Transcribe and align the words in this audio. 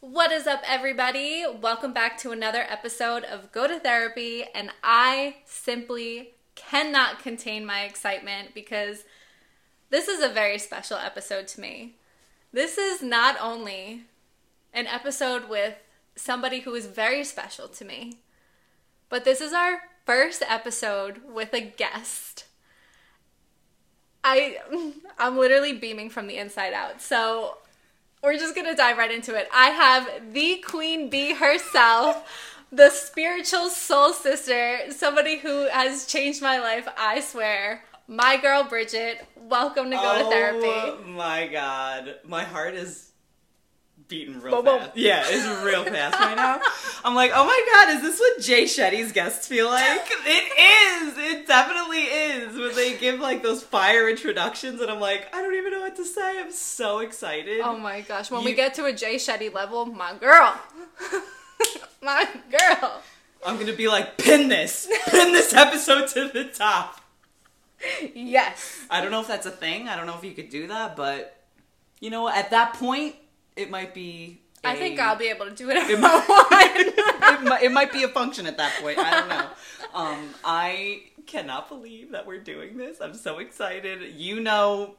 What 0.00 0.30
is 0.30 0.46
up, 0.46 0.62
everybody? 0.64 1.44
Welcome 1.60 1.92
back 1.92 2.18
to 2.18 2.30
another 2.30 2.64
episode 2.68 3.24
of 3.24 3.50
Go 3.50 3.66
to 3.66 3.80
Therapy, 3.80 4.44
and 4.54 4.70
I 4.80 5.38
simply 5.44 6.34
cannot 6.54 7.18
contain 7.18 7.66
my 7.66 7.80
excitement 7.82 8.54
because 8.54 9.02
this 9.90 10.06
is 10.06 10.22
a 10.22 10.28
very 10.28 10.56
special 10.58 10.98
episode 10.98 11.48
to 11.48 11.60
me. 11.60 11.96
This 12.52 12.78
is 12.78 13.02
not 13.02 13.38
only 13.40 14.04
an 14.72 14.86
episode 14.86 15.48
with 15.48 15.74
somebody 16.14 16.60
who 16.60 16.76
is 16.76 16.86
very 16.86 17.24
special 17.24 17.66
to 17.66 17.84
me, 17.84 18.20
but 19.08 19.24
this 19.24 19.40
is 19.40 19.52
our 19.52 19.80
first 20.06 20.44
episode 20.48 21.22
with 21.28 21.52
a 21.52 21.60
guest. 21.60 22.44
I 24.22 24.58
I'm 25.18 25.36
literally 25.36 25.72
beaming 25.72 26.08
from 26.08 26.28
the 26.28 26.36
inside 26.36 26.72
out. 26.72 27.02
So 27.02 27.58
we're 28.22 28.36
just 28.36 28.54
gonna 28.54 28.76
dive 28.76 28.98
right 28.98 29.10
into 29.10 29.34
it. 29.34 29.48
I 29.52 29.70
have 29.70 30.32
the 30.32 30.56
queen 30.66 31.08
bee 31.10 31.34
herself, 31.34 32.28
the 32.72 32.90
spiritual 32.90 33.68
soul 33.68 34.12
sister, 34.12 34.90
somebody 34.90 35.38
who 35.38 35.68
has 35.68 36.06
changed 36.06 36.42
my 36.42 36.58
life, 36.58 36.88
I 36.96 37.20
swear. 37.20 37.84
My 38.06 38.38
girl 38.38 38.64
Bridget, 38.64 39.26
welcome 39.36 39.90
to 39.90 39.96
go 39.96 40.18
to 40.18 40.24
oh 40.24 40.30
therapy. 40.30 40.66
Oh 40.66 41.00
my 41.06 41.46
god. 41.46 42.16
My 42.24 42.42
heart 42.42 42.74
is 42.74 43.07
beating 44.08 44.40
real 44.40 44.62
boom. 44.62 44.80
fast. 44.80 44.96
Yeah, 44.96 45.22
it's 45.26 45.64
real 45.64 45.84
fast 45.84 46.18
right 46.18 46.34
now. 46.34 46.60
I'm 47.04 47.14
like, 47.14 47.30
oh 47.34 47.44
my 47.44 47.66
god, 47.72 47.96
is 47.96 48.02
this 48.02 48.18
what 48.18 48.40
Jay 48.40 48.64
Shetty's 48.64 49.12
guests 49.12 49.46
feel 49.46 49.66
like? 49.66 50.00
It 50.30 50.52
is! 50.58 51.18
It 51.18 51.46
definitely 51.46 52.02
is. 52.02 52.56
When 52.56 52.74
they 52.74 52.96
give 52.98 53.20
like 53.20 53.42
those 53.42 53.62
fire 53.62 54.08
introductions 54.08 54.80
and 54.80 54.90
I'm 54.90 55.00
like, 55.00 55.34
I 55.34 55.40
don't 55.40 55.54
even 55.54 55.72
know 55.72 55.80
what 55.80 55.96
to 55.96 56.04
say. 56.04 56.40
I'm 56.40 56.52
so 56.52 56.98
excited. 56.98 57.60
Oh 57.60 57.78
my 57.78 58.02
gosh, 58.02 58.30
when 58.30 58.44
we 58.44 58.54
get 58.54 58.74
to 58.74 58.84
a 58.86 58.92
Jay 58.92 59.16
Shetty 59.16 59.52
level, 59.52 59.86
my 59.86 60.14
girl. 60.14 60.58
my 62.02 62.28
girl. 62.50 63.02
I'm 63.46 63.58
gonna 63.58 63.72
be 63.72 63.88
like, 63.88 64.18
pin 64.18 64.48
this! 64.48 64.88
Pin 65.06 65.32
this 65.32 65.54
episode 65.54 66.08
to 66.08 66.28
the 66.28 66.44
top. 66.44 67.00
Yes. 68.14 68.80
I 68.90 69.00
don't 69.00 69.10
know 69.10 69.20
if 69.20 69.28
that's 69.28 69.46
a 69.46 69.50
thing. 69.50 69.88
I 69.88 69.96
don't 69.96 70.06
know 70.06 70.16
if 70.16 70.24
you 70.24 70.32
could 70.32 70.50
do 70.50 70.66
that, 70.66 70.96
but 70.96 71.36
you 72.00 72.10
know, 72.10 72.28
at 72.28 72.50
that 72.50 72.74
point, 72.74 73.14
it 73.58 73.70
might 73.70 73.92
be. 73.94 74.40
I 74.64 74.74
a- 74.74 74.76
think 74.76 74.98
I'll 74.98 75.16
be 75.16 75.28
able 75.28 75.46
to 75.46 75.52
do 75.52 75.66
whatever 75.68 75.90
It 75.92 75.98
I 76.02 76.02
want. 76.02 77.40
it, 77.42 77.48
might, 77.48 77.62
it 77.62 77.72
might 77.72 77.92
be 77.92 78.02
a 78.02 78.08
function 78.08 78.46
at 78.46 78.56
that 78.56 78.72
point. 78.80 78.98
I 78.98 79.10
don't 79.20 79.28
know. 79.28 79.46
Um, 79.94 80.34
I 80.44 81.02
cannot 81.26 81.68
believe 81.68 82.10
that 82.12 82.26
we're 82.26 82.40
doing 82.40 82.76
this. 82.76 83.00
I'm 83.00 83.14
so 83.14 83.38
excited. 83.38 84.14
You 84.14 84.40
know 84.40 84.96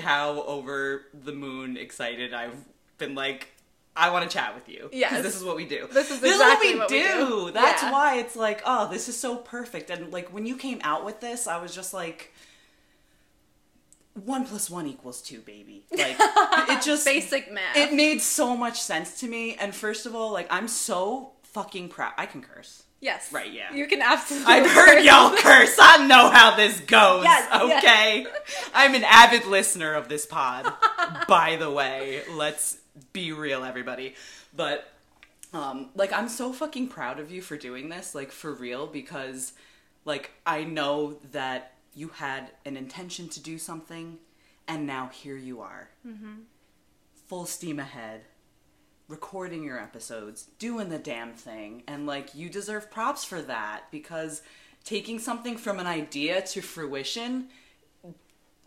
how 0.00 0.42
over 0.42 1.06
the 1.14 1.32
moon 1.32 1.76
excited 1.76 2.34
I've 2.34 2.56
been 2.98 3.14
like, 3.14 3.48
I 3.94 4.10
want 4.10 4.28
to 4.28 4.36
chat 4.36 4.54
with 4.54 4.68
you. 4.68 4.90
Yes. 4.92 5.22
This 5.22 5.36
is 5.36 5.44
what 5.44 5.56
we 5.56 5.64
do. 5.64 5.88
This 5.90 6.10
is 6.10 6.20
this 6.20 6.32
exactly 6.34 6.68
is 6.70 6.78
what 6.78 6.90
what 6.90 6.90
we 6.90 6.98
we 7.02 7.02
do. 7.08 7.46
do. 7.46 7.50
That's 7.52 7.82
Yeah. 7.82 7.92
why 7.92 8.18
it's 8.18 8.36
like, 8.36 8.62
oh, 8.66 8.90
this 8.90 9.08
is 9.08 9.16
so 9.18 9.36
perfect. 9.36 9.88
And 9.90 10.12
like 10.12 10.32
when 10.34 10.44
you 10.44 10.56
came 10.56 10.80
out 10.84 11.04
with 11.04 11.20
this, 11.20 11.46
I 11.46 11.56
was 11.62 11.74
just 11.74 11.94
like, 11.94 12.34
one 14.24 14.46
plus 14.46 14.70
one 14.70 14.86
equals 14.86 15.20
two, 15.22 15.40
baby. 15.40 15.84
Like 15.96 16.16
it 16.70 16.82
just 16.82 17.04
Basic 17.04 17.52
math. 17.52 17.76
it 17.76 17.92
made 17.92 18.20
so 18.22 18.56
much 18.56 18.80
sense 18.80 19.20
to 19.20 19.28
me. 19.28 19.54
And 19.56 19.74
first 19.74 20.06
of 20.06 20.14
all, 20.14 20.32
like 20.32 20.46
I'm 20.50 20.68
so 20.68 21.32
fucking 21.42 21.88
proud. 21.90 22.12
I 22.18 22.26
can 22.26 22.42
curse. 22.42 22.82
yes. 23.00 23.30
Right, 23.32 23.52
yeah. 23.52 23.72
You 23.74 23.86
can 23.86 24.02
absolutely. 24.02 24.52
I've 24.52 24.70
heard 24.70 25.02
y'all 25.02 25.36
curse. 25.36 25.76
I 25.78 26.06
know 26.06 26.30
how 26.30 26.56
this 26.56 26.80
goes. 26.80 27.24
Yes, 27.24 27.48
yes. 27.52 27.78
okay. 27.84 28.26
I'm 28.74 28.94
an 28.94 29.04
avid 29.04 29.44
listener 29.46 29.94
of 29.94 30.08
this 30.08 30.26
pod. 30.26 30.72
by 31.28 31.56
the 31.56 31.70
way, 31.70 32.22
let's 32.32 32.78
be 33.12 33.32
real, 33.32 33.64
everybody. 33.64 34.14
But 34.54 34.90
um, 35.52 35.90
like 35.94 36.12
I'm 36.12 36.28
so 36.28 36.52
fucking 36.52 36.88
proud 36.88 37.20
of 37.20 37.30
you 37.30 37.42
for 37.42 37.56
doing 37.56 37.88
this, 37.90 38.14
like 38.14 38.32
for 38.32 38.52
real, 38.52 38.86
because 38.86 39.52
like 40.04 40.30
I 40.46 40.64
know 40.64 41.18
that 41.32 41.72
you 41.96 42.08
had 42.08 42.52
an 42.66 42.76
intention 42.76 43.28
to 43.30 43.40
do 43.40 43.58
something, 43.58 44.18
and 44.68 44.86
now 44.86 45.08
here 45.08 45.36
you 45.36 45.62
are, 45.62 45.88
mm-hmm. 46.06 46.42
full 47.26 47.46
steam 47.46 47.80
ahead, 47.80 48.20
recording 49.08 49.64
your 49.64 49.80
episodes, 49.80 50.50
doing 50.58 50.90
the 50.90 50.98
damn 50.98 51.32
thing, 51.32 51.82
and 51.88 52.06
like 52.06 52.34
you 52.34 52.50
deserve 52.50 52.90
props 52.90 53.24
for 53.24 53.40
that 53.42 53.84
because 53.90 54.42
taking 54.84 55.18
something 55.18 55.56
from 55.56 55.80
an 55.80 55.86
idea 55.86 56.42
to 56.42 56.60
fruition 56.60 57.48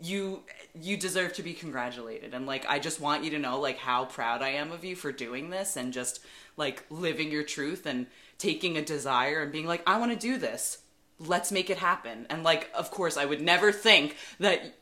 you 0.02 0.42
you 0.74 0.96
deserve 0.96 1.34
to 1.34 1.42
be 1.42 1.52
congratulated. 1.52 2.32
And 2.34 2.46
like 2.46 2.64
i 2.66 2.78
just 2.78 3.00
want 3.00 3.22
you 3.22 3.30
to 3.30 3.38
know 3.38 3.60
like 3.60 3.78
how 3.78 4.06
proud 4.06 4.42
i 4.42 4.48
am 4.48 4.72
of 4.72 4.84
you 4.84 4.96
for 4.96 5.12
doing 5.12 5.50
this 5.50 5.76
and 5.76 5.92
just 5.92 6.20
like 6.56 6.84
living 6.90 7.30
your 7.30 7.42
truth 7.42 7.86
and 7.86 8.06
taking 8.38 8.76
a 8.76 8.82
desire 8.82 9.42
and 9.42 9.52
being 9.52 9.66
like 9.66 9.82
i 9.86 9.98
want 9.98 10.10
to 10.12 10.18
do 10.18 10.38
this 10.38 10.78
let's 11.20 11.52
make 11.52 11.70
it 11.70 11.78
happen 11.78 12.26
and 12.30 12.42
like 12.42 12.70
of 12.74 12.90
course 12.90 13.16
i 13.16 13.24
would 13.24 13.40
never 13.40 13.70
think 13.70 14.16
that 14.38 14.74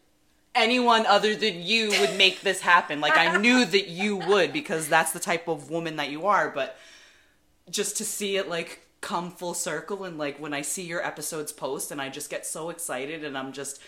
anyone 0.55 1.05
other 1.07 1.35
than 1.35 1.63
you 1.63 1.91
would 2.01 2.17
make 2.17 2.41
this 2.41 2.61
happen 2.61 3.01
like 3.01 3.17
i 3.17 3.37
knew 3.37 3.65
that 3.65 3.89
you 3.89 4.17
would 4.17 4.53
because 4.53 4.89
that's 4.89 5.13
the 5.13 5.21
type 5.21 5.47
of 5.49 5.71
woman 5.71 5.97
that 5.97 6.11
you 6.11 6.27
are 6.27 6.51
but 6.51 6.79
just 7.71 7.97
to 7.97 8.05
see 8.05 8.37
it 8.37 8.49
like 8.49 8.81
come 9.01 9.31
full 9.31 9.55
circle 9.55 10.05
and 10.05 10.19
like 10.19 10.39
when 10.39 10.53
I 10.53 10.63
see 10.63 10.83
your 10.83 11.05
episodes 11.05 11.53
post 11.53 11.91
and 11.91 12.01
I 12.01 12.09
just 12.09 12.31
get 12.31 12.45
so 12.45 12.71
excited 12.71 13.25
and 13.25 13.39
I'm 13.39 13.53
just 13.53 13.81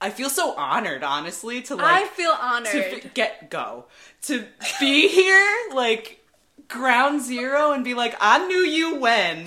I 0.00 0.10
feel 0.10 0.30
so 0.30 0.54
honored 0.54 1.02
honestly 1.02 1.62
to 1.62 1.76
like. 1.76 2.04
I 2.04 2.06
feel 2.06 2.30
honored. 2.38 2.70
to 2.72 3.04
f- 3.06 3.14
get 3.14 3.50
go 3.50 3.86
to 4.22 4.46
be 4.78 5.08
here 5.08 5.56
like 5.74 6.17
ground 6.66 7.22
zero 7.22 7.72
and 7.72 7.84
be 7.84 7.94
like 7.94 8.16
I 8.20 8.46
knew 8.46 8.60
you 8.60 8.96
when. 8.96 9.46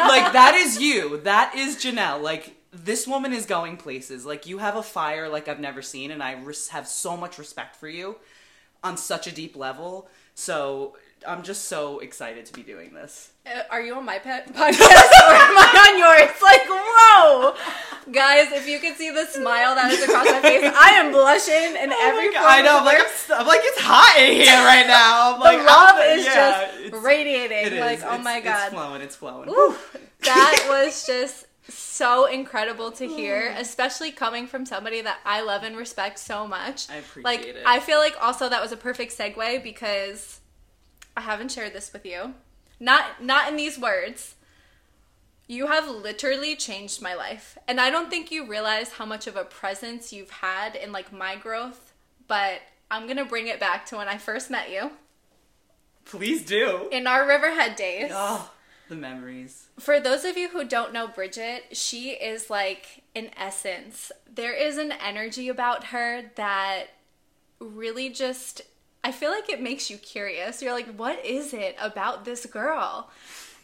Like 0.00 0.32
that 0.32 0.54
is 0.56 0.80
you. 0.80 1.18
That 1.18 1.54
is 1.54 1.76
Janel. 1.76 2.22
Like 2.22 2.56
this 2.72 3.06
woman 3.06 3.32
is 3.32 3.46
going 3.46 3.76
places. 3.76 4.24
Like 4.24 4.46
you 4.46 4.58
have 4.58 4.76
a 4.76 4.82
fire 4.82 5.28
like 5.28 5.48
I've 5.48 5.60
never 5.60 5.82
seen 5.82 6.10
and 6.10 6.22
I 6.22 6.40
res- 6.40 6.68
have 6.68 6.86
so 6.88 7.16
much 7.16 7.38
respect 7.38 7.76
for 7.76 7.88
you 7.88 8.16
on 8.82 8.96
such 8.96 9.26
a 9.26 9.32
deep 9.32 9.56
level. 9.56 10.08
So 10.34 10.96
I'm 11.26 11.42
just 11.42 11.66
so 11.66 11.98
excited 11.98 12.46
to 12.46 12.52
be 12.52 12.62
doing 12.62 12.94
this 12.94 13.29
Uh, 13.46 13.62
are 13.70 13.80
you 13.80 13.94
on 13.94 14.04
my 14.04 14.18
pet 14.18 14.46
podcast 14.54 14.80
or 14.80 15.32
am 15.34 15.56
I 15.56 15.90
on 15.90 15.98
yours? 15.98 16.42
Like, 16.42 16.60
whoa! 16.68 17.54
Guys, 18.12 18.52
if 18.52 18.68
you 18.68 18.78
could 18.80 18.96
see 18.96 19.10
the 19.10 19.24
smile 19.26 19.74
that 19.76 19.90
is 19.92 20.02
across 20.02 20.26
my 20.26 20.40
face, 20.42 20.62
I 20.76 20.90
am 20.90 21.10
blushing 21.12 21.54
in 21.76 21.90
every 21.92 22.28
Oh 22.28 22.32
my 22.32 22.32
God, 22.34 22.44
I 22.46 22.62
know. 22.62 22.78
I'm 22.78 22.84
like, 22.84 22.98
I'm, 22.98 23.40
I'm 23.40 23.46
like, 23.46 23.60
it's 23.62 23.80
hot 23.80 24.16
in 24.18 24.34
here 24.34 24.64
right 24.64 24.86
now. 24.86 25.34
I'm 25.36 25.58
The 25.58 25.64
love 25.64 25.94
I'm- 25.94 26.18
is 26.18 26.26
yeah, 26.26 26.70
just 26.90 27.02
radiating. 27.04 27.72
is. 27.74 27.80
Like, 27.80 28.00
oh 28.02 28.08
It's- 28.18 28.24
my 28.24 28.42
It's 28.44 28.68
flowing. 28.74 29.00
It's 29.02 29.16
flowing. 29.16 29.48
Woo. 29.48 29.74
That 30.24 30.66
was 30.68 31.06
just 31.06 31.46
so 31.68 32.26
incredible 32.26 32.90
to 32.92 33.06
hear, 33.06 33.54
especially 33.58 34.10
coming 34.10 34.46
from 34.48 34.66
somebody 34.66 35.00
that 35.02 35.18
I 35.24 35.40
love 35.42 35.62
and 35.62 35.76
respect 35.76 36.18
so 36.18 36.46
much. 36.46 36.90
I 36.90 36.96
appreciate 36.96 37.24
like, 37.24 37.40
it. 37.46 37.56
I 37.64 37.80
feel 37.80 37.98
like 37.98 38.16
also 38.20 38.48
that 38.48 38.60
was 38.60 38.72
a 38.72 38.76
perfect 38.76 39.16
segue 39.16 39.62
because 39.62 40.40
I 41.16 41.22
haven't 41.22 41.52
shared 41.52 41.72
this 41.72 41.92
with 41.92 42.04
you. 42.04 42.34
Not 42.80 43.22
not 43.22 43.48
in 43.48 43.56
these 43.56 43.78
words. 43.78 44.34
You 45.46 45.66
have 45.66 45.88
literally 45.88 46.56
changed 46.56 47.02
my 47.02 47.14
life. 47.14 47.58
And 47.68 47.80
I 47.80 47.90
don't 47.90 48.08
think 48.08 48.30
you 48.30 48.46
realize 48.46 48.92
how 48.92 49.04
much 49.04 49.26
of 49.26 49.36
a 49.36 49.44
presence 49.44 50.12
you've 50.12 50.30
had 50.30 50.76
in 50.76 50.92
like 50.92 51.12
my 51.12 51.36
growth, 51.36 51.92
but 52.28 52.62
I'm 52.90 53.04
going 53.04 53.16
to 53.16 53.24
bring 53.24 53.48
it 53.48 53.60
back 53.60 53.84
to 53.86 53.96
when 53.96 54.08
I 54.08 54.16
first 54.16 54.48
met 54.50 54.70
you 54.70 54.92
Please 56.04 56.44
do. 56.44 56.88
in 56.90 57.06
our 57.06 57.26
Riverhead 57.26 57.76
days. 57.76 58.10
Oh, 58.14 58.50
the 58.88 58.94
memories. 58.94 59.66
For 59.78 60.00
those 60.00 60.24
of 60.24 60.36
you 60.36 60.48
who 60.48 60.64
don't 60.64 60.92
know 60.92 61.06
Bridget, 61.08 61.76
she 61.76 62.10
is 62.10 62.48
like 62.48 63.02
an 63.14 63.30
essence. 63.36 64.10
There 64.32 64.54
is 64.54 64.78
an 64.78 64.92
energy 64.92 65.48
about 65.48 65.86
her 65.86 66.30
that 66.36 66.86
really 67.60 68.08
just 68.10 68.62
I 69.02 69.12
feel 69.12 69.30
like 69.30 69.48
it 69.48 69.62
makes 69.62 69.90
you 69.90 69.96
curious. 69.96 70.60
You're 70.60 70.72
like, 70.72 70.94
what 70.96 71.24
is 71.24 71.54
it 71.54 71.76
about 71.80 72.24
this 72.24 72.44
girl? 72.46 73.10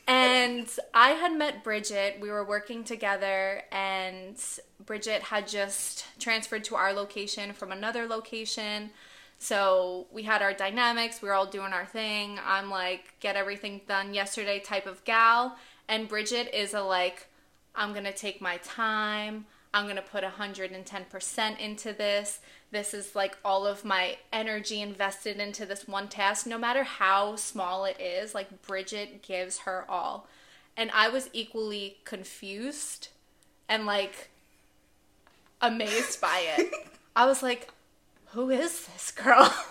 And 0.08 0.68
I 0.94 1.10
had 1.10 1.36
met 1.36 1.64
Bridget. 1.64 2.18
We 2.20 2.30
were 2.30 2.44
working 2.44 2.84
together, 2.84 3.62
and 3.72 4.36
Bridget 4.84 5.22
had 5.22 5.48
just 5.48 6.06
transferred 6.20 6.62
to 6.64 6.76
our 6.76 6.92
location 6.92 7.52
from 7.52 7.72
another 7.72 8.06
location. 8.06 8.90
So 9.38 10.06
we 10.12 10.22
had 10.22 10.42
our 10.42 10.52
dynamics. 10.52 11.20
We 11.20 11.28
were 11.28 11.34
all 11.34 11.46
doing 11.46 11.72
our 11.72 11.86
thing. 11.86 12.38
I'm 12.46 12.70
like, 12.70 13.14
get 13.20 13.36
everything 13.36 13.82
done 13.86 14.14
yesterday 14.14 14.60
type 14.60 14.86
of 14.86 15.04
gal. 15.04 15.56
And 15.88 16.08
Bridget 16.08 16.56
is 16.56 16.72
a 16.72 16.82
like, 16.82 17.26
I'm 17.74 17.92
to 18.04 18.14
take 18.14 18.40
my 18.40 18.58
time. 18.58 19.46
I'm 19.76 19.84
going 19.84 19.96
to 19.96 20.02
put 20.02 20.25
110% 20.25 21.61
into 21.61 21.93
this. 21.93 22.40
This 22.70 22.94
is 22.94 23.14
like 23.14 23.37
all 23.44 23.67
of 23.67 23.84
my 23.84 24.17
energy 24.32 24.81
invested 24.81 25.37
into 25.37 25.67
this 25.67 25.87
one 25.87 26.08
task, 26.08 26.46
no 26.46 26.56
matter 26.56 26.82
how 26.82 27.37
small 27.37 27.84
it 27.84 28.00
is. 28.00 28.34
Like, 28.34 28.62
Bridget 28.62 29.20
gives 29.20 29.58
her 29.58 29.84
all. 29.87 30.28
And 30.78 30.90
I 30.94 31.11
was 31.11 31.28
equally 31.34 31.99
confused 32.06 33.08
and 33.69 33.84
like 33.84 34.31
amazed 35.61 36.23
by 36.23 36.55
it. 36.56 36.73
I 37.17 37.26
was 37.26 37.43
like, 37.43 37.70
who 38.28 38.49
is 38.49 38.87
this 38.87 39.11
girl? 39.11 39.55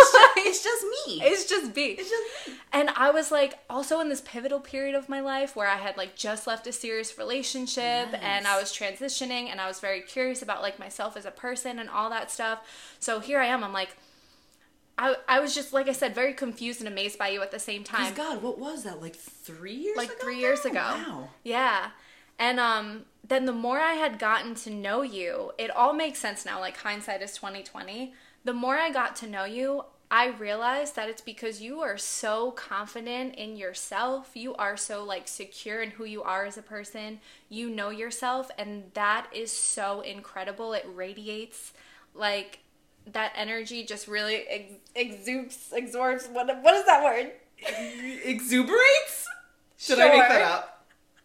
it's 0.36 0.62
just 0.62 0.84
me. 0.84 1.20
It's 1.22 1.46
just 1.46 1.74
B. 1.74 1.96
It's 1.98 2.10
just 2.10 2.48
me. 2.48 2.54
And 2.72 2.90
I 2.90 3.10
was 3.10 3.30
like 3.30 3.58
also 3.68 4.00
in 4.00 4.08
this 4.08 4.20
pivotal 4.20 4.60
period 4.60 4.94
of 4.94 5.08
my 5.08 5.20
life 5.20 5.56
where 5.56 5.68
I 5.68 5.76
had 5.76 5.96
like 5.96 6.14
just 6.16 6.46
left 6.46 6.66
a 6.66 6.72
serious 6.72 7.18
relationship 7.18 8.08
and 8.22 8.46
I 8.46 8.58
was 8.58 8.72
transitioning 8.72 9.48
and 9.48 9.60
I 9.60 9.66
was 9.66 9.80
very 9.80 10.00
curious 10.00 10.42
about 10.42 10.62
like 10.62 10.78
myself 10.78 11.16
as 11.16 11.24
a 11.24 11.30
person 11.30 11.78
and 11.78 11.88
all 11.88 12.10
that 12.10 12.30
stuff. 12.30 12.60
So 12.98 13.20
here 13.20 13.40
I 13.40 13.46
am. 13.46 13.64
I'm 13.64 13.72
like 13.72 13.96
I, 15.00 15.16
I 15.26 15.40
was 15.40 15.54
just 15.54 15.72
like 15.72 15.88
I 15.88 15.92
said 15.92 16.14
very 16.14 16.34
confused 16.34 16.80
and 16.80 16.88
amazed 16.88 17.18
by 17.18 17.28
you 17.28 17.40
at 17.40 17.50
the 17.50 17.58
same 17.58 17.84
time. 17.84 18.12
God, 18.14 18.42
what 18.42 18.58
was 18.58 18.84
that? 18.84 19.00
Like 19.00 19.16
three 19.16 19.74
years 19.74 19.96
like 19.96 20.10
ago? 20.10 20.18
3 20.22 20.38
years 20.38 20.64
ago. 20.64 20.74
Wow. 20.74 21.28
Yeah. 21.42 21.90
And 22.38 22.60
um 22.60 23.04
then 23.26 23.46
the 23.46 23.52
more 23.52 23.78
I 23.80 23.94
had 23.94 24.18
gotten 24.18 24.54
to 24.56 24.70
know 24.70 25.02
you, 25.02 25.52
it 25.58 25.70
all 25.70 25.92
makes 25.92 26.18
sense 26.18 26.44
now 26.44 26.60
like 26.60 26.76
hindsight 26.76 27.22
is 27.22 27.34
2020. 27.34 28.12
The 28.44 28.52
more 28.52 28.76
I 28.76 28.90
got 28.90 29.16
to 29.16 29.26
know 29.26 29.44
you, 29.44 29.84
I 30.10 30.26
realized 30.26 30.96
that 30.96 31.08
it's 31.08 31.20
because 31.20 31.62
you 31.62 31.80
are 31.82 31.96
so 31.96 32.50
confident 32.50 33.36
in 33.36 33.56
yourself. 33.56 34.30
You 34.34 34.54
are 34.56 34.76
so 34.76 35.04
like 35.04 35.28
secure 35.28 35.82
in 35.82 35.90
who 35.90 36.04
you 36.04 36.22
are 36.22 36.44
as 36.44 36.58
a 36.58 36.62
person. 36.62 37.20
You 37.48 37.70
know 37.70 37.90
yourself 37.90 38.50
and 38.58 38.90
that 38.94 39.28
is 39.32 39.52
so 39.52 40.00
incredible. 40.00 40.72
It 40.72 40.84
radiates 40.92 41.72
like 42.12 42.58
that 43.06 43.32
energy 43.36 43.84
just 43.84 44.08
really 44.08 44.46
ex- 44.48 44.72
exudes, 44.96 45.72
exorts. 45.72 46.26
What 46.32 46.46
what 46.60 46.74
is 46.74 46.86
that 46.86 47.04
word? 47.04 47.30
Exuberates? 48.26 49.26
Should 49.78 50.00
I 50.00 50.08
make 50.08 50.28
that 50.28 50.42
up? 50.42 50.79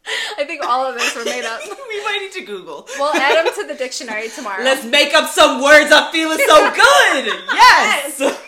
I 0.38 0.44
think 0.46 0.66
all 0.66 0.86
of 0.86 0.96
this 0.96 1.16
were 1.16 1.26
made 1.26 1.46
up. 1.46 1.62
we 1.90 2.04
might 2.04 2.20
need 2.22 2.32
to 2.34 2.46
Google. 2.46 2.88
We'll 2.98 3.14
add 3.14 3.46
them 3.46 3.54
to 3.56 3.68
the 3.68 3.76
dictionary 3.76 4.30
tomorrow. 4.30 4.64
Let's 4.64 4.86
make 4.86 5.14
up 5.14 5.30
some 5.30 5.62
words. 5.62 5.92
I'm 5.92 6.12
feeling 6.12 6.38
so 6.38 6.74
good. 6.74 7.34
Yes. 7.56 8.40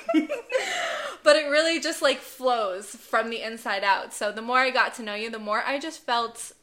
but 1.24 1.36
it 1.36 1.50
really 1.50 1.80
just 1.80 2.02
like 2.02 2.20
flows 2.20 2.88
from 2.88 3.30
the 3.30 3.42
inside 3.42 3.84
out. 3.84 4.14
So 4.14 4.32
the 4.32 4.42
more 4.42 4.60
I 4.60 4.70
got 4.70 4.94
to 4.96 5.04
know 5.04 5.16
you, 5.16 5.30
the 5.30 5.40
more 5.40 5.62
I 5.66 5.80
just 5.80 6.02
felt 6.02 6.54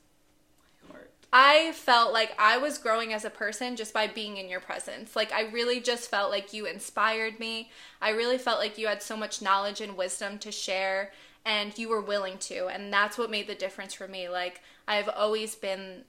I 1.37 1.73
felt 1.73 2.13
like 2.13 2.33
I 2.39 2.59
was 2.59 2.79
growing 2.79 3.13
as 3.13 3.25
a 3.25 3.31
person 3.31 3.75
just 3.75 3.93
by 3.93 4.07
being 4.07 4.37
in 4.37 4.49
your 4.49 4.61
presence. 4.61 5.17
Like 5.17 5.33
I 5.33 5.49
really 5.49 5.81
just 5.81 6.09
felt 6.09 6.31
like 6.31 6.53
you 6.53 6.65
inspired 6.65 7.41
me. 7.41 7.71
I 8.01 8.11
really 8.11 8.39
felt 8.39 8.61
like 8.61 8.79
you 8.79 8.87
had 8.87 9.03
so 9.03 9.17
much 9.17 9.43
knowledge 9.43 9.81
and 9.81 9.97
wisdom 9.97 10.39
to 10.39 10.53
share 10.53 11.11
and 11.45 11.77
you 11.77 11.89
were 11.89 12.01
willing 12.01 12.39
to. 12.39 12.69
And 12.69 12.93
that's 12.93 13.19
what 13.19 13.33
made 13.33 13.49
the 13.49 13.55
difference 13.57 13.95
for 13.95 14.07
me. 14.07 14.29
Like 14.29 14.63
I've 14.87 15.09
always 15.09 15.55
been 15.55 16.05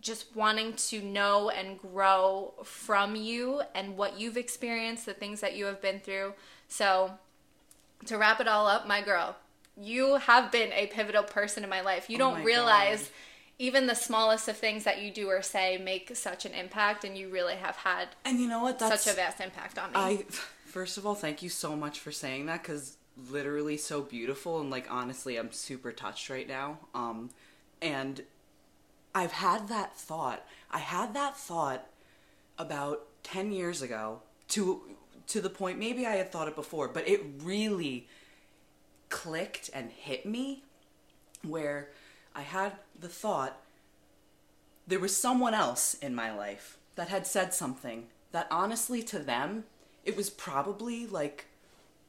just 0.00 0.36
wanting 0.36 0.74
to 0.74 1.00
know 1.00 1.48
and 1.50 1.78
grow 1.78 2.52
from 2.62 3.16
you 3.16 3.62
and 3.74 3.96
what 3.96 4.20
you've 4.20 4.36
experienced, 4.36 5.06
the 5.06 5.14
things 5.14 5.40
that 5.40 5.56
you 5.56 5.64
have 5.64 5.80
been 5.80 5.98
through. 6.00 6.34
So, 6.68 7.12
to 8.06 8.18
wrap 8.18 8.38
it 8.40 8.46
all 8.46 8.66
up, 8.66 8.86
my 8.86 9.00
girl, 9.00 9.36
you 9.80 10.16
have 10.16 10.52
been 10.52 10.72
a 10.72 10.86
pivotal 10.88 11.22
person 11.22 11.64
in 11.64 11.70
my 11.70 11.80
life. 11.80 12.10
You 12.10 12.16
Oh 12.16 12.18
don't 12.18 12.44
realize 12.44 13.04
God. 13.04 13.10
even 13.58 13.86
the 13.86 13.94
smallest 13.94 14.46
of 14.46 14.58
things 14.58 14.84
that 14.84 15.00
you 15.00 15.10
do 15.10 15.28
or 15.28 15.40
say 15.40 15.78
make 15.78 16.14
such 16.14 16.44
an 16.44 16.52
impact, 16.52 17.04
and 17.04 17.16
you 17.16 17.30
really 17.30 17.54
have 17.54 17.76
had 17.76 18.08
and 18.26 18.38
you 18.38 18.46
know 18.46 18.62
what? 18.62 18.78
That's 18.78 19.02
such 19.02 19.12
a 19.12 19.16
vast 19.16 19.40
impact 19.40 19.78
on 19.78 19.90
me. 19.90 19.96
I 19.96 20.24
first 20.66 20.98
of 20.98 21.06
all, 21.06 21.14
thank 21.14 21.42
you 21.42 21.48
so 21.48 21.74
much 21.74 21.98
for 21.98 22.12
saying 22.12 22.44
that 22.46 22.62
because 22.62 22.98
literally 23.30 23.76
so 23.76 24.02
beautiful 24.02 24.60
and 24.60 24.70
like 24.70 24.86
honestly, 24.90 25.36
I'm 25.36 25.52
super 25.52 25.92
touched 25.92 26.28
right 26.30 26.48
now. 26.48 26.78
Um, 26.94 27.30
and 27.80 28.22
I've 29.14 29.32
had 29.32 29.68
that 29.68 29.96
thought. 29.96 30.44
I 30.70 30.78
had 30.78 31.14
that 31.14 31.36
thought 31.36 31.86
about 32.58 33.06
ten 33.22 33.52
years 33.52 33.82
ago 33.82 34.20
to 34.48 34.82
to 35.26 35.40
the 35.40 35.50
point 35.50 35.78
maybe 35.78 36.06
I 36.06 36.16
had 36.16 36.30
thought 36.30 36.48
it 36.48 36.56
before, 36.56 36.88
but 36.88 37.08
it 37.08 37.22
really 37.42 38.08
clicked 39.08 39.70
and 39.72 39.90
hit 39.90 40.26
me 40.26 40.64
where 41.42 41.90
I 42.34 42.42
had 42.42 42.72
the 42.98 43.08
thought 43.08 43.60
there 44.86 44.98
was 44.98 45.16
someone 45.16 45.54
else 45.54 45.94
in 45.94 46.14
my 46.14 46.34
life 46.34 46.78
that 46.96 47.08
had 47.08 47.26
said 47.26 47.54
something 47.54 48.06
that 48.32 48.46
honestly 48.50 49.02
to 49.02 49.18
them 49.18 49.64
it 50.04 50.16
was 50.16 50.30
probably 50.30 51.06
like 51.06 51.46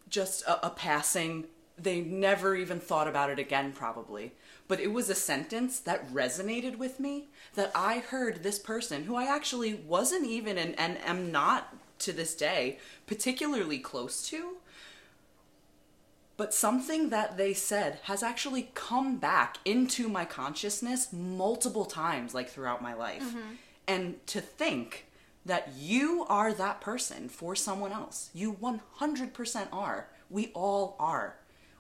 just 0.10 0.44
a, 0.44 0.68
a 0.68 0.70
passing. 0.70 1.46
They 1.78 2.02
never 2.02 2.56
even 2.56 2.80
thought 2.80 3.08
about 3.08 3.30
it 3.30 3.40
again 3.40 3.72
probably. 3.72 4.34
But 4.68 4.80
it 4.80 4.92
was 4.92 5.10
a 5.10 5.16
sentence 5.16 5.80
that 5.82 6.12
resonated 6.12 6.78
with 6.78 7.00
me 7.00 7.28
that 7.54 7.72
i 7.76 8.00
heard 8.00 8.42
this 8.42 8.58
person 8.58 9.04
who 9.04 9.16
i 9.16 9.26
actually 9.26 9.76
wasn't 9.76 10.26
even 10.26 10.58
and, 10.58 10.78
and 10.80 10.98
am 11.06 11.32
not 11.32 11.76
to 12.00 12.12
this 12.12 12.36
day 12.36 12.80
particularly 13.06 13.78
close 13.78 14.28
to 14.28 14.58
but 16.38 16.54
something 16.54 17.10
that 17.10 17.38
they 17.38 17.54
said 17.54 18.00
has 18.04 18.22
actually 18.22 18.70
come 18.74 19.18
back 19.18 19.58
into 19.64 20.10
my 20.10 20.26
consciousness 20.26 21.14
multiple 21.14 21.86
times 21.86 22.34
like 22.34 22.50
throughout 22.50 22.82
my 22.82 22.94
life. 22.94 23.24
Mm-hmm. 23.24 23.54
And 23.88 24.28
to 24.28 24.42
think 24.42 25.06
that 25.46 25.70
you 25.78 26.26
are 26.28 26.52
that 26.54 26.82
person 26.82 27.30
for 27.30 27.56
someone 27.56 27.92
else 27.92 28.30
you 28.34 28.54
100% 28.54 29.68
are 29.72 30.08
we 30.30 30.52
all 30.54 30.96
are 31.00 31.36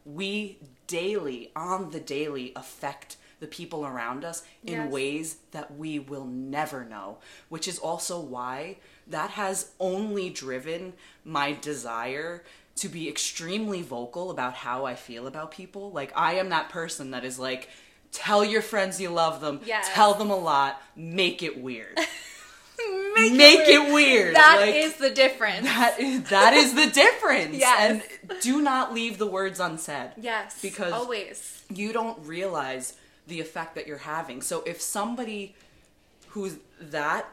we 0.05 0.57
daily 0.87 1.51
on 1.55 1.89
the 1.91 1.99
daily 1.99 2.51
affect 2.55 3.17
the 3.39 3.47
people 3.47 3.85
around 3.85 4.23
us 4.23 4.43
in 4.65 4.73
Yes. 4.73 4.91
ways 4.91 5.37
that 5.51 5.75
we 5.77 5.99
will 5.99 6.25
never 6.25 6.85
know 6.85 7.17
which 7.49 7.67
is 7.67 7.79
also 7.79 8.19
why 8.19 8.77
that 9.07 9.31
has 9.31 9.71
only 9.79 10.29
driven 10.29 10.93
my 11.23 11.51
desire 11.53 12.43
to 12.75 12.87
be 12.89 13.07
extremely 13.09 13.81
vocal 13.81 14.29
about 14.31 14.53
how 14.53 14.83
I 14.85 14.95
feel 14.95 15.27
about 15.27 15.51
people. 15.51 15.91
Like 15.91 16.11
I 16.13 16.33
am 16.33 16.49
that 16.49 16.67
person 16.67 17.11
that 17.11 17.23
is 17.23 17.39
like 17.39 17.69
tell 18.11 18.43
your 18.43 18.61
friends 18.61 18.99
you 18.99 19.09
love 19.09 19.39
them, 19.41 19.61
Yes. 19.65 19.89
tell 19.93 20.13
them 20.13 20.29
a 20.29 20.35
lot, 20.35 20.81
make 20.95 21.41
it 21.41 21.57
weird. 21.61 21.97
make, 23.15 23.33
make 23.33 23.59
it 23.67 23.93
weird. 23.93 24.35
That 24.35 24.67
is 24.67 24.91
Like, 24.91 24.97
the 24.99 25.09
difference. 25.11 25.65
that 25.65 25.99
is 25.99 26.23
that 26.29 26.53
is 26.53 26.73
the 26.73 26.87
difference. 27.03 27.55
Yes. 27.57 28.03
And 28.27 28.41
do 28.41 28.61
not 28.61 28.93
leave 28.93 29.17
the 29.17 29.27
words 29.27 29.59
unsaid. 29.59 30.11
yes, 30.17 30.59
Because 30.61 30.93
always. 30.93 31.63
you 31.73 31.93
don't 31.93 32.17
realize 32.25 32.93
the 33.27 33.39
effect 33.39 33.75
that 33.75 33.87
you're 33.87 33.97
having. 33.97 34.41
So 34.41 34.61
if 34.65 34.79
somebody 34.81 35.55
who's 36.29 36.57
that 36.79 37.25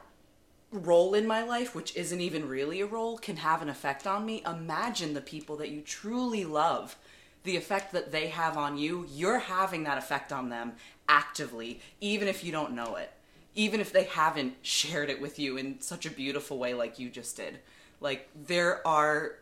role 0.71 1.13
in 1.15 1.27
my 1.27 1.43
life, 1.43 1.75
which 1.75 1.95
isn't 1.97 2.21
even 2.21 2.49
really 2.49 2.81
a 2.81 2.87
role, 2.87 3.19
can 3.19 3.37
have 3.37 3.61
an 3.61 3.69
effect 3.69 4.07
on 4.07 4.25
me, 4.25 4.43
imagine 4.47 5.13
the 5.13 5.21
people 5.21 5.57
that 5.57 5.69
you 5.69 5.83
truly 5.83 6.45
love, 6.47 6.97
the 7.45 7.57
effect 7.57 7.93
that 7.93 8.11
they 8.13 8.29
have 8.29 8.57
on 8.57 8.79
you. 8.79 9.07
You're 9.13 9.41
having 9.41 9.83
that 9.85 9.99
effect 9.99 10.33
on 10.33 10.49
them 10.49 10.73
actively, 11.09 11.81
even 12.01 12.27
if 12.29 12.43
you 12.43 12.53
don't 12.53 12.73
know 12.73 12.97
it. 12.97 13.13
Even 13.55 13.81
if 13.81 13.93
they 13.93 14.05
haven't 14.05 14.55
shared 14.63 15.11
it 15.11 15.21
with 15.21 15.39
you 15.39 15.57
in 15.57 15.81
such 15.81 16.07
a 16.07 16.11
beautiful 16.11 16.59
way 16.59 16.75
like 16.75 16.99
you 16.99 17.11
just 17.11 17.37
did. 17.37 17.59
Like, 18.01 18.29
there 18.47 18.87
are. 18.87 19.37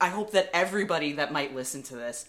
I 0.00 0.08
hope 0.08 0.30
that 0.30 0.48
everybody 0.52 1.12
that 1.14 1.32
might 1.32 1.54
listen 1.54 1.82
to 1.84 1.96
this 1.96 2.28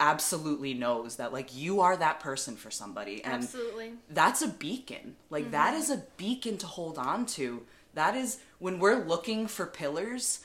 absolutely 0.00 0.72
knows 0.72 1.16
that 1.16 1.30
like 1.30 1.54
you 1.54 1.82
are 1.82 1.96
that 1.96 2.18
person 2.18 2.56
for 2.56 2.70
somebody 2.70 3.22
and 3.22 3.44
Absolutely. 3.44 3.92
that's 4.08 4.40
a 4.40 4.48
beacon 4.48 5.14
like 5.28 5.42
mm-hmm. 5.44 5.52
that 5.52 5.74
is 5.74 5.90
a 5.90 6.02
beacon 6.16 6.56
to 6.56 6.66
hold 6.66 6.96
on 6.96 7.26
to 7.26 7.62
that 7.92 8.16
is 8.16 8.38
when 8.58 8.78
we're 8.78 9.04
looking 9.04 9.46
for 9.46 9.66
pillars 9.66 10.40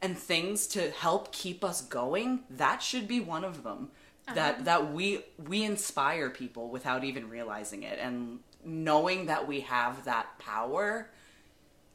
and 0.00 0.16
things 0.16 0.68
to 0.68 0.90
help 0.90 1.32
keep 1.32 1.64
us 1.64 1.82
going 1.82 2.40
that 2.48 2.80
should 2.80 3.08
be 3.08 3.18
one 3.18 3.42
of 3.42 3.64
them 3.64 3.90
that 4.34 4.54
uh-huh. 4.54 4.62
that 4.62 4.92
we 4.92 5.24
we 5.48 5.64
inspire 5.64 6.30
people 6.30 6.68
without 6.68 7.02
even 7.02 7.28
realizing 7.28 7.82
it 7.82 7.98
and 8.00 8.38
knowing 8.64 9.26
that 9.26 9.46
we 9.48 9.60
have 9.60 10.04
that 10.04 10.38
power 10.38 11.08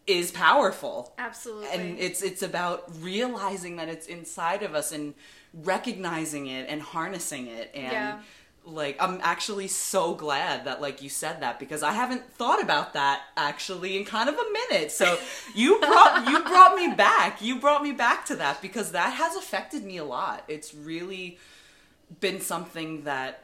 is 0.07 0.31
powerful. 0.31 1.13
Absolutely. 1.17 1.67
and 1.69 1.99
it's 1.99 2.21
it's 2.21 2.41
about 2.43 2.83
realizing 2.99 3.77
that 3.77 3.89
it's 3.89 4.07
inside 4.07 4.61
of 4.63 4.75
us 4.75 4.91
and 4.91 5.13
recognizing 5.53 6.47
it 6.47 6.67
and 6.69 6.81
harnessing 6.81 7.47
it. 7.47 7.71
And 7.73 7.91
Yeah. 7.91 8.19
like 8.65 8.97
i'm 8.99 9.19
actually 9.21 9.67
so 9.67 10.15
glad 10.15 10.65
that 10.65 10.81
like 10.81 11.01
you 11.03 11.09
said 11.09 11.39
that 11.41 11.59
because 11.59 11.83
i 11.83 11.91
haven't 11.91 12.23
thought 12.33 12.59
about 12.61 12.93
that 12.93 13.21
actually 13.37 13.95
in 13.97 14.05
kind 14.05 14.27
of 14.29 14.35
a 14.35 14.47
minute. 14.51 14.91
So 14.91 15.17
you 15.55 15.79
brought 15.79 16.27
you 16.29 16.39
brought 16.43 16.75
me 16.75 16.93
back. 16.95 17.41
You 17.41 17.59
brought 17.59 17.81
me 17.83 17.91
back 17.91 18.25
to 18.25 18.35
that 18.37 18.61
because 18.61 18.91
that 18.91 19.13
has 19.13 19.35
affected 19.35 19.83
me 19.83 19.97
a 19.97 20.03
lot. 20.05 20.43
It's 20.47 20.73
really 20.73 21.37
been 22.19 22.41
something 22.41 23.03
that 23.05 23.43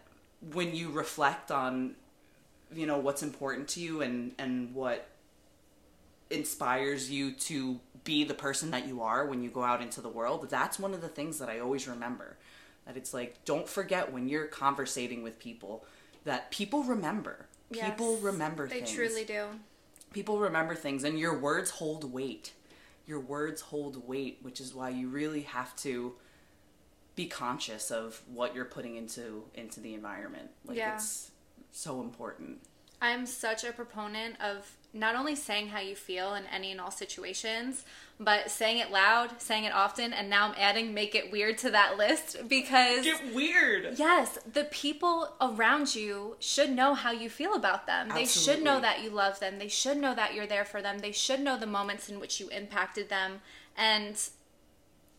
when 0.53 0.75
you 0.75 0.89
reflect 0.91 1.49
on 1.51 1.95
you 2.73 2.85
know 2.85 2.97
what's 2.97 3.23
important 3.23 3.67
to 3.69 3.79
you 3.79 4.01
and 4.01 4.33
and 4.37 4.73
what 4.73 5.07
inspires 6.29 7.11
you 7.11 7.31
to 7.33 7.79
be 8.03 8.23
the 8.23 8.33
person 8.33 8.71
that 8.71 8.87
you 8.87 9.01
are 9.01 9.25
when 9.25 9.43
you 9.43 9.49
go 9.49 9.63
out 9.63 9.81
into 9.81 9.99
the 10.01 10.09
world 10.09 10.49
that's 10.49 10.79
one 10.79 10.93
of 10.93 11.01
the 11.01 11.07
things 11.09 11.39
that 11.39 11.49
i 11.49 11.59
always 11.59 11.87
remember 11.87 12.37
that 12.85 12.95
it's 12.97 13.13
like 13.13 13.43
don't 13.45 13.67
forget 13.67 14.11
when 14.13 14.27
you're 14.29 14.45
conversating 14.47 15.23
with 15.23 15.37
people 15.39 15.85
that 16.23 16.49
people 16.51 16.83
remember 16.83 17.47
people 17.71 18.13
Yes, 18.15 18.23
remember 18.23 18.67
They 18.67 18.79
things 18.79 18.91
truly 18.93 19.23
do. 19.25 19.45
people 20.13 20.39
remember 20.39 20.73
things 20.73 21.03
and 21.03 21.19
your 21.19 21.37
words 21.37 21.71
hold 21.71 22.11
weight 22.11 22.53
your 23.07 23.19
words 23.19 23.61
hold 23.61 24.07
weight, 24.07 24.37
which 24.41 24.61
is 24.61 24.73
why 24.75 24.87
you 24.89 25.09
really 25.09 25.41
have 25.41 25.75
to 25.77 26.13
be 27.15 27.25
conscious 27.25 27.91
of 27.91 28.21
what 28.31 28.55
you're 28.55 28.63
putting 28.63 28.95
into 28.95 29.43
into 29.55 29.79
the 29.81 29.93
environment. 29.95 30.49
Like 30.65 30.77
Yeah. 30.77 30.93
it's 30.95 31.31
so 31.71 32.01
important. 32.01 32.59
I'm 33.01 33.25
such 33.25 33.63
a 33.63 33.71
proponent 33.71 34.39
of 34.39 34.77
not 34.93 35.15
only 35.15 35.35
saying 35.35 35.69
how 35.69 35.79
you 35.79 35.95
feel 35.95 36.35
in 36.35 36.43
any 36.53 36.71
and 36.71 36.79
all 36.79 36.91
situations, 36.91 37.83
but 38.19 38.51
saying 38.51 38.77
it 38.77 38.91
loud, 38.91 39.41
saying 39.41 39.63
it 39.63 39.73
often, 39.73 40.13
and 40.13 40.29
now 40.29 40.49
I'm 40.49 40.55
adding 40.57 40.93
make 40.93 41.15
it 41.15 41.31
weird 41.31 41.57
to 41.59 41.71
that 41.71 41.97
list 41.97 42.47
because 42.47 43.03
Get 43.03 43.33
weird. 43.33 43.97
Yes, 43.97 44.37
the 44.51 44.65
people 44.65 45.33
around 45.41 45.95
you 45.95 46.35
should 46.39 46.69
know 46.69 46.93
how 46.93 47.11
you 47.11 47.29
feel 47.29 47.55
about 47.55 47.87
them. 47.87 48.09
They 48.13 48.25
should 48.25 48.61
know 48.61 48.79
that 48.79 49.01
you 49.01 49.09
love 49.09 49.39
them. 49.39 49.57
They 49.57 49.69
should 49.69 49.97
know 49.97 50.13
that 50.13 50.35
you're 50.35 50.47
there 50.47 50.65
for 50.65 50.81
them. 50.81 50.99
They 50.99 51.13
should 51.13 51.39
know 51.39 51.57
the 51.57 51.65
moments 51.65 52.09
in 52.09 52.19
which 52.19 52.39
you 52.39 52.49
impacted 52.49 53.09
them. 53.09 53.41
And 53.75 54.21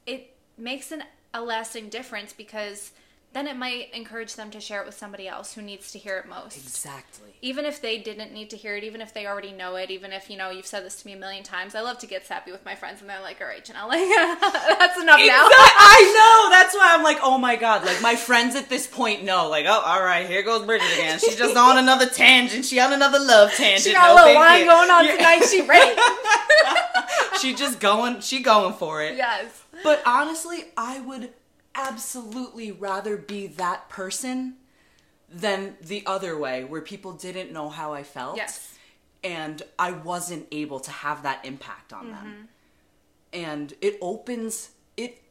it 0.06 0.36
makes 0.56 0.92
an, 0.92 1.02
a 1.34 1.42
lasting 1.42 1.88
difference 1.88 2.32
because 2.32 2.92
then 3.32 3.46
it 3.46 3.56
might 3.56 3.88
encourage 3.94 4.34
them 4.34 4.50
to 4.50 4.60
share 4.60 4.80
it 4.80 4.86
with 4.86 4.94
somebody 4.94 5.26
else 5.26 5.54
who 5.54 5.62
needs 5.62 5.90
to 5.92 5.98
hear 5.98 6.18
it 6.18 6.28
most. 6.28 6.56
Exactly. 6.58 7.30
Even 7.40 7.64
if 7.64 7.80
they 7.80 7.96
didn't 7.98 8.32
need 8.32 8.50
to 8.50 8.56
hear 8.56 8.76
it, 8.76 8.84
even 8.84 9.00
if 9.00 9.14
they 9.14 9.26
already 9.26 9.52
know 9.52 9.74
it, 9.76 9.90
even 9.90 10.12
if, 10.12 10.28
you 10.30 10.36
know, 10.36 10.50
you've 10.50 10.66
said 10.66 10.84
this 10.84 10.96
to 11.02 11.06
me 11.06 11.14
a 11.14 11.16
million 11.16 11.42
times, 11.42 11.74
I 11.74 11.80
love 11.80 11.98
to 12.00 12.06
get 12.06 12.26
sappy 12.26 12.52
with 12.52 12.64
my 12.64 12.74
friends 12.74 13.00
and 13.00 13.08
they're 13.08 13.22
like, 13.22 13.40
all 13.40 13.46
right, 13.46 13.64
Janel, 13.64 13.88
like, 13.88 14.06
that's 14.78 15.00
enough 15.00 15.18
now. 15.18 15.46
Exact- 15.46 15.50
I 15.78 16.12
know. 16.44 16.50
That's 16.50 16.74
why 16.74 16.94
I'm 16.94 17.02
like, 17.02 17.18
oh 17.22 17.38
my 17.38 17.56
god. 17.56 17.84
Like 17.84 18.00
my 18.02 18.16
friends 18.16 18.54
at 18.54 18.68
this 18.68 18.86
point 18.86 19.24
know. 19.24 19.48
Like, 19.48 19.64
oh, 19.66 19.82
all 19.84 20.02
right, 20.02 20.26
here 20.28 20.42
goes 20.42 20.66
Bridget 20.66 20.92
again. 20.92 21.18
She's 21.18 21.36
just 21.36 21.56
on 21.56 21.78
another 21.78 22.06
tangent. 22.06 22.64
She 22.66 22.78
on 22.80 22.92
another 22.92 23.18
love 23.18 23.52
tangent. 23.54 23.82
She 23.82 23.92
got 23.92 24.14
no 24.14 24.22
a 24.22 24.26
little 24.26 24.34
wine 24.40 24.64
going 24.66 24.90
on 24.90 25.04
Yeah. 25.06 25.16
tonight. 25.16 25.40
She 25.50 25.62
ready. 25.62 26.00
she 27.40 27.54
just 27.54 27.80
going. 27.80 28.20
She 28.20 28.42
going 28.42 28.74
for 28.74 29.02
it. 29.02 29.16
yes. 29.16 29.62
But 29.82 30.02
honestly, 30.06 30.64
I 30.76 31.00
would 31.00 31.30
absolutely 31.74 32.72
rather 32.72 33.16
be 33.16 33.46
that 33.46 33.88
person 33.88 34.54
than 35.28 35.76
the 35.80 36.04
other 36.06 36.36
way, 36.36 36.64
where 36.64 36.80
people 36.82 37.12
didn't 37.12 37.52
know 37.52 37.68
how 37.68 37.92
I 37.92 38.02
felt. 38.02 38.36
Yes. 38.36 38.74
And 39.24 39.62
I 39.78 39.92
wasn't 39.92 40.46
able 40.50 40.80
to 40.80 40.90
have 40.90 41.22
that 41.22 41.44
impact 41.44 41.92
on 41.92 42.06
Mm-hmm. 42.06 42.12
them. 42.14 42.48
And 43.32 43.74
it 43.80 43.98
opens 44.02 44.70
it 44.96 45.22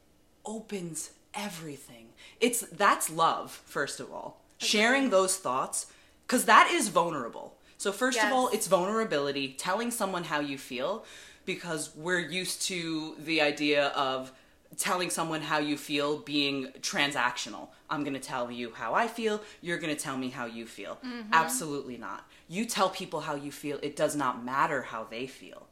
opens 0.44 1.12
everything. 1.36 2.08
It's 2.40 2.62
that's 2.62 3.10
love, 3.12 3.52
first 3.66 4.00
of 4.00 4.12
all. 4.12 4.42
Sharing 4.58 5.10
those 5.12 5.38
thoughts 5.38 5.86
cuz 6.28 6.46
that 6.46 6.72
is 6.72 6.90
vulnerable. 6.90 7.58
So 7.78 7.92
first 7.92 8.24
of 8.24 8.32
all, 8.32 8.48
it's 8.50 8.68
vulnerability, 8.68 9.54
telling 9.54 9.90
someone 9.92 10.24
how 10.26 10.40
you 10.40 10.58
feel 10.58 11.04
because 11.46 11.96
we're 11.96 12.20
used 12.20 12.62
to 12.64 13.16
the 13.18 13.42
idea 13.42 13.88
of 13.90 14.32
telling 14.78 15.10
someone 15.10 15.42
how 15.42 15.58
you 15.60 15.78
feel 15.78 16.18
being 16.18 16.68
transactional. 16.82 17.68
I'm 17.90 18.04
going 18.04 18.14
to 18.14 18.20
tell 18.20 18.50
you 18.52 18.72
how 18.74 18.94
I 18.94 19.08
feel, 19.08 19.42
you're 19.62 19.78
going 19.78 19.94
to 19.96 20.02
tell 20.02 20.18
me 20.18 20.30
how 20.30 20.46
you 20.46 20.66
feel. 20.66 20.98
Mm-hmm. 21.06 21.34
Absolutely 21.34 21.98
not. 21.98 22.28
You 22.48 22.66
tell 22.66 22.90
people 22.90 23.22
how 23.22 23.36
you 23.36 23.52
feel, 23.52 23.80
it 23.82 23.96
does 23.96 24.16
not 24.16 24.44
matter 24.46 24.82
how 24.84 25.04
they 25.04 25.28
feel 25.28 25.68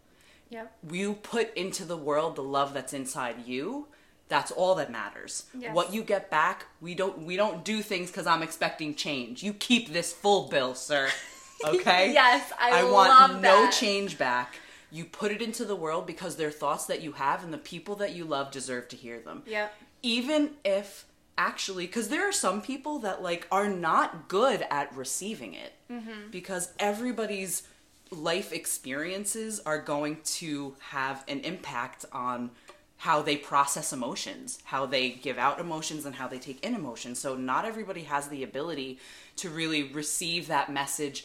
Yep. 0.51 0.71
you 0.91 1.13
put 1.13 1.53
into 1.55 1.85
the 1.85 1.95
world 1.95 2.35
the 2.35 2.41
love 2.41 2.73
that's 2.73 2.91
inside 2.91 3.45
you 3.45 3.85
that's 4.29 4.49
all 4.51 4.73
that 4.75 4.91
matters 4.91 5.43
Yes. 5.55 5.75
what 5.75 5.93
you 5.93 6.01
get 6.01 6.31
back 6.31 6.65
we 6.81 6.95
don't 6.95 7.19
we 7.21 7.35
don't 7.35 7.63
do 7.63 7.83
things 7.83 8.09
because 8.09 8.25
i'm 8.25 8.41
expecting 8.41 8.95
change 8.95 9.43
you 9.43 9.53
keep 9.53 9.93
this 9.93 10.11
full 10.11 10.47
bill 10.49 10.73
sir 10.73 11.07
okay 11.65 12.13
Yes, 12.13 12.51
I 12.59 12.83
want 12.83 13.09
love 13.09 13.41
no 13.43 13.65
that. 13.65 13.73
change 13.73 14.17
back 14.17 14.55
you 14.91 15.05
put 15.05 15.31
it 15.31 15.41
into 15.41 15.65
the 15.65 15.75
world 15.75 16.07
because 16.07 16.35
they're 16.35 16.51
thoughts 16.51 16.85
that 16.87 17.01
you 17.01 17.11
have 17.13 17.43
and 17.43 17.53
the 17.53 17.57
people 17.57 17.95
that 17.95 18.13
you 18.15 18.25
love 18.25 18.51
deserve 18.51 18.87
to 18.89 18.95
hear 18.95 19.19
them 19.19 19.43
Yep. 19.45 19.73
even 20.03 20.51
if 20.65 21.05
actually 21.37 21.85
because 21.87 22.09
there 22.09 22.27
are 22.27 22.31
some 22.33 22.61
people 22.61 22.99
that 22.99 23.21
like 23.21 23.47
are 23.51 23.69
not 23.69 24.27
good 24.27 24.65
at 24.69 24.95
receiving 24.95 25.53
it 25.53 25.73
Mm-hmm. 25.91 26.29
because 26.31 26.71
everybody's 26.79 27.63
life 28.11 28.51
experiences 28.53 29.59
are 29.65 29.79
going 29.79 30.17
to 30.23 30.75
have 30.79 31.23
an 31.27 31.39
impact 31.41 32.05
on 32.11 32.51
how 32.97 33.21
they 33.21 33.37
process 33.37 33.93
emotions 33.93 34.59
how 34.65 34.85
they 34.85 35.09
give 35.11 35.37
out 35.37 35.59
emotions 35.59 36.05
and 36.05 36.15
how 36.15 36.27
they 36.27 36.37
take 36.39 36.63
in 36.65 36.73
emotions 36.75 37.17
so 37.19 37.35
not 37.35 37.63
everybody 37.65 38.01
has 38.03 38.27
the 38.27 38.43
ability 38.43 38.99
to 39.35 39.49
really 39.49 39.83
receive 39.83 40.47
that 40.47 40.71
message 40.71 41.23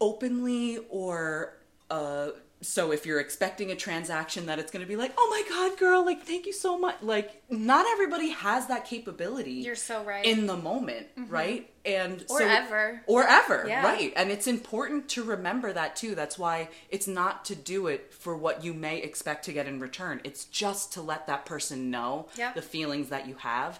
openly 0.00 0.78
or 0.90 1.54
uh 1.90 2.28
so 2.62 2.92
if 2.92 3.04
you're 3.04 3.20
expecting 3.20 3.70
a 3.72 3.76
transaction 3.76 4.46
that 4.46 4.58
it's 4.58 4.70
going 4.72 4.82
to 4.82 4.88
be 4.88 4.96
like 4.96 5.12
oh 5.18 5.28
my 5.30 5.42
god 5.54 5.78
girl 5.78 6.02
like 6.04 6.22
thank 6.22 6.46
you 6.46 6.52
so 6.52 6.78
much 6.78 6.96
like 7.02 7.42
not 7.50 7.84
everybody 7.92 8.30
has 8.30 8.68
that 8.68 8.86
capability 8.86 9.52
You're 9.52 9.74
so 9.76 10.02
right. 10.02 10.24
in 10.24 10.46
the 10.46 10.56
moment 10.56 11.08
right 11.28 11.68
and 11.84 12.24
Or 12.30 12.38
so- 12.38 12.46
ever. 12.46 13.02
or 13.06 13.24
ever 13.28 13.66
Yeah. 13.68 13.84
right 13.84 14.14
and 14.16 14.30
it's 14.30 14.46
important 14.46 15.10
to 15.10 15.22
remember 15.24 15.74
that 15.74 15.94
too 15.94 16.14
that's 16.14 16.38
why 16.38 16.70
it's 16.88 17.06
not 17.06 17.44
to 17.46 17.54
do 17.54 17.86
it 17.88 18.14
for 18.14 18.34
what 18.34 18.64
you 18.64 18.72
may 18.72 18.96
expect 18.98 19.44
to 19.44 19.52
get 19.52 19.66
in 19.66 19.78
return 19.78 20.22
it's 20.24 20.46
just 20.46 20.92
to 20.94 21.02
let 21.02 21.26
that 21.26 21.44
person 21.44 21.90
know 21.90 22.28
Yep. 22.36 22.54
the 22.54 22.62
feelings 22.62 23.10
that 23.10 23.28
you 23.28 23.34
have 23.36 23.78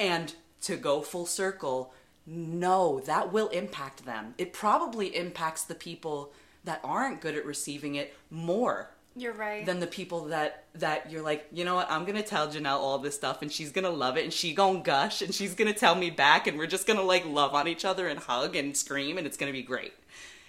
and 0.00 0.34
to 0.62 0.76
go 0.76 1.00
full 1.00 1.26
circle 1.26 1.94
no 2.26 2.98
that 3.06 3.32
will 3.32 3.48
impact 3.50 4.04
them 4.04 4.34
it 4.36 4.52
probably 4.52 5.14
impacts 5.14 5.62
the 5.62 5.76
people 5.76 6.32
that 6.66 6.80
aren't 6.84 7.20
good 7.20 7.34
at 7.34 7.44
receiving 7.46 7.94
it 7.96 8.14
more 8.30 8.90
You're 9.16 9.32
right. 9.32 9.64
than 9.64 9.80
the 9.80 9.86
people 9.86 10.26
that 10.26 10.64
that 10.74 11.10
you're 11.10 11.22
like, 11.22 11.46
you 11.52 11.64
know 11.64 11.74
what, 11.76 11.90
I'm 11.90 12.04
gonna 12.04 12.22
tell 12.22 12.48
Janel 12.48 12.78
all 12.78 12.98
this 12.98 13.14
stuff 13.14 13.40
and 13.42 13.50
she's 13.50 13.72
gonna 13.72 13.90
love 13.90 14.16
it 14.18 14.24
and 14.24 14.32
she 14.32 14.52
gonna 14.54 14.80
gush 14.80 15.22
and 15.22 15.34
she's 15.34 15.54
gonna 15.54 15.72
tell 15.72 15.94
me 15.94 16.10
back 16.10 16.46
and 16.46 16.58
we're 16.58 16.66
just 16.66 16.86
gonna 16.86 17.02
like 17.02 17.24
love 17.24 17.54
on 17.54 17.66
each 17.66 17.84
other 17.84 18.06
and 18.08 18.20
hug 18.20 18.54
and 18.54 18.76
scream 18.76 19.16
and 19.18 19.26
it's 19.26 19.36
gonna 19.38 19.52
be 19.52 19.62
great. 19.62 19.94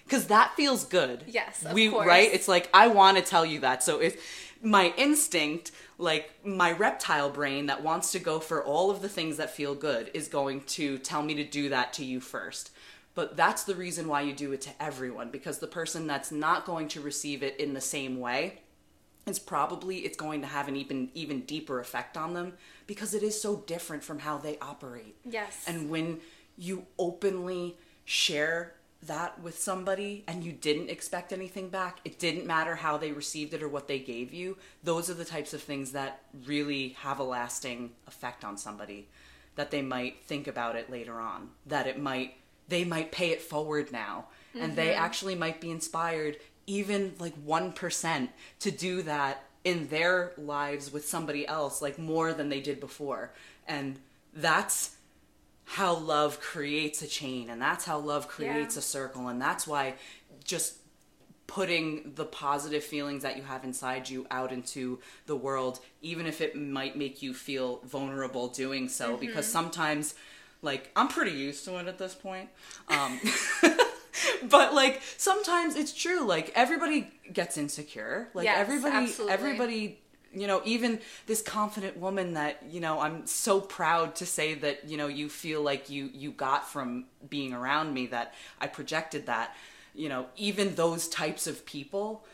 Cause 0.10 0.28
that 0.28 0.54
feels 0.56 0.86
good. 0.86 1.24
Yes, 1.28 1.64
of 1.66 1.74
we 1.74 1.90
course. 1.90 2.08
right? 2.08 2.30
It's 2.32 2.48
like 2.48 2.70
I 2.74 2.88
wanna 2.88 3.22
tell 3.22 3.46
you 3.46 3.60
that. 3.62 3.84
So 3.84 4.00
it's 4.00 4.18
my 4.62 4.94
instinct, 4.98 5.72
like 6.00 6.32
my 6.44 6.72
reptile 6.72 7.30
brain 7.30 7.68
that 7.68 7.84
wants 7.84 8.12
to 8.14 8.20
go 8.20 8.40
for 8.40 8.64
all 8.64 8.90
of 8.90 9.02
the 9.02 9.10
things 9.10 9.38
that 9.38 9.52
feel 9.52 9.76
good 9.76 10.10
is 10.14 10.28
going 10.28 10.62
to 10.62 10.98
tell 10.98 11.22
me 11.22 11.36
to 11.36 11.44
do 11.44 11.70
that 11.70 11.94
to 11.94 12.04
you 12.04 12.20
first. 12.20 12.72
But 13.18 13.36
that's 13.36 13.64
the 13.64 13.74
reason 13.74 14.08
why 14.08 14.22
you 14.22 14.32
do 14.32 14.52
it 14.52 14.62
to 14.62 14.70
everyone 14.80 15.32
because 15.32 15.58
the 15.58 15.66
person 15.66 16.06
that's 16.06 16.32
not 16.32 16.68
going 16.68 16.88
to 16.90 17.02
receive 17.02 17.42
it 17.42 17.60
in 17.60 17.74
the 17.74 17.82
same 17.82 18.20
way 18.20 18.60
is 19.26 19.40
probably 19.40 20.06
it's 20.06 20.16
going 20.16 20.42
to 20.42 20.48
have 20.48 20.68
an 20.68 20.76
even 20.76 21.10
even 21.16 21.42
deeper 21.42 21.80
effect 21.80 22.16
on 22.16 22.36
them 22.36 22.54
because 22.86 23.16
it 23.16 23.24
is 23.24 23.42
so 23.42 23.64
different 23.66 24.04
from 24.04 24.20
how 24.20 24.38
they 24.38 24.60
operate. 24.60 25.16
Yes. 25.28 25.64
And 25.66 25.90
when 25.90 26.20
you 26.60 26.86
openly 27.00 27.78
share 28.06 28.76
that 29.02 29.42
with 29.42 29.58
somebody 29.58 30.24
and 30.28 30.44
you 30.44 30.52
didn't 30.52 30.92
expect 30.92 31.34
anything 31.34 31.70
back, 31.70 31.98
it 32.06 32.20
didn't 32.20 32.46
matter 32.46 32.76
how 32.76 32.98
they 32.98 33.12
received 33.12 33.52
it 33.56 33.64
or 33.64 33.68
what 33.68 33.88
they 33.88 33.98
gave 33.98 34.32
you, 34.32 34.60
those 34.84 35.10
are 35.10 35.16
the 35.16 35.26
types 35.26 35.56
of 35.56 35.64
things 35.64 35.92
that 35.94 36.22
really 36.46 36.90
have 37.00 37.18
a 37.18 37.24
lasting 37.24 37.94
effect 38.06 38.46
on 38.46 38.60
somebody 38.60 39.08
that 39.56 39.72
they 39.72 39.82
might 39.82 40.22
think 40.22 40.46
about 40.46 40.76
it 40.76 40.92
later 40.92 41.20
on, 41.20 41.50
that 41.66 41.88
it 41.88 42.00
might 42.00 42.36
they 42.68 42.84
might 42.84 43.12
pay 43.12 43.30
it 43.30 43.42
forward 43.42 43.92
now. 43.92 44.26
And 44.60 44.76
they 44.76 44.88
mm-hmm. 44.88 45.04
actually 45.04 45.36
might 45.36 45.62
be 45.62 45.70
inspired 45.70 46.38
even 46.66 47.14
like 47.20 47.38
1% 47.46 48.30
to 48.60 48.72
do 48.72 49.04
that 49.04 49.44
in 49.64 49.88
their 49.90 50.34
lives 50.38 50.92
with 50.92 51.08
somebody 51.08 51.48
else 51.48 51.82
like 51.82 52.00
more 52.00 52.34
than 52.34 52.50
they 52.50 52.60
did 52.60 52.80
before. 52.80 53.34
And 53.68 54.00
that's 54.34 54.96
how 55.66 55.96
love 55.96 56.40
creates 56.40 57.02
a 57.02 57.08
chain 57.08 57.50
and 57.50 57.62
that's 57.62 57.84
how 57.84 58.00
love 58.00 58.30
creates 58.30 58.76
Yeah. 58.76 58.80
a 58.80 58.82
circle 58.82 59.28
and 59.28 59.42
that's 59.42 59.68
why 59.68 59.96
just 60.46 60.76
putting 61.46 62.14
the 62.16 62.24
positive 62.24 62.84
feelings 62.84 63.24
that 63.24 63.36
you 63.36 63.44
have 63.44 63.66
inside 63.66 64.10
you 64.10 64.26
out 64.32 64.54
into 64.54 65.00
the 65.26 65.36
world 65.36 65.82
even 66.02 66.26
if 66.26 66.40
it 66.40 66.56
might 66.56 66.96
make 66.96 67.22
you 67.22 67.34
feel 67.34 67.82
vulnerable 67.84 68.48
doing 68.48 68.88
so 68.88 69.18
because 69.18 69.46
mm-hmm. 69.46 69.52
sometimes 69.54 70.16
like 70.62 70.92
i'm 70.96 71.08
pretty 71.08 71.32
used 71.32 71.64
to 71.66 71.78
it 71.78 71.88
at 71.88 71.98
this 71.98 72.16
point 72.16 72.50
um 72.90 73.20
but 74.50 74.74
like 74.74 75.02
sometimes 75.18 75.76
it's 75.76 75.94
true 75.94 76.26
like 76.26 76.52
everybody 76.56 77.10
gets 77.32 77.58
insecure 77.58 78.30
like 78.34 78.46
Yes, 78.46 78.58
everybody 78.60 78.96
absolutely. 78.96 79.34
everybody 79.34 80.00
you 80.34 80.48
know 80.48 80.62
even 80.66 81.00
this 81.26 81.42
confident 81.42 81.98
woman 81.98 82.34
that 82.34 82.62
you 82.70 82.80
know 82.80 83.00
i'm 83.00 83.26
so 83.26 83.62
proud 83.62 84.16
to 84.16 84.26
say 84.26 84.54
that 84.56 84.88
you 84.90 84.98
know 84.98 85.08
you 85.08 85.30
feel 85.30 85.62
like 85.62 85.90
you 85.90 86.10
you 86.14 86.32
got 86.32 86.68
from 86.68 87.06
being 87.30 87.54
around 87.54 87.94
me 87.94 88.08
that 88.08 88.34
i 88.60 88.68
projected 88.68 89.26
that 89.28 89.56
you 89.96 90.10
know 90.10 90.26
even 90.36 90.76
those 90.76 91.08
types 91.08 91.48
of 91.48 91.66
people 91.66 92.26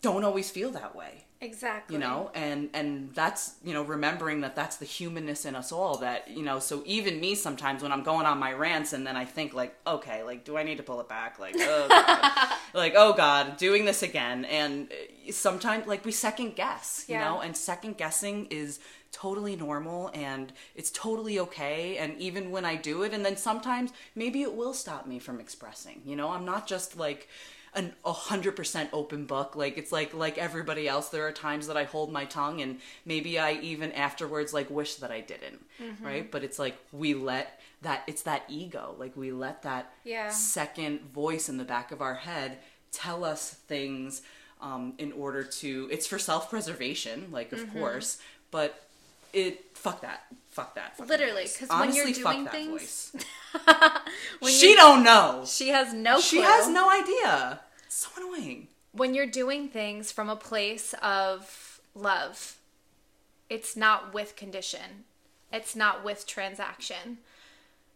don't 0.00 0.24
always 0.24 0.50
feel 0.50 0.70
that 0.70 0.96
way 0.96 1.24
Exactly. 1.42 1.96
you 1.96 2.00
know 2.00 2.30
and 2.34 2.70
and 2.72 3.12
that's 3.14 3.54
you 3.64 3.74
know 3.74 3.82
remembering 3.82 4.42
that 4.42 4.54
that's 4.54 4.76
the 4.76 4.84
humanness 4.84 5.44
in 5.44 5.56
us 5.56 5.72
all 5.72 5.96
that 5.98 6.30
you 6.30 6.42
know 6.42 6.60
so 6.60 6.82
even 6.86 7.18
me 7.20 7.34
sometimes 7.34 7.82
when 7.82 7.90
i'm 7.90 8.04
going 8.04 8.26
on 8.26 8.38
my 8.38 8.52
rants 8.52 8.92
and 8.92 9.04
then 9.04 9.16
i 9.16 9.24
think 9.24 9.52
like 9.52 9.74
okay 9.84 10.22
like 10.22 10.44
do 10.44 10.56
i 10.56 10.62
need 10.62 10.76
to 10.76 10.82
pull 10.84 11.00
it 11.00 11.08
back? 11.08 11.38
Like 11.38 11.56
oh 11.58 11.86
god. 11.88 12.48
Like 12.74 12.94
oh 12.96 13.12
god 13.12 13.58
doing 13.58 13.84
this 13.84 14.02
again. 14.02 14.46
And 14.46 14.90
uh, 14.90 15.32
sometimes 15.32 15.86
like 15.86 16.04
we 16.04 16.12
second 16.12 16.56
guess 16.56 17.04
you 17.08 17.18
know 17.18 17.40
and 17.40 17.56
second 17.56 17.98
guessing 17.98 18.46
is 18.46 18.80
totally 19.10 19.56
normal 19.56 20.10
and 20.14 20.52
it's 20.74 20.90
totally 20.90 21.38
okay. 21.38 21.98
And 21.98 22.16
even 22.18 22.50
when 22.50 22.64
i 22.64 22.76
do 22.76 23.02
it 23.02 23.12
and 23.12 23.24
then 23.24 23.36
sometimes 23.36 23.92
maybe 24.14 24.42
it 24.42 24.54
will 24.54 24.74
stop 24.74 25.06
me 25.06 25.18
from 25.18 25.40
expressing 25.40 26.00
you 26.06 26.16
know? 26.16 26.30
I'm 26.30 26.44
not 26.44 26.66
just 26.66 26.96
like 26.96 27.28
an 27.74 27.94
a 28.04 28.12
hundred 28.12 28.54
percent 28.56 28.90
open 28.92 29.24
book. 29.26 29.56
Like 29.56 29.78
it's 29.78 29.92
like 29.92 30.12
like 30.14 30.38
everybody 30.38 30.86
else. 30.88 31.08
There 31.08 31.26
are 31.26 31.32
times 31.32 31.66
that 31.68 31.76
I 31.76 31.84
hold 31.84 32.12
my 32.12 32.24
tongue, 32.24 32.60
and 32.60 32.78
maybe 33.04 33.38
I 33.38 33.52
even 33.54 33.92
afterwards 33.92 34.52
like 34.52 34.68
wish 34.70 34.96
that 34.96 35.10
I 35.10 35.20
didn't. 35.20 35.64
Right? 36.02 36.30
But 36.30 36.44
it's 36.44 36.58
like 36.58 36.76
we 36.92 37.14
let 37.14 37.60
that. 37.82 38.02
It's 38.06 38.22
that 38.22 38.44
ego. 38.48 38.94
Like 38.98 39.16
we 39.16 39.32
let 39.32 39.62
that 39.62 39.92
Yeah. 40.04 40.28
second 40.30 41.00
voice 41.12 41.48
in 41.48 41.56
the 41.56 41.64
back 41.64 41.92
of 41.92 42.00
our 42.02 42.14
head 42.14 42.58
tell 42.92 43.24
us 43.24 43.54
things 43.54 44.22
um, 44.60 44.92
in 44.98 45.10
order 45.12 45.42
to. 45.42 45.88
It's 45.90 46.06
for 46.06 46.18
self 46.18 46.50
preservation, 46.50 47.28
like 47.32 47.52
of 47.52 47.60
Mm-hmm. 47.60 47.78
course, 47.78 48.18
but 48.50 48.86
it 49.32 49.76
fuck 49.76 50.00
that. 50.02 50.24
Fuck 50.50 50.74
that. 50.74 50.96
fucking 50.96 51.08
Literally, 51.08 51.44
because 51.44 51.68
when 51.70 51.94
you're 51.94 52.12
fuck 52.12 52.34
doing 52.34 52.46
things- 52.46 53.16
she 54.48 54.74
don't 54.74 55.02
know. 55.02 55.44
She 55.46 55.68
has 55.68 55.94
no 55.94 56.14
clue. 56.14 56.22
She 56.22 56.40
has 56.40 56.68
no 56.68 56.90
idea. 56.90 57.60
It's 57.86 57.96
so 57.96 58.10
annoying. 58.16 58.68
when 58.92 59.14
you're 59.14 59.26
doing 59.26 59.68
things 59.68 60.12
from 60.12 60.28
a 60.28 60.36
place 60.36 60.94
of 61.02 61.80
love, 61.94 62.58
it's 63.48 63.76
not 63.76 64.12
with 64.12 64.36
condition. 64.36 65.04
It's 65.52 65.74
not 65.76 66.04
with 66.04 66.26
transaction. 66.26 67.18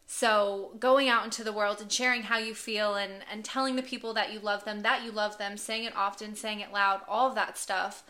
So 0.06 0.72
going 0.78 1.08
out 1.08 1.24
into 1.24 1.42
the 1.42 1.52
world 1.52 1.80
and 1.80 1.90
sharing 1.90 2.22
how 2.22 2.38
you 2.38 2.54
feel 2.54 2.94
and, 2.94 3.24
and 3.30 3.44
telling 3.44 3.76
the 3.76 3.82
people 3.82 4.14
that 4.14 4.32
you 4.32 4.38
love 4.38 4.64
them, 4.64 4.80
that 4.80 5.02
you 5.02 5.10
love 5.10 5.36
them, 5.36 5.56
saying 5.56 5.84
it 5.84 5.96
often, 5.96 6.36
saying 6.36 6.60
it 6.60 6.72
loud, 6.72 7.00
all 7.08 7.28
of 7.28 7.34
that 7.34 7.58
stuff 7.58 8.04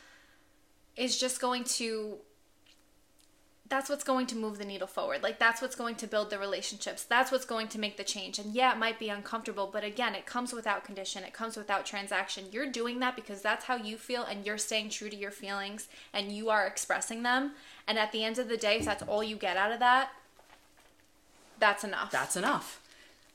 is 0.97 1.19
just 1.19 1.41
going 1.41 1.65
to 1.65 2.19
that's 3.69 3.89
what's 3.89 4.05
going 4.05 4.27
to 4.27 4.37
move 4.37 4.59
the 4.59 4.65
needle 4.65 4.87
forward. 4.87 5.23
Like 5.23 5.39
that's 5.39 5.61
what's 5.61 5.75
going 5.75 5.97
to 5.97 6.07
build 6.07 6.31
the 6.31 6.39
relationships. 6.39 7.05
That's 7.05 7.33
what's 7.33 7.45
going 7.45 7.69
to 7.69 7.79
make 7.79 7.97
the 7.97 8.05
change. 8.05 8.39
And 8.39 8.55
yeah, 8.55 8.73
it 8.73 8.79
might 8.79 8.99
be 8.99 9.09
uncomfortable, 9.09 9.69
but 9.73 9.83
again, 9.83 10.15
it 10.15 10.27
comes 10.27 10.53
without 10.53 10.85
condition. 10.85 11.25
It 11.25 11.33
comes 11.33 11.57
without 11.57 11.85
transaction. 11.85 12.45
You're 12.53 12.71
doing 12.71 13.01
that 13.01 13.17
because 13.17 13.43
that's 13.43 13.65
how 13.65 13.77
you 13.77 13.97
feel 13.97 14.23
and 14.23 14.47
you're 14.47 14.59
staying 14.59 14.91
true 14.91 15.11
to 15.11 15.17
your 15.17 15.31
feelings 15.31 15.89
and 16.13 16.31
you 16.31 16.49
are 16.51 16.67
expressing 16.67 17.23
them. 17.23 17.53
And 17.89 17.99
at 17.99 18.13
the 18.13 18.25
end 18.25 18.39
of 18.39 18.49
the 18.49 18.57
day, 18.57 18.77
if 18.79 18.85
that's 18.85 19.03
all 19.03 19.25
you 19.25 19.37
get 19.37 19.57
out 19.57 19.73
of 19.73 19.81
that, 19.81 20.11
that's 21.59 21.85
enough. 21.85 22.11
that's 22.11 22.37
enough. 22.37 22.81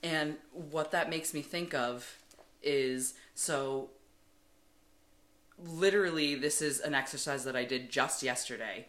And 0.04 0.38
what 0.54 0.92
that 0.92 1.10
makes 1.10 1.34
me 1.34 1.42
think 1.42 1.74
of 1.74 2.18
is 2.62 3.16
so 3.34 3.90
literally 5.64 6.36
this 6.36 6.62
is 6.62 6.80
an 6.80 6.94
exercise 6.94 7.44
that 7.44 7.56
I 7.56 7.66
did 7.66 7.90
just 7.92 8.24
yesterday 8.24 8.88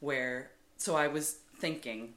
where 0.00 0.50
so 0.80 0.96
I 0.96 1.08
was 1.08 1.36
thinking 1.58 2.14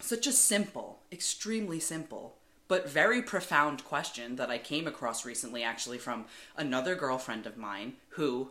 such 0.00 0.26
a 0.26 0.32
simple, 0.32 0.98
extremely 1.12 1.78
simple, 1.78 2.34
but 2.66 2.88
very 2.88 3.22
profound 3.22 3.84
question 3.84 4.34
that 4.36 4.50
I 4.50 4.58
came 4.58 4.88
across 4.88 5.24
recently 5.24 5.62
actually 5.62 5.98
from 5.98 6.24
another 6.56 6.96
girlfriend 6.96 7.46
of 7.46 7.56
mine 7.56 7.94
who 8.10 8.48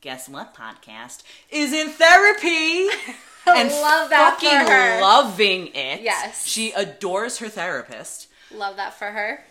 guess 0.00 0.28
what 0.28 0.54
podcast 0.54 1.24
is 1.50 1.72
in 1.72 1.88
therapy 1.88 2.86
and 3.46 3.70
Love 3.70 4.10
that 4.10 4.38
for 4.38 4.70
her. 4.72 5.00
loving 5.00 5.66
it. 5.74 6.02
Yes. 6.02 6.46
She 6.46 6.70
adores 6.72 7.38
her 7.38 7.48
therapist. 7.48 8.28
Love 8.52 8.76
that 8.76 8.94
for 8.94 9.06
her. 9.06 9.44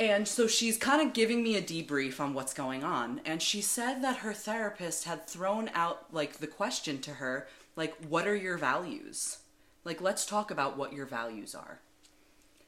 And 0.00 0.26
so 0.26 0.46
she's 0.46 0.78
kind 0.78 1.06
of 1.06 1.12
giving 1.12 1.42
me 1.42 1.56
a 1.56 1.62
debrief 1.62 2.20
on 2.20 2.32
what's 2.32 2.54
going 2.54 2.82
on. 2.82 3.20
And 3.26 3.42
she 3.42 3.60
said 3.60 4.00
that 4.02 4.18
her 4.18 4.32
therapist 4.32 5.04
had 5.04 5.26
thrown 5.26 5.70
out, 5.74 6.06
like, 6.10 6.38
the 6.38 6.46
question 6.46 7.02
to 7.02 7.12
her, 7.12 7.46
like, 7.80 7.96
what 8.10 8.28
are 8.28 8.36
your 8.36 8.58
values? 8.58 9.38
Like, 9.84 10.02
let's 10.02 10.26
talk 10.26 10.50
about 10.50 10.76
what 10.76 10.92
your 10.92 11.06
values 11.06 11.54
are. 11.54 11.80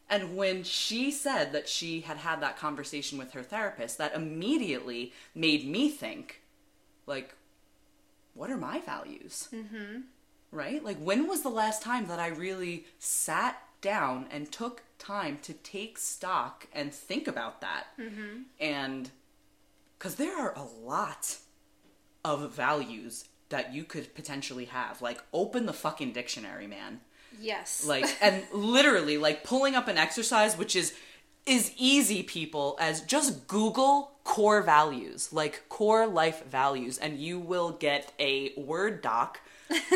And 0.09 0.37
when 0.37 0.65
she 0.65 1.11
said 1.11 1.53
that 1.53 1.69
she 1.69 2.01
had 2.01 2.17
had 2.17 2.41
that 2.41 2.57
conversation 2.57 3.19
with 3.19 3.33
her 3.33 3.43
therapist, 3.43 3.99
that 3.99 4.15
immediately 4.15 5.13
made 5.35 5.67
me 5.67 5.91
think, 5.91 6.41
like, 7.07 7.35
what 8.33 8.51
are 8.51 8.57
my 8.57 8.81
values? 8.81 9.51
Mm-hmm. 9.53 10.01
Right? 10.51 10.83
Like, 10.83 10.97
when 10.97 11.29
was 11.29 11.43
the 11.43 11.51
last 11.51 11.83
time 11.83 12.07
that 12.07 12.19
I 12.19 12.29
really 12.29 12.87
sat 12.99 13.63
down 13.83 14.27
and 14.31 14.51
took 14.51 14.83
time 14.99 15.41
to 15.43 15.53
take 15.53 15.99
stock 15.99 16.67
and 16.73 16.91
think 16.91 17.29
about 17.29 17.61
that? 17.61 17.85
Mm-hmm. 18.01 18.45
And 18.59 19.11
because 19.99 20.15
there 20.15 20.39
are 20.39 20.55
a 20.57 20.65
lot 20.83 21.37
of 22.25 22.51
values 22.53 23.27
that 23.53 23.73
you 23.73 23.85
could 23.85 24.15
potentially 24.15 24.67
have. 24.67 25.01
Like, 25.01 25.23
open 25.33 25.65
the 25.65 25.73
fucking 25.73 26.13
dictionary, 26.13 26.67
man 26.67 27.01
Yes. 27.41 27.85
like 27.85 28.07
and 28.21 28.43
literally 28.53 29.19
like 29.19 29.45
pulling 29.45 29.75
up 29.75 29.89
an 29.89 29.99
exercise 29.99 30.57
which 30.57 30.77
is 30.77 30.95
is 31.47 31.73
easy 31.77 32.23
people 32.23 32.77
as 32.81 33.01
just 33.03 33.47
google 33.49 34.13
core 34.25 34.63
values 34.63 35.33
like 35.33 35.69
core 35.69 36.07
life 36.07 36.45
values 36.47 36.99
and 36.99 37.19
you 37.19 37.39
will 37.39 37.73
get 37.73 38.13
a 38.19 38.53
word 38.57 39.03
doc 39.03 39.41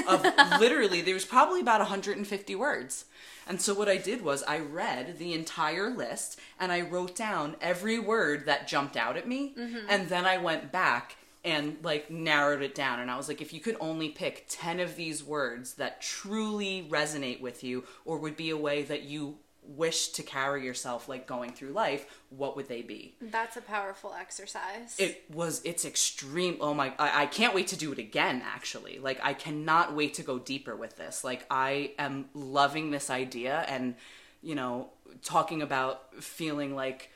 of 0.09 0.23
literally 0.61 1.03
there 1.03 1.15
was 1.15 1.25
probably 1.25 1.61
about 1.61 1.81
150 1.81 2.55
words 2.57 3.05
and 3.47 3.61
so 3.61 3.75
what 3.75 3.89
i 3.89 3.97
did 3.97 4.23
was 4.23 4.43
i 4.45 4.59
read 4.59 5.19
the 5.19 5.33
entire 5.33 5.91
list 5.91 6.41
and 6.59 6.73
i 6.73 6.81
wrote 6.81 7.15
down 7.15 7.55
every 7.61 7.99
word 7.99 8.47
that 8.47 8.67
jumped 8.67 8.97
out 8.97 9.17
at 9.17 9.29
me 9.29 9.55
mm-hmm. 9.57 9.87
and 9.89 10.09
then 10.09 10.25
i 10.25 10.37
went 10.37 10.73
back 10.73 11.17
and 11.47 11.77
like 11.83 12.11
narrowed 12.11 12.63
it 12.63 12.75
down. 12.75 13.01
And 13.01 13.11
i 13.11 13.17
was 13.17 13.29
like 13.29 13.41
if 13.41 13.53
you 13.53 13.61
could 13.61 13.77
only 13.81 14.11
pick 14.11 14.45
10 14.49 14.81
of 14.81 14.97
these 14.97 15.25
words 15.25 15.75
that 15.75 16.03
truly 16.03 16.87
resonate 16.91 17.41
with 17.41 17.65
you 17.65 17.85
or 18.05 18.19
would 18.19 18.37
be 18.37 18.51
a 18.51 18.57
way 18.57 18.83
that 18.83 19.05
you 19.05 19.39
wish 19.63 20.09
to 20.09 20.23
carry 20.23 20.65
yourself 20.65 21.09
like 21.09 21.27
going 21.27 21.53
through 21.53 21.71
life 21.71 22.21
what 22.31 22.55
would 22.57 22.69
they 22.69 22.83
be? 22.83 23.17
That's 23.21 23.57
a 23.57 23.63
powerful 23.63 24.15
exercise. 24.19 24.97
it 24.99 25.25
was 25.33 25.63
it's 25.65 25.85
extreme 25.85 26.57
oh 26.61 26.75
my 26.75 26.93
I, 26.99 27.23
I 27.23 27.27
can't 27.27 27.55
wait 27.55 27.69
to 27.69 27.77
do 27.77 27.93
it 27.93 27.99
again 27.99 28.43
actually. 28.45 28.99
Like 28.99 29.21
i 29.23 29.33
cannot 29.33 29.95
wait 29.95 30.15
to 30.15 30.23
go 30.23 30.39
deeper 30.39 30.77
with 30.77 30.97
this. 30.97 31.25
Like 31.25 31.47
i 31.51 31.93
am 31.99 32.27
loving 32.35 32.91
this 32.91 33.09
idea 33.09 33.65
and 33.69 33.95
you 34.43 34.55
know 34.55 34.91
talking 35.23 35.63
about 35.63 36.15
feeling 36.23 36.75
like 36.75 37.11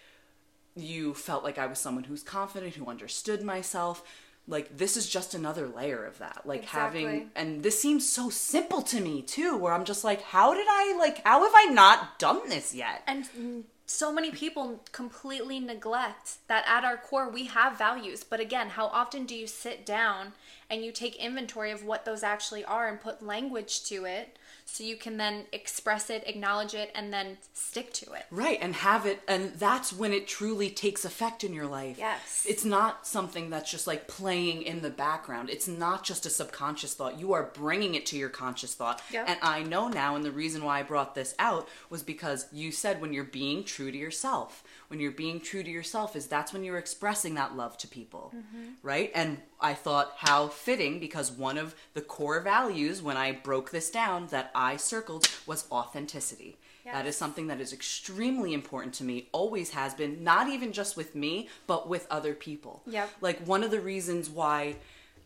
you 0.77 1.15
felt 1.15 1.45
like 1.45 1.59
i 1.59 1.67
was 1.67 1.79
someone 1.79 2.05
who's 2.05 2.23
confident 2.23 2.75
who 2.75 2.87
understood 2.87 3.43
myself 3.43 4.03
like 4.49 4.77
this 4.77 4.97
is 4.97 5.09
just 5.09 5.35
another 5.35 5.69
layer 5.69 6.05
of 6.05 6.19
that 6.19 6.43
like 6.45 6.63
Exactly. 6.63 7.03
having 7.05 7.31
and 7.37 7.63
this 7.63 7.81
seems 7.81 8.09
so 8.09 8.31
simple 8.31 8.83
to 8.83 9.01
me 9.01 9.23
too 9.23 9.57
where 9.57 9.73
i'm 9.73 9.85
just 9.85 10.05
like 10.05 10.23
how 10.23 10.55
did 10.55 10.67
i 10.69 10.97
like 10.99 11.23
how 11.25 11.43
have 11.43 11.53
i 11.55 11.65
not 11.73 12.19
done 12.19 12.49
this 12.49 12.75
yet 12.75 13.03
And 13.07 13.65
so 13.87 14.13
many 14.13 14.31
people 14.31 14.81
completely 14.93 15.59
neglect 15.59 16.37
that 16.47 16.65
at 16.69 16.85
our 16.85 16.97
core 16.97 17.29
we 17.29 17.47
have 17.47 17.77
values. 17.77 18.23
But 18.23 18.39
again, 18.39 18.69
how 18.69 18.87
often 18.87 19.25
do 19.27 19.35
you 19.35 19.49
sit 19.49 19.85
down 19.85 20.33
and 20.71 20.85
you 20.85 20.93
take 20.93 21.17
inventory 21.17 21.73
of 21.73 21.83
what 21.85 22.05
those 22.05 22.23
actually 22.23 22.65
are 22.65 22.87
and 22.87 23.01
put 23.01 23.21
language 23.21 23.83
to 23.87 24.05
it 24.05 24.39
so 24.73 24.85
you 24.85 24.97
can 24.97 25.17
then 25.17 25.45
express 25.53 26.11
it, 26.11 26.23
acknowledge 26.27 26.75
it, 26.75 26.91
and 26.95 27.13
then 27.13 27.39
stick 27.53 27.93
to 27.95 28.13
it? 28.13 28.25
Right, 28.31 28.59
and 28.63 28.75
have 28.75 29.05
it, 29.05 29.21
and 29.27 29.53
that's 29.55 29.93
when 29.93 30.13
it 30.13 30.29
truly 30.29 30.71
takes 30.71 31.05
effect 31.05 31.43
in 31.43 31.53
your 31.53 31.67
life. 31.67 31.97
Yes. 31.99 32.47
It's 32.49 32.65
not 32.65 33.07
something 33.07 33.51
that's 33.51 33.71
just 33.71 33.87
like 33.87 34.07
playing 34.07 34.63
in 34.63 34.81
the 34.81 34.91
background. 34.91 35.51
It's 35.51 35.67
not 35.67 36.05
just 36.05 36.25
a 36.25 36.31
subconscious 36.31 36.95
thought. 36.95 37.19
You 37.19 37.33
are 37.33 37.51
bringing 37.53 37.95
it 37.95 38.07
to 38.07 38.17
your 38.17 38.29
conscious 38.29 38.75
thought. 38.75 39.03
Yep. 39.11 39.29
And 39.29 39.39
I 39.43 39.63
know 39.65 39.89
now, 39.89 40.15
and 40.15 40.25
the 40.25 40.31
reason 40.31 40.65
why 40.65 40.79
I 40.79 40.83
brought 40.85 41.15
this 41.15 41.35
out 41.39 41.69
was 41.89 42.03
because 42.03 42.47
you 42.53 42.71
said 42.71 43.01
when 43.01 43.13
you're 43.13 43.25
being 43.25 43.65
true 43.65 43.91
to 43.91 43.99
yourself. 43.99 44.63
When 44.90 45.00
you're 45.00 45.12
being 45.12 45.40
true 45.40 45.62
to 45.62 45.70
yourself, 45.70 46.16
is 46.16 46.26
that's 46.26 46.53
when 46.53 46.64
you're 46.64 46.76
expressing 46.76 47.37
that 47.37 47.57
love 47.57 47.79
to 47.79 47.88
people. 47.88 48.35
Mm-hmm. 48.37 48.72
Right? 48.83 49.12
And 49.14 49.38
I 49.61 49.72
thought 49.72 50.14
how 50.16 50.48
fitting 50.48 50.98
because 50.98 51.31
one 51.31 51.59
of 51.59 51.74
the 51.94 52.00
core 52.00 52.40
values 52.40 53.00
when 53.00 53.16
I 53.16 53.33
broke 53.33 53.70
this 53.70 53.90
down 53.90 54.26
that 54.29 54.50
I 54.55 54.76
circled 54.76 55.29
was 55.46 55.66
authenticity. 55.70 56.59
That 56.92 57.07
is 57.07 57.16
something 57.16 57.46
that 57.48 57.61
is 57.61 57.72
extremely 57.72 58.53
important 58.53 58.94
to 58.94 59.05
me, 59.05 59.29
always 59.33 59.70
has 59.70 59.94
been, 59.94 60.24
not 60.24 60.48
even 60.48 60.72
just 60.72 60.96
with 60.96 61.14
me, 61.14 61.48
but 61.66 61.88
with 61.88 62.07
other 62.11 62.35
people. 62.35 62.83
Yep. 62.87 63.11
Like 63.20 63.46
one 63.46 63.62
of 63.62 63.70
the 63.70 63.81
reasons 63.81 64.29
why 64.29 64.76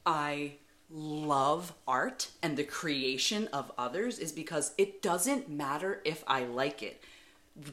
I 0.05 0.53
love 0.91 1.73
art 1.89 2.29
and 2.43 2.57
the 2.57 2.65
creation 2.65 3.49
of 3.53 3.73
others 3.79 4.19
is 4.19 4.31
because 4.31 4.73
it 4.77 5.01
doesn't 5.01 5.49
matter 5.49 6.01
if 6.05 6.23
I 6.27 6.45
like 6.45 6.83
it. 6.83 7.03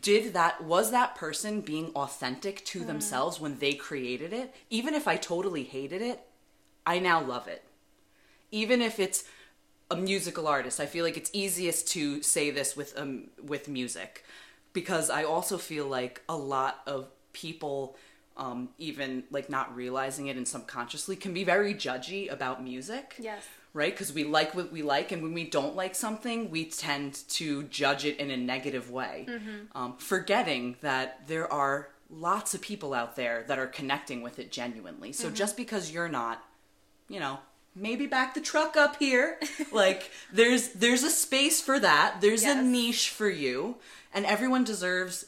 Did 0.02 0.34
that 0.34 0.64
was 0.64 0.92
that 0.92 1.16
person 1.16 1.62
being 1.62 1.88
authentic 1.96 2.64
to 2.66 2.84
themselves 2.86 3.40
when 3.40 3.58
they 3.58 3.74
created 3.74 4.32
it? 4.32 4.54
Even 4.70 4.94
if 4.94 5.08
I 5.08 5.18
totally 5.18 5.64
hated 5.64 6.02
it, 6.02 6.22
I 6.86 7.00
now 7.00 7.22
love 7.22 7.48
it. 7.48 7.64
Even 8.52 8.82
if 8.82 9.00
it's 9.00 9.24
a 9.90 9.96
musical 9.96 10.48
artist, 10.48 10.80
I 10.80 10.86
feel 10.86 11.04
like 11.04 11.18
it's 11.18 11.32
easiest 11.34 11.88
to 11.90 12.22
say 12.22 12.52
this 12.52 12.78
with 12.78 12.98
um 12.98 13.30
with 13.42 13.68
music 13.68 14.24
because 14.74 15.10
I 15.10 15.24
also 15.24 15.58
feel 15.58 15.88
like 15.88 16.22
a 16.30 16.36
lot 16.36 16.82
of 16.86 17.08
people 17.34 17.98
um, 18.38 18.70
even 18.78 19.24
like 19.32 19.50
not 19.50 19.76
realizing 19.76 20.28
it 20.28 20.38
and 20.38 20.48
subconsciously 20.48 21.16
can 21.16 21.34
be 21.34 21.44
very 21.44 21.74
judgy 21.74 22.32
about 22.32 22.64
music 22.64 23.16
Yes. 23.20 23.46
Right? 23.74 23.94
Because 23.94 24.12
we 24.14 24.24
like 24.24 24.54
what 24.56 24.72
we 24.72 24.82
like, 24.82 25.12
and 25.12 25.22
when 25.24 25.34
we 25.34 25.44
don't 25.46 25.76
like 25.76 25.96
something, 25.96 26.50
we 26.52 26.66
tend 26.66 27.28
to 27.30 27.64
judge 27.64 28.06
it 28.06 28.18
in 28.18 28.30
a 28.32 28.38
negative 28.38 28.92
way, 28.92 29.28
um, 29.74 29.96
forgetting 29.98 30.76
that 30.82 31.28
there 31.28 31.52
are 31.52 31.90
lots 32.10 32.54
of 32.54 32.62
people 32.62 32.94
out 32.94 33.16
there 33.16 33.44
that 33.48 33.58
are 33.58 33.68
connecting 33.68 34.22
with 34.22 34.38
it 34.40 34.52
genuinely. 34.52 35.14
So 35.14 35.30
just 35.30 35.56
because 35.56 35.92
you're 35.92 36.10
not, 36.10 36.44
you 37.08 37.20
know, 37.22 37.40
maybe 37.74 38.06
back 38.06 38.34
the 38.34 38.42
truck 38.42 38.76
up 38.76 38.98
here, 38.98 39.40
like 39.72 40.12
there's 40.34 40.70
there's 40.74 41.04
a 41.04 41.10
space 41.10 41.62
for 41.62 41.80
that. 41.80 42.18
There's 42.20 42.44
Yes. 42.44 42.58
a 42.60 42.62
niche 42.62 43.10
for 43.10 43.30
you, 43.30 43.78
and 44.14 44.26
everyone 44.26 44.66
deserves 44.66 45.26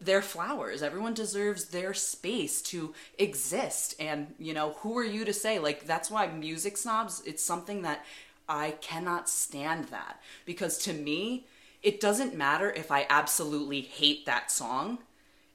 their 0.00 0.22
flowers. 0.22 0.82
Everyone 0.82 1.14
deserves 1.14 1.66
their 1.66 1.92
space 1.92 2.62
to 2.62 2.94
exist. 3.18 3.94
And, 4.00 4.34
you 4.38 4.54
know, 4.54 4.72
who 4.78 4.96
are 4.96 5.04
you 5.04 5.24
to 5.24 5.32
say? 5.32 5.58
Like, 5.58 5.84
that's 5.84 6.10
why 6.10 6.26
music 6.28 6.76
snobs, 6.76 7.22
it's 7.26 7.44
something 7.44 7.82
that 7.82 8.04
I 8.48 8.72
cannot 8.80 9.28
stand 9.28 9.86
that. 9.86 10.20
Because 10.46 10.78
to 10.78 10.92
me, 10.92 11.46
it 11.82 12.00
doesn't 12.00 12.34
matter 12.34 12.70
if 12.70 12.90
I 12.90 13.06
absolutely 13.10 13.82
hate 13.82 14.26
that 14.26 14.50
song. 14.50 14.98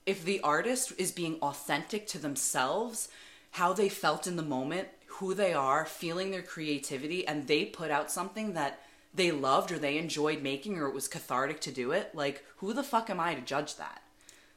If 0.06 0.24
the 0.24 0.40
artist 0.42 0.94
is 0.98 1.12
being 1.12 1.36
authentic 1.42 2.06
to 2.08 2.20
themselves, 2.20 3.10
how 3.52 3.74
they 3.74 3.90
felt 3.90 4.28
in 4.28 4.36
the 4.36 4.44
moment, 4.44 4.90
who 5.08 5.34
they 5.34 5.54
are, 5.54 5.86
feeling 5.86 6.30
their 6.30 6.42
creativity, 6.42 7.28
and 7.28 7.48
they 7.48 7.66
put 7.66 7.90
out 7.90 8.12
something 8.12 8.54
that 8.54 8.82
they 9.14 9.32
loved 9.32 9.72
or 9.72 9.80
they 9.80 9.98
enjoyed 9.98 10.44
making 10.44 10.78
or 10.78 10.88
it 10.88 10.94
was 10.94 11.08
cathartic 11.08 11.62
to 11.62 11.72
do 11.72 11.92
it, 11.92 12.14
like, 12.14 12.44
who 12.58 12.74
the 12.74 12.84
fuck 12.84 13.10
am 13.10 13.20
I 13.20 13.34
to 13.34 13.42
judge 13.42 13.78
that? 13.78 14.02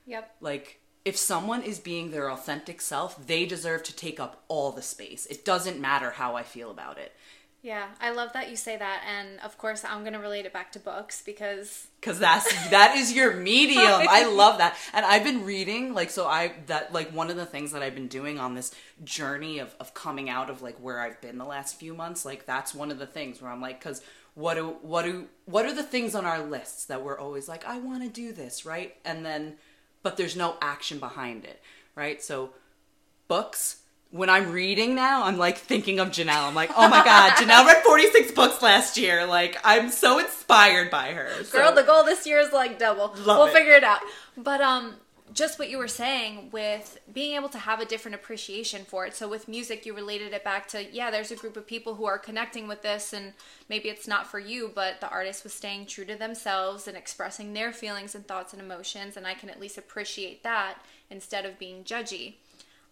Yep. 0.09 0.37
Like, 0.41 0.81
if 1.05 1.17
someone 1.17 1.63
is 1.63 1.79
being 1.79 2.11
their 2.11 2.31
authentic 2.31 2.81
self, 2.81 3.27
they 3.27 3.47
deserve 3.47 3.83
to 3.85 3.95
take 3.95 4.19
up 4.19 4.43
all 4.49 4.73
the 4.73 4.83
space. 4.83 5.27
It 5.27 5.45
doesn't 5.45 5.81
matter 5.81 6.11
how 6.11 6.35
I 6.35 6.43
feel 6.43 6.71
about 6.71 6.99
it. 6.99 7.13
Yeah, 7.61 7.89
I 8.01 8.11
love 8.11 8.33
that 8.35 8.51
you 8.51 8.57
say 8.57 8.77
that, 8.77 9.03
and 9.05 9.41
of 9.41 9.59
course, 9.59 9.85
I'm 9.85 10.05
gonna 10.05 10.21
relate 10.21 10.47
it 10.47 10.53
back 10.53 10.71
to 10.73 10.79
books 10.79 11.23
because 11.23 11.89
Cause 12.03 12.21
that's 12.21 12.47
that 12.71 12.97
is 12.97 13.13
your 13.13 13.35
medium. 13.35 13.85
I 13.85 14.27
love 14.33 14.59
that, 14.59 14.77
and 14.93 15.05
I've 15.05 15.25
been 15.25 15.45
reading 15.45 15.93
like 15.93 16.11
so. 16.11 16.27
I 16.27 16.53
that 16.67 16.93
like 16.93 17.11
one 17.11 17.31
of 17.31 17.37
the 17.37 17.45
things 17.45 17.73
that 17.73 17.83
I've 17.83 17.97
been 17.97 18.07
doing 18.07 18.39
on 18.39 18.55
this 18.55 18.73
journey 19.03 19.59
of 19.59 19.75
of 19.81 19.93
coming 19.93 20.31
out 20.31 20.51
of 20.51 20.63
like 20.63 20.79
where 20.79 21.01
I've 21.01 21.21
been 21.21 21.37
the 21.37 21.45
last 21.45 21.81
few 21.81 21.95
months. 21.95 22.25
Like 22.25 22.47
that's 22.47 22.77
one 22.77 22.93
of 22.93 23.01
the 23.01 23.07
things 23.07 23.43
where 23.43 23.51
I'm 23.51 23.61
like, 23.61 23.81
cause 23.81 24.03
what 24.35 24.55
do 24.55 24.77
what 24.83 25.05
do 25.05 25.27
what 25.47 25.67
are 25.67 25.75
the 25.75 25.83
things 25.83 26.15
on 26.15 26.25
our 26.25 26.41
lists 26.41 26.85
that 26.85 27.03
we're 27.03 27.19
always 27.19 27.49
like, 27.49 27.67
I 27.67 27.79
want 27.79 28.05
to 28.05 28.09
do 28.09 28.33
this, 28.33 28.65
right? 28.65 28.95
And 29.05 29.27
then, 29.27 29.57
but 30.03 30.17
there's 30.17 30.37
no 30.37 30.57
action 30.61 30.99
behind 30.99 31.45
it, 31.45 31.61
right? 31.95 32.23
So 32.23 32.51
books. 33.29 33.77
When 34.11 34.31
I'm 34.31 34.53
reading 34.53 34.95
now, 34.95 35.25
I'm 35.25 35.37
like 35.37 35.59
thinking 35.59 36.01
of 36.01 36.09
Janel. 36.09 36.49
I'm 36.49 36.55
like, 36.55 36.71
oh 36.75 36.89
my 36.89 37.05
god, 37.05 37.33
Janel 37.37 37.67
read 37.67 37.85
46 37.85 38.33
books 38.33 38.63
last 38.63 38.97
year. 38.97 39.27
Like, 39.27 39.59
I'm 39.65 39.91
so 39.91 40.19
inspired 40.19 40.91
by 40.91 41.13
her. 41.13 41.29
girl, 41.53 41.73
the 41.75 41.83
goal 41.83 42.05
this 42.05 42.27
year 42.27 42.39
is 42.39 42.51
like 42.51 42.79
double. 42.79 43.09
Love 43.19 43.27
we'll 43.27 43.47
it. 43.49 43.53
figure 43.53 43.75
it 43.75 43.85
out. 43.85 44.01
But 44.35 44.63
um, 44.63 44.95
just 45.33 45.59
what 45.59 45.71
you 45.71 45.79
were 45.79 45.89
saying 45.89 46.49
with 46.53 46.99
being 47.13 47.35
able 47.35 47.49
to 47.51 47.59
have 47.59 47.81
a 47.81 47.85
different 47.85 48.15
appreciation 48.15 48.85
for 48.85 49.07
it. 49.07 49.15
So 49.15 49.29
with 49.29 49.49
music, 49.49 49.85
you 49.85 49.95
related 49.95 50.33
it 50.33 50.45
back 50.45 50.69
to 50.69 50.85
yeah, 50.93 51.11
there's 51.11 51.31
a 51.31 51.37
group 51.37 51.57
of 51.57 51.67
people 51.67 51.95
who 51.95 52.07
are 52.07 52.19
connecting 52.19 52.69
with 52.69 52.83
this, 52.83 53.13
and 53.13 53.33
maybe 53.69 53.89
it's 53.89 54.09
not 54.09 54.27
for 54.27 54.39
you, 54.39 54.71
but 54.75 55.01
the 55.01 55.09
artist 55.09 55.45
was 55.45 55.53
staying 55.53 55.87
true 55.87 56.05
to 56.07 56.17
themselves 56.17 56.89
and 56.89 56.97
expressing 56.97 57.53
their 57.53 57.73
feelings 57.73 58.15
and 58.15 58.27
thoughts 58.27 58.53
and 58.53 58.63
emotions, 58.63 59.17
and 59.17 59.27
I 59.27 59.35
can 59.35 59.51
at 59.51 59.61
least 59.61 59.79
appreciate 59.79 60.43
that 60.43 60.79
instead 61.11 61.45
of 61.45 61.59
being 61.59 61.85
judgy. 61.85 62.35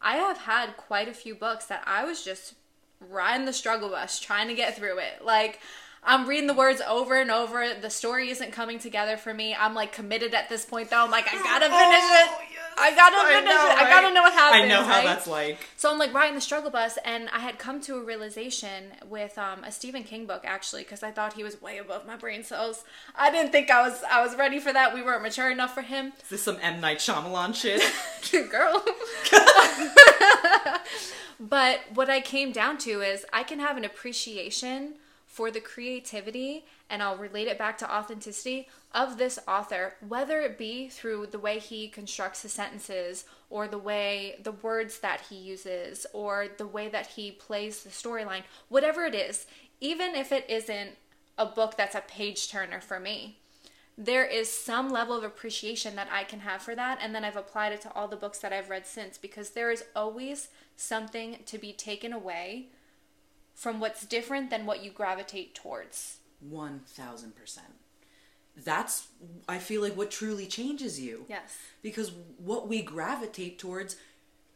I 0.00 0.16
have 0.16 0.38
had 0.38 0.76
quite 0.76 1.08
a 1.08 1.14
few 1.14 1.34
books 1.34 1.66
that 1.66 1.82
I 1.86 2.04
was 2.04 2.22
just 2.22 2.54
riding 3.00 3.46
the 3.46 3.52
struggle 3.52 3.88
bus 3.88 4.20
trying 4.20 4.48
to 4.48 4.54
get 4.54 4.76
through 4.76 4.98
it. 4.98 5.24
Like 5.24 5.60
I'm 6.08 6.28
reading 6.28 6.46
the 6.46 6.54
words 6.54 6.80
over 6.86 7.20
and 7.20 7.32
over. 7.32 7.74
The 7.74 7.90
story 7.90 8.30
isn't 8.30 8.52
coming 8.52 8.78
together 8.78 9.16
for 9.16 9.34
me. 9.34 9.56
I'm 9.58 9.74
like 9.74 9.92
committed 9.92 10.34
at 10.34 10.48
this 10.48 10.64
point 10.64 10.88
though. 10.88 11.04
I'm 11.04 11.10
like 11.10 11.26
I 11.28 11.36
gotta 11.42 11.64
finish 11.64 11.74
it. 11.74 12.30
Oh, 12.30 12.40
yes. 12.52 12.62
I 12.78 12.94
gotta 12.94 13.16
I 13.16 13.34
finish 13.34 13.48
know, 13.48 13.66
it. 13.66 13.78
I 13.78 13.90
gotta 13.90 14.14
know 14.14 14.22
what 14.22 14.32
happens. 14.32 14.64
I 14.64 14.68
know 14.68 14.82
how 14.84 14.98
right? 14.98 15.04
that's 15.04 15.26
like. 15.26 15.58
So 15.76 15.90
I'm 15.90 15.98
like 15.98 16.14
riding 16.14 16.36
the 16.36 16.40
struggle 16.40 16.70
bus, 16.70 16.96
and 17.04 17.28
I 17.30 17.40
had 17.40 17.58
come 17.58 17.80
to 17.82 17.96
a 17.96 18.04
realization 18.04 18.92
with 19.08 19.36
um, 19.36 19.64
a 19.64 19.72
Stephen 19.72 20.04
King 20.04 20.26
book 20.26 20.42
actually, 20.44 20.82
because 20.82 21.02
I 21.02 21.10
thought 21.10 21.32
he 21.32 21.42
was 21.42 21.60
way 21.60 21.78
above 21.78 22.06
my 22.06 22.16
brain 22.16 22.44
cells. 22.44 22.84
I 23.16 23.32
didn't 23.32 23.50
think 23.50 23.70
I 23.70 23.82
was 23.88 24.02
I 24.08 24.24
was 24.24 24.36
ready 24.36 24.60
for 24.60 24.72
that. 24.72 24.94
We 24.94 25.02
weren't 25.02 25.22
mature 25.22 25.50
enough 25.50 25.74
for 25.74 25.82
him. 25.82 26.12
Is 26.22 26.28
this 26.28 26.42
some 26.42 26.58
M 26.62 26.80
Night 26.80 26.98
Shyamalan 26.98 27.54
shit? 27.54 27.82
girl. 28.50 28.84
but 31.40 31.80
what 31.94 32.08
I 32.08 32.20
came 32.20 32.52
down 32.52 32.78
to 32.78 33.00
is 33.00 33.24
I 33.32 33.42
can 33.42 33.58
have 33.58 33.76
an 33.76 33.84
appreciation 33.84 34.94
for 35.36 35.50
the 35.50 35.60
creativity, 35.60 36.64
and 36.88 37.02
I'll 37.02 37.18
relate 37.18 37.46
it 37.46 37.58
back 37.58 37.76
to 37.78 37.94
authenticity 37.94 38.68
of 38.92 39.18
this 39.18 39.38
author, 39.46 39.92
whether 40.08 40.40
it 40.40 40.56
be 40.56 40.88
through 40.88 41.26
the 41.26 41.38
way 41.38 41.58
he 41.58 41.88
constructs 41.88 42.40
his 42.40 42.54
sentences, 42.54 43.26
or 43.50 43.68
the 43.68 43.76
way 43.76 44.40
the 44.42 44.52
words 44.52 45.00
that 45.00 45.26
he 45.28 45.36
uses, 45.36 46.06
or 46.14 46.46
the 46.56 46.66
way 46.66 46.88
that 46.88 47.08
he 47.08 47.30
plays 47.30 47.82
the 47.82 47.90
storyline, 47.90 48.44
whatever 48.70 49.04
it 49.04 49.14
is, 49.14 49.46
even 49.78 50.14
if 50.14 50.32
it 50.32 50.48
isn't 50.48 50.92
a 51.36 51.44
book 51.44 51.76
that's 51.76 51.94
a 51.94 52.00
page 52.00 52.48
turner 52.48 52.80
for 52.80 52.98
me 52.98 53.36
there 53.98 54.26
is 54.26 54.52
some 54.52 54.90
level 54.90 55.16
of 55.16 55.24
appreciation 55.24 55.96
that 55.96 56.08
I 56.12 56.24
can 56.24 56.40
have 56.40 56.60
for 56.60 56.74
that. 56.74 56.98
And 57.00 57.14
then 57.14 57.24
I've 57.24 57.34
applied 57.34 57.72
it 57.72 57.80
to 57.80 57.92
all 57.94 58.08
the 58.08 58.14
books 58.14 58.38
that 58.40 58.52
I've 58.52 58.68
read 58.68 58.86
since 58.86 59.16
because 59.16 59.50
there 59.50 59.70
is 59.70 59.84
always 59.94 60.48
something 60.76 61.38
to 61.46 61.56
be 61.56 61.72
taken 61.72 62.12
away 62.12 62.66
from 63.56 63.80
what's 63.80 64.06
different 64.06 64.50
than 64.50 64.66
what 64.66 64.84
you 64.84 64.90
gravitate 64.90 65.54
towards. 65.54 66.18
1000%. 66.48 67.58
That's, 68.64 69.08
I 69.48 69.58
feel 69.58 69.82
like, 69.82 69.96
what 69.96 70.10
truly 70.10 70.46
changes 70.46 71.00
you. 71.00 71.24
Yes. 71.28 71.56
Because 71.82 72.12
what 72.38 72.68
we 72.68 72.82
gravitate 72.82 73.58
towards 73.58 73.96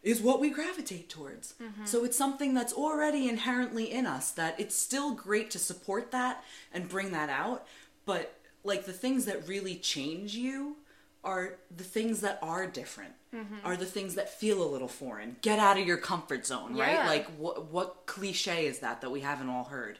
is 0.02 0.20
what 0.20 0.40
we 0.40 0.50
gravitate 0.50 1.08
towards. 1.08 1.54
Mm-hmm. 1.62 1.86
So 1.86 2.04
it's 2.04 2.16
something 2.16 2.54
that's 2.54 2.72
already 2.72 3.28
inherently 3.28 3.90
in 3.90 4.06
us 4.06 4.30
that 4.32 4.58
it's 4.60 4.74
still 4.74 5.12
great 5.12 5.50
to 5.50 5.58
support 5.58 6.10
that 6.12 6.44
and 6.72 6.88
bring 6.88 7.10
that 7.12 7.30
out, 7.30 7.66
but 8.06 8.34
like 8.64 8.84
the 8.84 8.92
things 8.92 9.24
that 9.24 9.48
really 9.48 9.76
change 9.76 10.34
you 10.34 10.76
are 11.22 11.56
the 11.74 11.84
things 11.84 12.20
that 12.22 12.38
are 12.42 12.66
different. 12.66 13.12
Mm-hmm. 13.34 13.56
Are 13.64 13.76
the 13.76 13.86
things 13.86 14.14
that 14.16 14.28
feel 14.28 14.62
a 14.62 14.68
little 14.68 14.88
foreign. 14.88 15.36
Get 15.42 15.58
out 15.58 15.78
of 15.78 15.86
your 15.86 15.98
comfort 15.98 16.46
zone, 16.46 16.74
Yeah. 16.74 16.96
right? 16.98 17.06
Like 17.06 17.26
what 17.36 17.70
what 17.70 18.06
cliche 18.06 18.66
is 18.66 18.80
that 18.80 19.00
that 19.02 19.10
we 19.10 19.20
haven't 19.20 19.48
all 19.48 19.64
heard? 19.64 19.98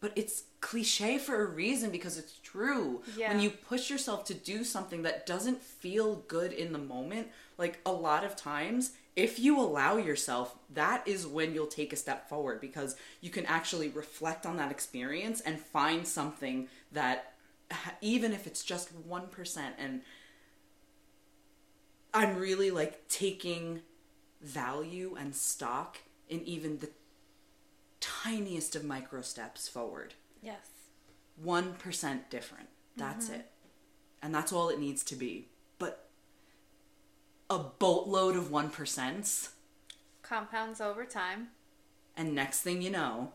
But 0.00 0.12
it's 0.16 0.44
cliche 0.60 1.18
for 1.18 1.42
a 1.42 1.46
reason 1.46 1.90
because 1.90 2.16
it's 2.16 2.38
true. 2.42 3.02
Yeah. 3.16 3.30
When 3.32 3.40
you 3.40 3.50
push 3.50 3.90
yourself 3.90 4.24
to 4.26 4.34
do 4.34 4.64
something 4.64 5.02
that 5.02 5.26
doesn't 5.26 5.62
feel 5.62 6.16
good 6.28 6.52
in 6.52 6.72
the 6.72 6.78
moment, 6.78 7.28
like 7.58 7.80
a 7.84 7.92
lot 7.92 8.24
of 8.24 8.34
times, 8.36 8.92
if 9.16 9.38
you 9.38 9.58
allow 9.60 9.96
yourself, 9.98 10.56
that 10.72 11.06
is 11.06 11.26
when 11.26 11.52
you'll 11.52 11.66
take 11.66 11.92
a 11.92 11.96
step 11.96 12.28
forward 12.30 12.60
because 12.62 12.96
you 13.20 13.28
can 13.30 13.44
actually 13.46 13.88
reflect 13.88 14.46
on 14.46 14.56
that 14.56 14.70
experience 14.70 15.40
and 15.42 15.58
find 15.58 16.06
something 16.06 16.68
that, 16.92 17.34
even 18.00 18.32
if 18.32 18.46
it's 18.46 18.62
just 18.64 18.90
1%, 19.06 19.58
and 19.78 20.00
I'm 22.12 22.36
really 22.36 22.70
like 22.70 23.08
taking 23.08 23.80
value 24.40 25.16
and 25.18 25.34
stock 25.34 25.98
in 26.28 26.42
even 26.44 26.78
the 26.78 26.90
tiniest 28.00 28.74
of 28.74 28.84
micro 28.84 29.20
steps 29.20 29.68
forward. 29.68 30.14
Yes. 30.42 30.68
1% 31.44 32.20
different. 32.30 32.68
That's 32.96 33.26
mm-hmm. 33.26 33.34
it. 33.36 33.50
And 34.22 34.34
that's 34.34 34.52
all 34.52 34.68
it 34.68 34.80
needs 34.80 35.02
to 35.04 35.16
be. 35.16 35.48
But 35.78 36.08
a 37.48 37.58
boatload 37.58 38.36
of 38.36 38.50
1%, 38.50 39.48
Compounds 40.22 40.80
over 40.80 41.04
time. 41.04 41.48
and 42.16 42.34
next 42.34 42.60
thing 42.60 42.82
you 42.82 42.90
know, 42.90 43.32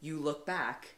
you 0.00 0.18
look 0.18 0.44
back 0.44 0.96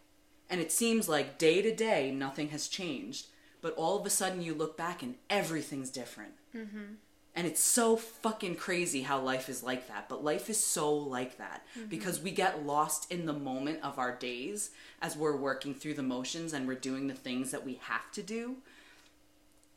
and 0.49 0.61
it 0.61 0.73
seems 0.73 1.09
like 1.09 1.39
day 1.39 1.63
to 1.63 1.75
day 1.75 2.11
nothing 2.11 2.49
has 2.49 2.67
changed. 2.69 3.29
But 3.63 3.75
all 3.75 3.99
of 3.99 4.07
a 4.07 4.11
sudden 4.11 4.43
you 4.43 4.55
look 4.55 4.77
back 4.77 5.03
and 5.03 5.17
everything's 5.29 5.91
different. 5.91 6.33
Mm-hmm. 6.55 6.95
And 7.35 7.47
it's 7.47 7.63
so 7.63 7.97
fucking 7.97 8.57
crazy 8.57 9.03
how 9.03 9.21
life 9.21 9.49
is 9.49 9.63
like 9.63 9.87
that. 9.89 10.09
But 10.09 10.25
life 10.25 10.51
is 10.51 10.59
so 10.59 10.93
like 10.93 11.39
that 11.39 11.65
mm-hmm. 11.79 11.89
because 11.89 12.21
we 12.21 12.33
get 12.33 12.67
lost 12.67 13.11
in 13.13 13.25
the 13.27 13.33
moment 13.33 13.83
of 13.83 13.99
our 13.99 14.15
days 14.17 14.71
as 15.01 15.17
we're 15.17 15.37
working 15.37 15.75
through 15.75 15.95
the 15.95 16.03
motions 16.03 16.53
and 16.53 16.67
we're 16.67 16.75
doing 16.75 17.07
the 17.07 17.15
things 17.15 17.53
that 17.53 17.65
we 17.65 17.75
have 17.83 18.11
to 18.13 18.23
do. 18.23 18.57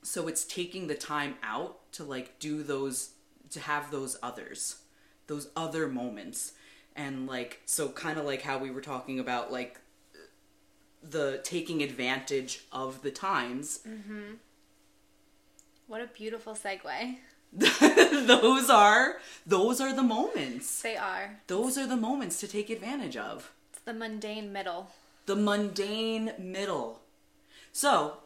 So 0.01 0.27
it's 0.27 0.43
taking 0.45 0.87
the 0.87 0.95
time 0.95 1.35
out 1.43 1.91
to 1.93 2.03
like 2.03 2.39
do 2.39 2.63
those, 2.63 3.11
to 3.51 3.59
have 3.59 3.91
those 3.91 4.17
others, 4.23 4.77
those 5.27 5.49
other 5.55 5.87
moments. 5.87 6.53
and 6.95 7.27
like 7.27 7.61
so 7.65 7.89
kind 7.89 8.19
of 8.19 8.25
like 8.25 8.41
how 8.41 8.57
we 8.57 8.71
were 8.71 8.81
talking 8.81 9.19
about 9.19 9.51
like 9.51 9.79
the 11.01 11.39
taking 11.43 11.81
advantage 11.83 12.65
of 12.71 13.01
the 13.01 13.11
times 13.11 13.79
mm-hmm. 13.87 14.35
What 15.87 16.01
a 16.01 16.07
beautiful 16.07 16.53
segue. 16.55 17.17
those 18.27 18.69
are 18.69 19.17
those 19.45 19.79
are 19.79 19.93
the 19.93 20.01
moments 20.01 20.81
They 20.81 20.97
are. 20.97 21.39
those 21.45 21.77
are 21.77 21.85
the 21.85 21.95
moments 21.95 22.39
to 22.39 22.47
take 22.47 22.71
advantage 22.71 23.15
of 23.15 23.51
It's 23.71 23.79
the 23.83 23.93
mundane 23.93 24.51
middle. 24.51 24.87
the 25.27 25.35
mundane 25.35 26.33
middle 26.39 27.01
so 27.71 28.17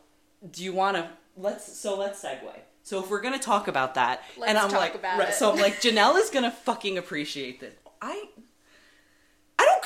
do 0.50 0.64
you 0.64 0.72
want 0.72 0.96
to 0.96 1.10
let's 1.36 1.78
so 1.78 1.98
let's 2.00 2.24
segue 2.24 2.54
so 2.84 3.04
if 3.04 3.10
we're 3.10 3.20
gonna 3.22 3.38
talk 3.38 3.68
about 3.68 3.96
that 3.96 4.24
Let's 4.38 4.50
and 4.50 4.58
i'm 4.58 4.70
talk 4.70 4.80
like 4.80 4.96
about 4.96 5.20
right, 5.20 5.30
it. 5.30 5.36
so 5.36 5.52
i'm 5.52 5.60
like 5.60 5.76
janel 5.82 6.16
is 6.16 6.30
gonna 6.30 6.52
fucking 6.52 6.98
appreciate 6.98 7.60
this 7.60 7.74
i 8.02 8.30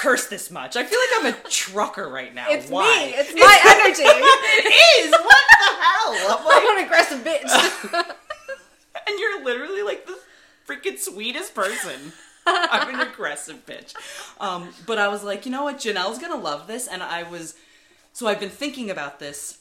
curse 0.01 0.27
this 0.27 0.49
much 0.49 0.75
i 0.75 0.83
feel 0.83 0.99
like 0.99 1.09
i'm 1.19 1.33
a 1.33 1.49
trucker 1.49 2.09
right 2.09 2.33
now 2.33 2.47
It's 2.49 2.69
Why? 2.69 3.05
me. 3.05 3.13
It's 3.15 3.33
my 3.35 3.57
energy. 3.83 4.01
it 4.03 5.05
is 5.05 5.11
what 5.11 5.43
the 5.59 5.69
hell 5.83 6.39
I'm 6.39 6.45
like, 6.45 6.63
I'm 6.67 6.77
an 6.77 6.83
aggressive 6.85 7.19
bitch. 7.23 7.93
and 9.07 9.19
you're 9.19 9.43
literally 9.43 9.83
like 9.83 10.05
the 10.07 10.17
freaking 10.67 10.97
sweetest 10.97 11.53
person. 11.53 12.13
I'm 12.47 12.93
an 12.95 13.07
aggressive 13.07 13.65
bitch. 13.67 13.93
Um, 14.39 14.69
but 14.87 14.97
I 14.97 15.07
was 15.07 15.23
like, 15.23 15.45
you 15.45 15.51
know 15.51 15.63
what, 15.63 15.77
Janel's 15.77 16.17
gonna 16.19 16.35
love 16.41 16.65
this, 16.67 16.87
and 16.87 17.03
I 17.03 17.21
was, 17.23 17.55
so 18.13 18.27
I've 18.27 18.39
been 18.39 18.49
thinking 18.49 18.89
about 18.89 19.19
this 19.19 19.59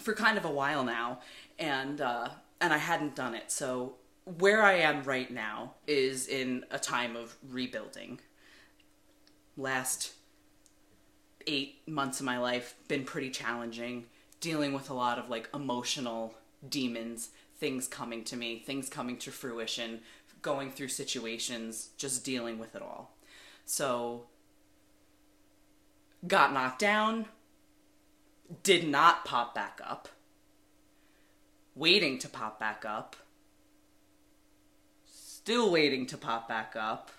for 0.00 0.12
kind 0.12 0.36
of 0.36 0.44
a 0.44 0.50
while 0.50 0.82
now, 0.84 1.20
and 1.58 2.00
uh, 2.00 2.28
and 2.60 2.72
I 2.72 2.78
hadn't 2.78 3.14
done 3.14 3.34
it. 3.34 3.52
So 3.52 3.94
where 4.24 4.62
I 4.62 4.74
am 4.74 5.04
right 5.04 5.30
now 5.30 5.74
is 5.86 6.26
in 6.26 6.64
a 6.72 6.78
time 6.78 7.14
of 7.16 7.36
rebuilding. 7.48 8.20
Last 9.56 10.12
eight 11.46 11.76
months 11.86 12.20
of 12.20 12.26
my 12.26 12.38
life 12.38 12.74
been 12.88 13.04
pretty 13.04 13.30
challenging 13.30 14.06
dealing 14.40 14.72
with 14.72 14.90
a 14.90 14.94
lot 14.94 15.18
of 15.18 15.28
like 15.28 15.48
emotional 15.52 16.34
demons 16.68 17.30
things 17.58 17.88
coming 17.88 18.22
to 18.22 18.36
me 18.36 18.62
things 18.64 18.88
coming 18.88 19.16
to 19.16 19.32
fruition 19.32 20.00
going 20.42 20.70
through 20.70 20.88
situations 20.88 21.90
just 21.96 22.24
dealing 22.24 22.58
with 22.58 22.74
it 22.74 22.82
all. 22.82 23.16
So 23.64 24.24
got 26.26 26.52
knocked 26.52 26.80
down 26.80 27.26
did 28.62 28.86
not 28.86 29.24
pop 29.24 29.54
back 29.54 29.80
up. 29.82 30.08
Waiting 31.74 32.18
to 32.18 32.28
pop 32.28 32.60
back 32.60 32.84
up. 32.84 33.16
Still 35.06 35.70
waiting 35.70 36.06
to 36.06 36.18
pop 36.18 36.48
back 36.48 36.74
up 36.76 37.10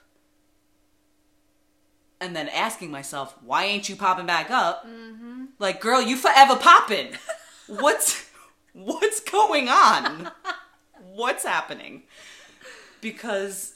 and 2.24 2.36
then 2.36 2.48
asking 2.50 2.90
myself, 2.92 3.36
why 3.44 3.66
ain't 3.66 3.90
you 3.90 3.96
popping 3.96 4.26
back 4.26 4.50
up? 4.50 4.88
Mm-hmm. 4.88 5.46
Like, 5.60 5.82
girl, 5.82 6.02
you 6.02 6.16
forever 6.18 6.56
popping. 6.56 7.10
what's 7.68 8.30
what's 8.74 9.20
going 9.20 9.70
on? 9.70 10.32
what's 11.14 11.44
happening? 11.46 12.04
Because 13.02 13.76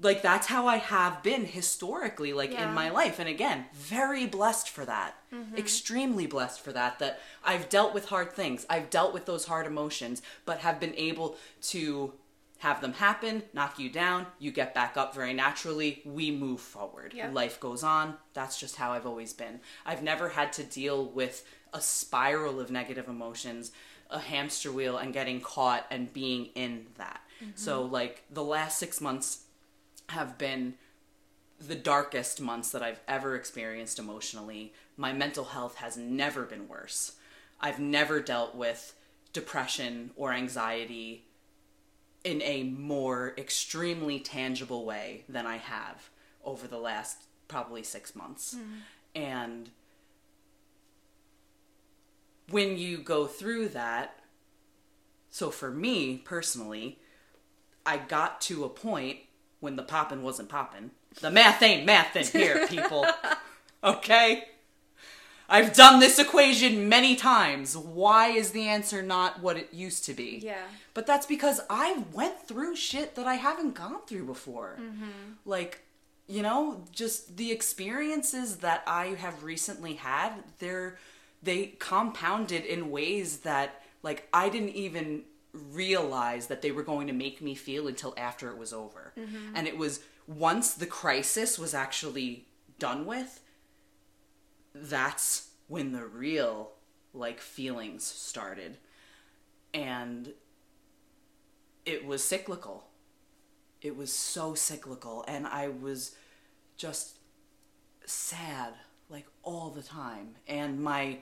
like 0.00 0.20
that's 0.22 0.46
how 0.46 0.66
I 0.66 0.76
have 0.76 1.22
been 1.22 1.46
historically, 1.46 2.32
like 2.32 2.52
Yeah. 2.52 2.68
in 2.68 2.74
my 2.74 2.90
life. 2.90 3.18
And 3.18 3.28
again, 3.28 3.64
very 3.74 4.26
blessed 4.26 4.68
for 4.68 4.84
that. 4.84 5.14
Extremely 5.56 6.26
blessed 6.26 6.60
for 6.60 6.72
that. 6.72 6.98
That 6.98 7.20
I've 7.44 7.68
dealt 7.68 7.92
with 7.94 8.06
hard 8.06 8.32
things. 8.32 8.64
I've 8.70 8.88
dealt 8.90 9.12
with 9.12 9.26
those 9.26 9.46
hard 9.46 9.66
emotions, 9.66 10.22
but 10.44 10.58
have 10.58 10.78
been 10.80 10.94
able 10.96 11.36
to 11.62 12.12
have 12.58 12.80
them 12.80 12.94
happen, 12.94 13.42
knock 13.52 13.78
you 13.78 13.90
down, 13.90 14.26
you 14.38 14.50
get 14.50 14.74
back 14.74 14.96
up 14.96 15.14
very 15.14 15.34
naturally, 15.34 16.02
we 16.04 16.30
move 16.30 16.60
forward. 16.60 17.12
Yep. 17.14 17.34
Life 17.34 17.60
goes 17.60 17.82
on. 17.82 18.14
That's 18.32 18.58
just 18.58 18.76
how 18.76 18.92
I've 18.92 19.06
always 19.06 19.32
been. 19.32 19.60
I've 19.84 20.02
never 20.02 20.30
had 20.30 20.52
to 20.54 20.64
deal 20.64 21.04
with 21.04 21.44
a 21.74 21.80
spiral 21.80 22.58
of 22.58 22.70
negative 22.70 23.08
emotions, 23.08 23.72
a 24.10 24.18
hamster 24.18 24.72
wheel, 24.72 24.96
and 24.96 25.12
getting 25.12 25.40
caught 25.40 25.86
and 25.90 26.12
being 26.12 26.46
in 26.54 26.86
that. 26.96 27.20
Mm-hmm. 27.42 27.52
So, 27.56 27.82
like, 27.82 28.24
the 28.30 28.44
last 28.44 28.78
six 28.78 29.00
months 29.00 29.44
have 30.08 30.38
been 30.38 30.74
the 31.60 31.74
darkest 31.74 32.40
months 32.40 32.70
that 32.70 32.82
I've 32.82 33.00
ever 33.06 33.36
experienced 33.36 33.98
emotionally. 33.98 34.72
My 34.96 35.12
mental 35.12 35.44
health 35.44 35.76
has 35.76 35.96
never 35.98 36.44
been 36.44 36.68
worse. 36.68 37.12
I've 37.60 37.78
never 37.78 38.20
dealt 38.20 38.54
with 38.54 38.94
depression 39.32 40.12
or 40.16 40.32
anxiety 40.32 41.25
in 42.26 42.42
a 42.42 42.64
more 42.64 43.34
extremely 43.38 44.18
tangible 44.18 44.84
way 44.84 45.22
than 45.28 45.46
I 45.46 45.58
have 45.58 46.10
over 46.44 46.66
the 46.66 46.76
last 46.76 47.18
probably 47.46 47.84
six 47.84 48.16
months. 48.16 48.56
Hmm. 48.56 48.78
And 49.14 49.70
when 52.50 52.78
you 52.78 52.98
go 52.98 53.28
through 53.28 53.68
that, 53.68 54.18
so 55.30 55.50
for 55.50 55.70
me 55.70 56.16
personally, 56.16 56.98
I 57.86 57.96
got 57.96 58.40
to 58.42 58.64
a 58.64 58.68
point 58.68 59.20
when 59.60 59.76
the 59.76 59.84
poppin' 59.84 60.24
wasn't 60.24 60.48
poppin'. 60.48 60.90
The 61.20 61.30
math 61.30 61.62
ain't 61.62 61.86
mathin' 61.86 62.26
here, 62.26 62.66
people. 62.66 63.06
okay? 63.84 64.48
I've 65.48 65.74
done 65.74 66.00
this 66.00 66.18
equation 66.18 66.88
many 66.88 67.14
times. 67.14 67.76
Why 67.76 68.28
is 68.28 68.50
the 68.50 68.68
answer 68.68 69.02
not 69.02 69.40
what 69.40 69.56
it 69.56 69.72
used 69.72 70.04
to 70.06 70.14
be? 70.14 70.40
Yeah. 70.42 70.62
But 70.94 71.06
that's 71.06 71.26
because 71.26 71.60
I 71.70 72.04
went 72.12 72.46
through 72.48 72.76
shit 72.76 73.14
that 73.14 73.26
I 73.26 73.34
haven't 73.34 73.74
gone 73.74 74.00
through 74.06 74.24
before. 74.24 74.76
Mm-hmm. 74.80 75.04
Like, 75.44 75.82
you 76.26 76.42
know, 76.42 76.84
just 76.90 77.36
the 77.36 77.52
experiences 77.52 78.56
that 78.56 78.82
I 78.86 79.06
have 79.18 79.44
recently 79.44 79.94
had, 79.94 80.32
they're 80.58 80.98
they 81.42 81.66
compounded 81.78 82.64
in 82.64 82.90
ways 82.90 83.38
that 83.40 83.82
like 84.02 84.28
I 84.32 84.48
didn't 84.48 84.70
even 84.70 85.22
realize 85.52 86.48
that 86.48 86.62
they 86.62 86.70
were 86.70 86.82
going 86.82 87.06
to 87.06 87.12
make 87.12 87.40
me 87.40 87.54
feel 87.54 87.88
until 87.88 88.14
after 88.16 88.50
it 88.50 88.58
was 88.58 88.72
over. 88.72 89.12
Mm-hmm. 89.18 89.54
And 89.54 89.66
it 89.66 89.78
was 89.78 90.00
once 90.26 90.74
the 90.74 90.86
crisis 90.86 91.58
was 91.58 91.72
actually 91.72 92.46
done 92.78 93.06
with, 93.06 93.40
that's 94.82 95.50
when 95.68 95.92
the 95.92 96.06
real 96.06 96.72
like 97.12 97.40
feelings 97.40 98.04
started. 98.04 98.78
And 99.72 100.32
it 101.84 102.04
was 102.04 102.22
cyclical. 102.22 102.84
It 103.80 103.96
was 103.96 104.12
so 104.12 104.54
cyclical 104.54 105.24
and 105.28 105.46
I 105.46 105.68
was 105.68 106.14
just 106.76 107.18
sad 108.04 108.74
like 109.08 109.26
all 109.42 109.70
the 109.70 109.82
time 109.82 110.34
and 110.46 110.82
my 110.82 111.18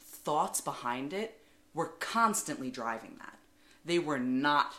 thoughts 0.00 0.60
behind 0.60 1.12
it 1.12 1.40
were 1.74 1.92
constantly 2.00 2.70
driving 2.70 3.16
that. 3.18 3.38
They 3.84 3.98
were 3.98 4.18
not 4.18 4.74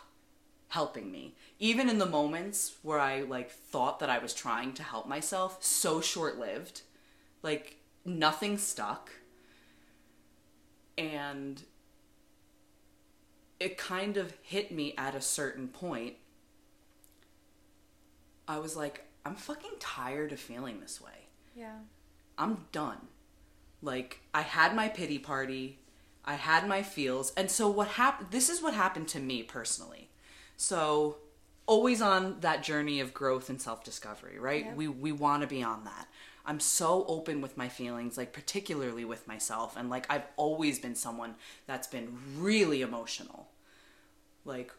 helping 0.69 1.11
me. 1.11 1.35
Even 1.59 1.89
in 1.89 1.97
the 1.97 2.05
moments 2.05 2.75
where 2.83 2.99
I 2.99 3.21
like 3.21 3.51
thought 3.51 3.99
that 3.99 4.09
I 4.09 4.19
was 4.19 4.33
trying 4.33 4.73
to 4.73 4.83
help 4.83 5.07
myself, 5.07 5.63
so 5.63 5.99
short-lived. 5.99 6.81
Like 7.41 7.78
nothing 8.05 8.57
stuck. 8.57 9.11
And 10.97 11.63
it 13.59 13.77
kind 13.77 14.17
of 14.17 14.33
hit 14.41 14.71
me 14.71 14.93
at 14.97 15.15
a 15.15 15.21
certain 15.21 15.67
point. 15.67 16.15
I 18.47 18.57
was 18.59 18.75
like, 18.75 19.05
I'm 19.25 19.35
fucking 19.35 19.73
tired 19.79 20.31
of 20.31 20.39
feeling 20.39 20.79
this 20.79 20.99
way. 20.99 21.27
Yeah. 21.55 21.77
I'm 22.37 22.65
done. 22.71 23.07
Like 23.81 24.21
I 24.33 24.41
had 24.41 24.75
my 24.75 24.87
pity 24.87 25.19
party, 25.19 25.79
I 26.25 26.33
had 26.33 26.67
my 26.67 26.83
feels, 26.83 27.33
and 27.35 27.49
so 27.49 27.69
what 27.69 27.89
happened? 27.89 28.29
This 28.31 28.49
is 28.49 28.61
what 28.61 28.73
happened 28.73 29.07
to 29.09 29.19
me 29.19 29.43
personally. 29.43 30.09
So 30.57 31.17
always 31.65 32.01
on 32.01 32.37
that 32.41 32.63
journey 32.63 32.99
of 32.99 33.13
growth 33.13 33.49
and 33.49 33.61
self 33.61 33.83
discovery, 33.83 34.37
right? 34.39 34.65
Yep. 34.65 34.75
We 34.75 34.87
we 34.87 35.11
want 35.11 35.41
to 35.43 35.47
be 35.47 35.63
on 35.63 35.85
that. 35.85 36.07
I'm 36.49 36.59
so 36.59 37.05
open 37.07 37.41
with 37.41 37.57
my 37.57 37.69
feelings, 37.69 38.17
like 38.17 38.33
particularly 38.33 39.05
with 39.05 39.27
myself, 39.27 39.77
and 39.77 39.87
like 39.87 40.07
I've 40.09 40.25
always 40.35 40.79
been 40.79 40.95
someone 40.95 41.35
that's 41.67 41.85
been 41.85 42.17
really 42.39 42.81
emotional. 42.81 43.49
Like 44.45 44.73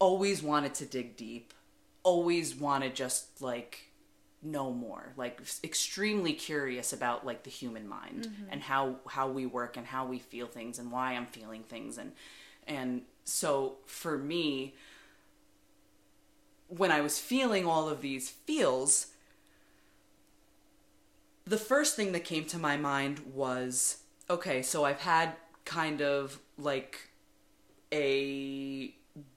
always 0.00 0.42
wanted 0.42 0.74
to 0.74 0.84
dig 0.84 1.16
deep, 1.16 1.54
always 2.02 2.56
wanted 2.56 2.96
just 2.96 3.40
like 3.40 3.92
know 4.42 4.72
more 4.72 5.12
like 5.16 5.40
extremely 5.64 6.32
curious 6.32 6.92
about 6.92 7.24
like 7.24 7.42
the 7.42 7.50
human 7.50 7.88
mind 7.88 8.28
mm-hmm. 8.28 8.44
and 8.50 8.62
how 8.62 8.96
how 9.08 9.28
we 9.28 9.46
work 9.46 9.76
and 9.76 9.86
how 9.86 10.06
we 10.06 10.18
feel 10.18 10.46
things 10.46 10.78
and 10.78 10.92
why 10.92 11.14
i'm 11.14 11.26
feeling 11.26 11.64
things 11.64 11.98
and 11.98 12.12
and 12.66 13.02
so 13.24 13.76
for 13.86 14.18
me 14.18 14.74
when 16.68 16.92
i 16.92 17.00
was 17.00 17.18
feeling 17.18 17.66
all 17.66 17.88
of 17.88 18.02
these 18.02 18.28
feels 18.28 19.08
the 21.46 21.58
first 21.58 21.96
thing 21.96 22.12
that 22.12 22.24
came 22.24 22.44
to 22.44 22.58
my 22.58 22.76
mind 22.76 23.20
was 23.32 23.98
okay 24.28 24.62
so 24.62 24.84
i've 24.84 25.00
had 25.00 25.32
kind 25.64 26.00
of 26.00 26.40
like 26.58 27.10
a 27.92 28.94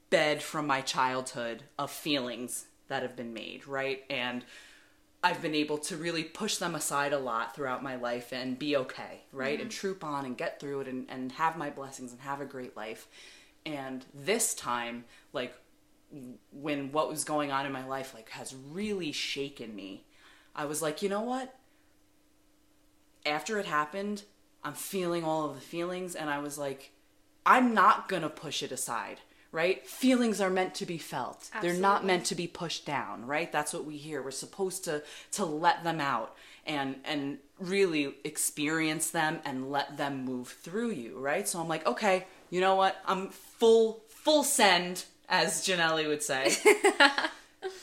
bed 0.10 0.42
from 0.42 0.66
my 0.66 0.82
childhood 0.82 1.64
of 1.78 1.92
feelings 1.92 2.66
that 2.88 3.02
have 3.02 3.16
been 3.16 3.34
made 3.34 3.68
right 3.68 4.04
and 4.10 4.44
I've 5.22 5.42
been 5.42 5.56
able 5.56 5.78
to 5.80 5.98
really 5.98 6.24
push 6.24 6.58
them 6.58 6.76
aside 6.76 7.12
a 7.12 7.20
lot 7.20 7.54
throughout 7.54 7.84
my 7.84 7.96
life 7.96 8.32
and 8.32 8.58
be 8.58 8.78
okay, 8.78 9.24
right? 9.34 9.56
Mm-hmm. 9.56 9.64
And 9.64 9.72
troop 9.72 10.04
on 10.04 10.26
and 10.26 10.38
get 10.38 10.60
through 10.60 10.82
it 10.82 10.88
and, 10.88 11.08
and 11.10 11.32
have 11.34 11.58
my 11.58 11.70
blessings 11.70 12.12
and 12.12 12.22
have 12.22 12.40
a 12.40 12.46
great 12.46 12.78
life. 12.78 13.08
And 13.66 14.06
this 14.14 14.54
time, 14.54 15.04
like, 15.34 15.54
when 16.52 16.92
what 16.94 17.10
was 17.10 17.26
going 17.26 17.52
on 17.52 17.66
in 17.66 17.72
my 17.74 17.86
life, 17.86 18.14
like, 18.14 18.30
has 18.30 18.56
really 18.72 19.12
shaken 19.12 19.76
me, 19.76 20.06
I 20.56 20.66
was 20.66 20.82
like, 20.82 21.02
you 21.02 21.10
know 21.10 21.22
what? 21.22 21.54
After 23.30 23.60
it 23.60 23.66
happened, 23.66 24.24
I'm 24.64 24.74
feeling 24.74 25.24
all 25.24 25.50
of 25.50 25.56
the 25.56 25.62
feelings, 25.62 26.16
and 26.16 26.30
I 26.30 26.40
was 26.40 26.58
like, 26.58 26.92
I'm 27.46 27.74
not 27.74 28.10
gonna 28.10 28.30
push 28.30 28.62
it 28.62 28.72
aside, 28.72 29.20
right? 29.52 29.86
Feelings 29.88 30.42
are 30.42 30.50
meant 30.50 30.76
to 30.76 30.86
be 30.86 30.98
felt. 30.98 31.50
They're 31.62 31.74
not 31.74 32.06
meant 32.06 32.26
to 32.26 32.36
be 32.36 32.48
pushed 32.48 32.86
down, 32.86 33.26
right? 33.26 33.52
That's 33.52 33.74
what 33.74 33.86
we 33.86 33.98
hear. 33.98 34.22
We're 34.22 34.32
supposed 34.32 34.84
to 34.86 35.04
to 35.32 35.46
let 35.46 35.84
them 35.84 36.02
out 36.02 36.36
and 36.66 36.96
and 37.06 37.40
really 37.60 38.16
experience 38.24 39.12
them 39.12 39.40
and 39.46 39.72
let 39.72 39.98
them 39.98 40.26
move 40.26 40.50
through 40.50 40.92
you, 40.92 41.18
right? 41.20 41.48
So 41.48 41.60
I'm 41.60 41.68
like, 41.68 41.86
okay, 41.88 42.28
you 42.50 42.62
know 42.62 42.76
what? 42.76 42.98
I'm 43.06 43.30
full 43.30 44.04
full 44.08 44.44
send, 44.44 45.06
as 45.28 45.66
Janelli 45.66 46.08
would 46.08 46.24
say. 46.24 46.56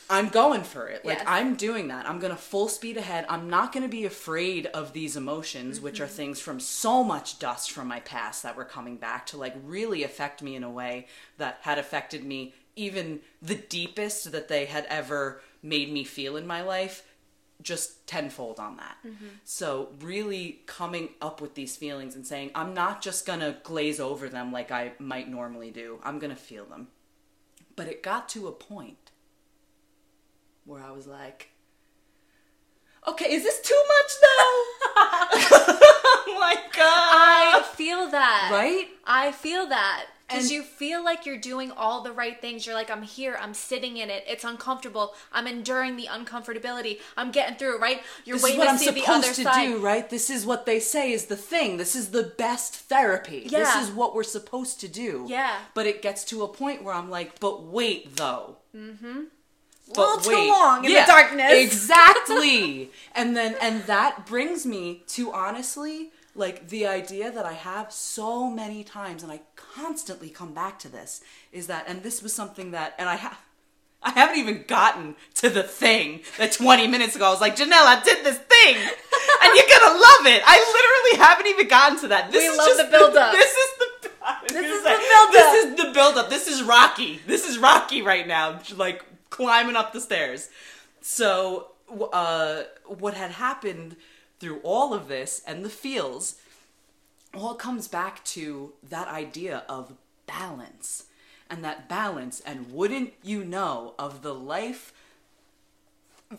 I'm 0.09 0.29
going 0.29 0.63
for 0.63 0.87
it. 0.87 1.05
Like 1.05 1.19
Yes. 1.19 1.27
I'm 1.27 1.55
doing 1.55 1.89
that. 1.89 2.09
I'm 2.09 2.19
going 2.19 2.31
to 2.35 2.41
full 2.41 2.67
speed 2.67 2.97
ahead. 2.97 3.25
I'm 3.29 3.49
not 3.49 3.71
going 3.73 3.83
to 3.83 3.89
be 3.89 4.05
afraid 4.05 4.65
of 4.67 4.93
these 4.93 5.15
emotions, 5.15 5.79
which 5.79 5.95
Mm-hmm. 5.95 6.03
are 6.03 6.07
things 6.07 6.39
from 6.39 6.59
so 6.59 7.03
much 7.03 7.39
dust 7.39 7.71
from 7.71 7.87
my 7.87 7.99
past 7.99 8.41
that 8.43 8.55
were 8.55 8.65
coming 8.65 8.97
back 8.97 9.25
to 9.27 9.37
like 9.37 9.55
really 9.63 10.03
affect 10.03 10.41
me 10.41 10.55
in 10.55 10.63
a 10.63 10.69
way 10.69 11.07
that 11.37 11.59
had 11.61 11.77
affected 11.77 12.23
me 12.23 12.53
even 12.75 13.19
the 13.41 13.55
deepest 13.55 14.31
that 14.31 14.47
they 14.47 14.65
had 14.65 14.85
ever 14.85 15.41
made 15.63 15.91
me 15.91 16.03
feel 16.03 16.37
in 16.37 16.45
my 16.47 16.61
life 16.61 17.03
just 17.61 18.05
tenfold 18.05 18.59
on 18.59 18.77
that. 18.77 18.97
So 19.43 19.89
really 19.99 20.61
coming 20.67 21.09
up 21.21 21.41
with 21.41 21.55
these 21.55 21.75
feelings 21.75 22.15
and 22.15 22.25
saying 22.25 22.51
I'm 22.53 22.73
not 22.75 23.01
just 23.01 23.25
going 23.25 23.39
to 23.39 23.57
glaze 23.63 23.99
over 23.99 24.29
them 24.29 24.51
like 24.51 24.71
I 24.71 24.93
might 24.99 25.27
normally 25.27 25.71
do. 25.71 25.99
I'm 26.03 26.19
going 26.19 26.29
to 26.29 26.35
feel 26.41 26.65
them. 26.65 26.89
But 27.75 27.87
it 27.87 28.03
got 28.03 28.29
to 28.29 28.47
a 28.47 28.51
point 28.51 29.06
where 30.67 30.83
I 30.83 30.91
was 30.91 31.07
like, 31.07 31.49
okay, 33.07 33.33
is 33.33 33.43
this 33.43 33.61
too 33.61 33.83
much 33.87 34.11
though? 34.21 34.53
oh 34.97 36.37
my 36.39 36.55
God. 36.75 37.61
I 37.61 37.63
feel 37.75 38.09
that. 38.11 38.49
Right? 38.51 38.87
I 39.05 39.31
feel 39.31 39.67
that. 39.67 40.05
Because 40.27 40.51
you 40.51 40.61
feel 40.61 41.05
like 41.05 41.25
you're 41.25 41.37
doing 41.37 41.71
all 41.71 42.01
the 42.03 42.11
right 42.11 42.41
things. 42.41 42.65
You're 42.65 42.75
like, 42.75 42.91
I'm 42.91 43.01
here, 43.01 43.37
I'm 43.41 43.53
sitting 43.53 43.95
in 43.95 44.09
it, 44.09 44.25
it's 44.27 44.43
uncomfortable, 44.43 45.13
I'm 45.31 45.47
enduring 45.47 45.95
the 45.95 46.07
uncomfortability, 46.07 46.99
I'm 47.15 47.31
getting 47.31 47.55
through 47.55 47.77
it, 47.77 47.81
right? 47.81 48.01
You're 48.25 48.35
This 48.35 48.43
is 48.43 48.43
waiting 48.43 48.59
what 48.59 48.65
to 48.65 48.71
I'm 48.71 48.77
see 48.77 48.89
the 48.91 49.09
other 49.09 49.21
supposed 49.21 49.35
to 49.35 49.43
side. 49.43 49.65
do, 49.67 49.77
right? 49.77 50.09
This 50.09 50.29
is 50.29 50.45
what 50.45 50.65
they 50.65 50.81
say 50.81 51.13
is 51.13 51.27
the 51.27 51.37
thing. 51.37 51.77
This 51.77 51.95
is 51.95 52.09
the 52.09 52.23
best 52.23 52.75
therapy. 52.75 53.47
This 53.49 53.73
is 53.77 53.89
what 53.89 54.13
we're 54.13 54.23
supposed 54.23 54.81
to 54.81 54.89
do. 54.89 55.25
Yeah. 55.29 55.55
But 55.73 55.85
it 55.85 56.01
gets 56.01 56.25
to 56.25 56.43
a 56.43 56.49
point 56.49 56.83
where 56.83 56.93
I'm 56.93 57.09
like, 57.09 57.39
but 57.39 57.63
wait 57.63 58.17
though. 58.17 58.57
A 58.75 59.36
But 59.93 60.25
little 60.25 60.31
too 60.31 60.49
long 60.49 60.85
in 60.85 60.91
Yeah, 60.91 61.05
the 61.05 61.11
darkness. 61.11 61.51
Exactly. 61.65 62.91
and 63.15 63.35
then 63.35 63.55
and 63.61 63.83
that 63.83 64.25
brings 64.25 64.65
me 64.65 65.03
to 65.07 65.31
honestly 65.33 66.11
like 66.35 66.67
the 66.69 66.85
idea 66.85 67.31
that 67.31 67.45
I 67.45 67.53
have 67.53 67.91
so 67.91 68.49
many 68.49 68.83
times 68.83 69.23
and 69.23 69.31
I 69.31 69.41
constantly 69.55 70.29
come 70.29 70.53
back 70.53 70.77
to 70.79 70.89
this 70.89 71.21
is 71.51 71.67
that 71.67 71.85
and 71.87 72.03
this 72.03 72.21
was 72.21 72.33
something 72.33 72.71
that 72.71 72.93
and 72.99 73.07
I 73.09 73.15
have 73.15 73.37
I 74.03 74.11
haven't 74.11 74.37
even 74.37 74.63
gotten 74.67 75.15
to 75.35 75.49
the 75.49 75.63
thing 75.63 76.21
that 76.37 76.51
20 76.51 76.87
minutes 76.87 77.15
ago 77.15 77.25
I 77.25 77.31
was 77.31 77.41
like, 77.41 77.55
Janel, 77.55 77.71
I 77.73 78.01
did 78.03 78.23
this 78.25 78.37
thing. 78.37 78.77
And 79.43 79.55
you're 79.55 79.65
gonna 79.79 79.93
love 79.99 80.25
it. 80.25 80.41
I 80.45 80.57
literally 80.77 81.25
haven't 81.25 81.47
even 81.47 81.67
gotten 81.67 81.99
to 81.99 82.07
that. 82.09 82.31
This 82.31 82.41
We 82.43 82.47
is 82.49 82.57
love 82.57 82.67
just 82.67 82.85
the 82.85 82.97
build-up. 82.97 83.33
This 83.37 83.51
is 83.53 83.69
the 83.77 84.09
This 84.53 84.65
is 84.71 84.83
say, 84.83 84.93
the 84.95 84.99
build-up. 85.09 85.31
This 85.31 85.53
is 85.63 85.75
the 85.75 85.91
build 85.93 86.17
up. 86.17 86.29
This 86.29 86.47
is 86.47 86.63
Rocky. 86.63 87.21
This 87.27 87.47
is 87.47 87.57
Rocky 87.59 88.01
right 88.01 88.27
now, 88.27 88.59
like 88.75 89.03
climbing 89.29 89.75
up 89.75 89.93
the 89.93 90.01
stairs. 90.01 90.49
So, 91.01 91.71
uh, 92.11 92.63
what 92.85 93.13
had 93.13 93.31
happened 93.31 93.95
through 94.39 94.59
all 94.63 94.93
of 94.93 95.07
this 95.07 95.41
and 95.47 95.63
the 95.63 95.69
feels 95.69 96.35
all 97.33 97.55
comes 97.55 97.87
back 97.87 98.23
to 98.23 98.73
that 98.89 99.07
idea 99.07 99.63
of 99.69 99.93
balance. 100.25 101.05
And 101.49 101.63
that 101.63 101.87
balance, 101.87 102.41
and 102.41 102.73
wouldn't 102.73 103.13
you 103.23 103.43
know, 103.43 103.93
of 103.97 104.21
the 104.21 104.33
life 104.33 104.91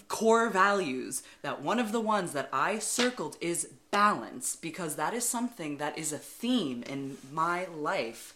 core 0.08 0.50
values 0.50 1.22
that 1.42 1.62
one 1.62 1.78
of 1.78 1.92
the 1.92 2.00
ones 2.00 2.32
that 2.32 2.48
I 2.52 2.78
circled 2.78 3.36
is 3.40 3.70
balance 3.90 4.56
because 4.56 4.96
that 4.96 5.14
is 5.14 5.26
something 5.26 5.78
that 5.78 5.96
is 5.96 6.12
a 6.12 6.18
theme 6.18 6.82
in 6.82 7.16
my 7.32 7.66
life 7.66 8.34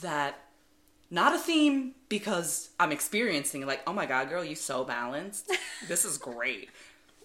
that 0.00 0.38
not 1.12 1.34
a 1.34 1.38
theme 1.38 1.92
because 2.08 2.70
I'm 2.80 2.90
experiencing 2.90 3.64
like 3.66 3.82
oh 3.86 3.92
my 3.92 4.06
god 4.06 4.28
girl 4.28 4.44
you 4.44 4.56
so 4.56 4.82
balanced. 4.84 5.52
This 5.86 6.04
is 6.04 6.18
great. 6.18 6.68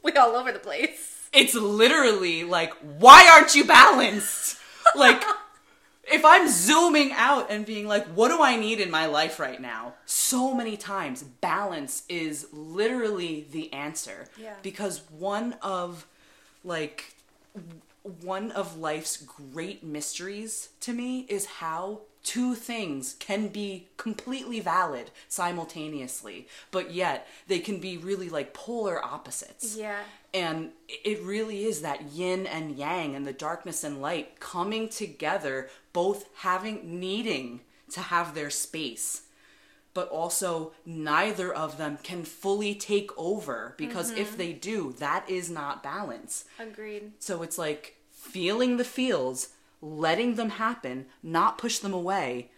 We 0.03 0.11
all 0.13 0.35
over 0.37 0.51
the 0.53 0.59
place. 0.59 1.27
it's 1.33 1.55
literally 1.55 2.43
like 2.43 2.71
why 2.99 3.27
aren't 3.33 3.55
you 3.55 3.65
balanced? 3.65 4.57
Like 4.95 5.21
if 6.09 6.23
i'm 6.23 6.47
zooming 6.47 7.11
out 7.11 7.51
and 7.51 7.65
being 7.65 7.85
like 7.87 8.05
what 8.17 8.29
do 8.29 8.41
i 8.41 8.55
need 8.55 8.79
in 8.79 8.89
my 8.91 9.05
life 9.07 9.39
right 9.39 9.59
now? 9.59 9.95
So 10.05 10.53
many 10.53 10.77
times 10.77 11.23
balance 11.23 12.03
is 12.07 12.47
literally 12.53 13.47
the 13.51 13.73
answer. 13.73 14.27
Yeah. 14.39 14.53
because 14.61 15.01
one 15.09 15.55
of 15.61 16.05
like 16.63 17.15
one 18.21 18.51
of 18.51 18.77
life's 18.77 19.17
great 19.17 19.83
mysteries 19.83 20.69
to 20.81 20.93
me 20.93 21.25
is 21.27 21.45
how 21.45 22.01
two 22.27 22.55
things 22.55 23.15
can 23.19 23.47
be 23.47 23.87
completely 23.95 24.59
valid 24.59 25.09
simultaneously 25.29 26.45
but 26.71 26.91
yet 26.91 27.25
they 27.47 27.59
can 27.59 27.79
be 27.79 27.97
really 27.97 28.27
like 28.27 28.53
polar 28.53 29.03
opposites 29.03 29.77
Yeah. 29.77 30.01
and 30.33 30.71
it 30.87 31.21
really 31.23 31.63
is 31.63 31.81
that 31.81 32.11
yin 32.11 32.45
and 32.45 32.77
yang 32.77 33.15
and 33.15 33.25
the 33.25 33.33
darkness 33.33 33.83
and 33.83 34.01
light 34.01 34.39
coming 34.39 34.89
together, 34.89 35.69
both 35.93 36.25
having, 36.37 36.99
needing 36.99 37.61
to 37.91 38.01
have 38.01 38.33
their 38.33 38.49
space. 38.49 39.23
But 39.93 40.09
also, 40.09 40.73
neither 40.85 41.51
of 41.51 41.77
them 41.77 41.97
can 42.03 42.23
fully 42.23 42.75
take 42.75 43.09
over 43.17 43.73
because 43.77 44.11
if 44.11 44.29
mm-hmm. 44.29 44.37
they 44.37 44.53
do, 44.53 44.93
that 44.99 45.27
is 45.27 45.49
not 45.49 45.81
balance. 45.81 46.45
Agreed. 46.59 47.13
So 47.19 47.41
it's 47.41 47.57
like 47.57 47.95
feeling 48.11 48.77
the 48.77 48.83
feels, 48.83 49.49
letting 49.81 50.35
them 50.35 50.51
happen, 50.51 51.05
not 51.21 51.57
push 51.57 51.79
them 51.79 51.93
away, 51.93 52.51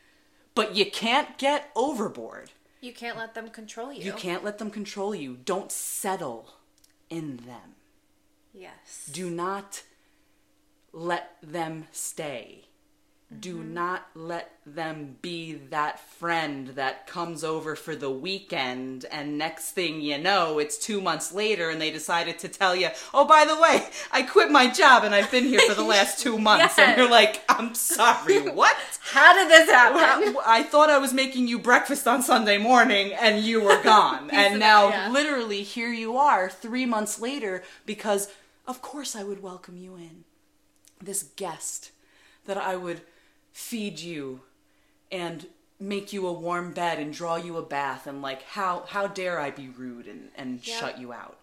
but 0.56 0.76
you 0.76 0.90
can't 0.90 1.38
get 1.38 1.70
overboard. 1.76 2.52
You 2.82 2.94
can't 2.94 3.18
let 3.18 3.34
them 3.34 3.50
control 3.50 3.92
you. 3.92 4.04
You 4.04 4.14
can't 4.14 4.44
let 4.44 4.58
them 4.58 4.72
control 4.72 5.14
you. 5.14 5.38
Don't 5.44 5.72
settle 5.72 6.54
in 7.10 7.38
them 7.38 7.76
Yes. 8.54 9.10
do 9.12 9.30
not 9.30 9.84
let 10.92 11.38
them 11.42 11.88
stay. 11.92 12.69
Do 13.38 13.58
mm-hmm. 13.58 13.76
not 13.76 14.08
let 14.16 14.54
them 14.66 15.18
be 15.22 15.54
that 15.70 16.00
friend 16.00 16.70
that 16.70 17.06
comes 17.06 17.44
over 17.44 17.76
for 17.76 17.96
the 17.96 18.10
weekend, 18.10 19.06
and 19.12 19.38
next 19.38 19.72
thing 19.72 20.02
you 20.02 20.18
know, 20.18 20.58
it's 20.58 20.80
two 20.80 21.00
months 21.00 21.32
later, 21.32 21.70
and 21.70 21.80
they 21.80 21.92
decided 21.92 22.40
to 22.40 22.48
tell 22.48 22.76
you, 22.76 22.90
oh, 23.14 23.26
by 23.26 23.46
the 23.46 23.56
way, 23.60 23.88
I 24.12 24.24
quit 24.24 24.50
my 24.50 24.68
job 24.68 25.04
and 25.04 25.14
I've 25.14 25.30
been 25.30 25.44
here 25.44 25.60
for 25.68 25.76
the 25.76 25.84
last 25.96 26.20
two 26.20 26.40
months. 26.40 26.76
Yes. 26.76 26.80
And 26.80 26.98
you're 26.98 27.10
like, 27.10 27.44
I'm 27.48 27.76
sorry, 27.76 28.50
what? 28.50 28.76
How 29.12 29.34
did 29.34 29.48
this 29.48 29.70
happen? 29.70 30.36
I 30.44 30.64
thought 30.64 30.90
I 30.90 30.98
was 30.98 31.14
making 31.14 31.48
you 31.48 31.60
breakfast 31.60 32.08
on 32.08 32.24
Sunday 32.24 32.58
morning 32.58 33.14
and 33.14 33.44
you 33.44 33.62
were 33.62 33.80
gone. 33.84 34.32
and 34.32 34.60
now, 34.60 34.90
yeah. 34.90 35.12
literally, 35.12 35.62
here 35.62 35.94
you 35.94 36.18
are 36.18 36.50
three 36.50 36.88
months 36.88 37.20
later 37.22 37.64
because, 37.86 38.28
of 38.68 38.82
course, 38.82 39.16
I 39.16 39.24
would 39.24 39.44
welcome 39.44 39.78
you 39.78 39.96
in. 39.96 40.24
This 41.00 41.24
guest 41.36 41.92
that 42.46 42.58
I 42.58 42.76
would 42.76 43.02
feed 43.52 44.00
you 44.00 44.42
and 45.12 45.48
make 45.80 46.12
you 46.14 46.28
a 46.28 46.32
warm 46.34 46.74
bed 46.74 47.00
and 47.00 47.14
draw 47.14 47.36
you 47.36 47.58
a 47.58 47.62
bath 47.62 48.06
and 48.08 48.22
like 48.22 48.44
how 48.44 48.84
how 48.90 49.08
dare 49.08 49.40
I 49.40 49.50
be 49.52 49.70
rude 49.70 50.08
and 50.08 50.30
and 50.36 50.66
Yeah. 50.66 50.80
shut 50.80 51.00
you 51.00 51.14
out 51.14 51.38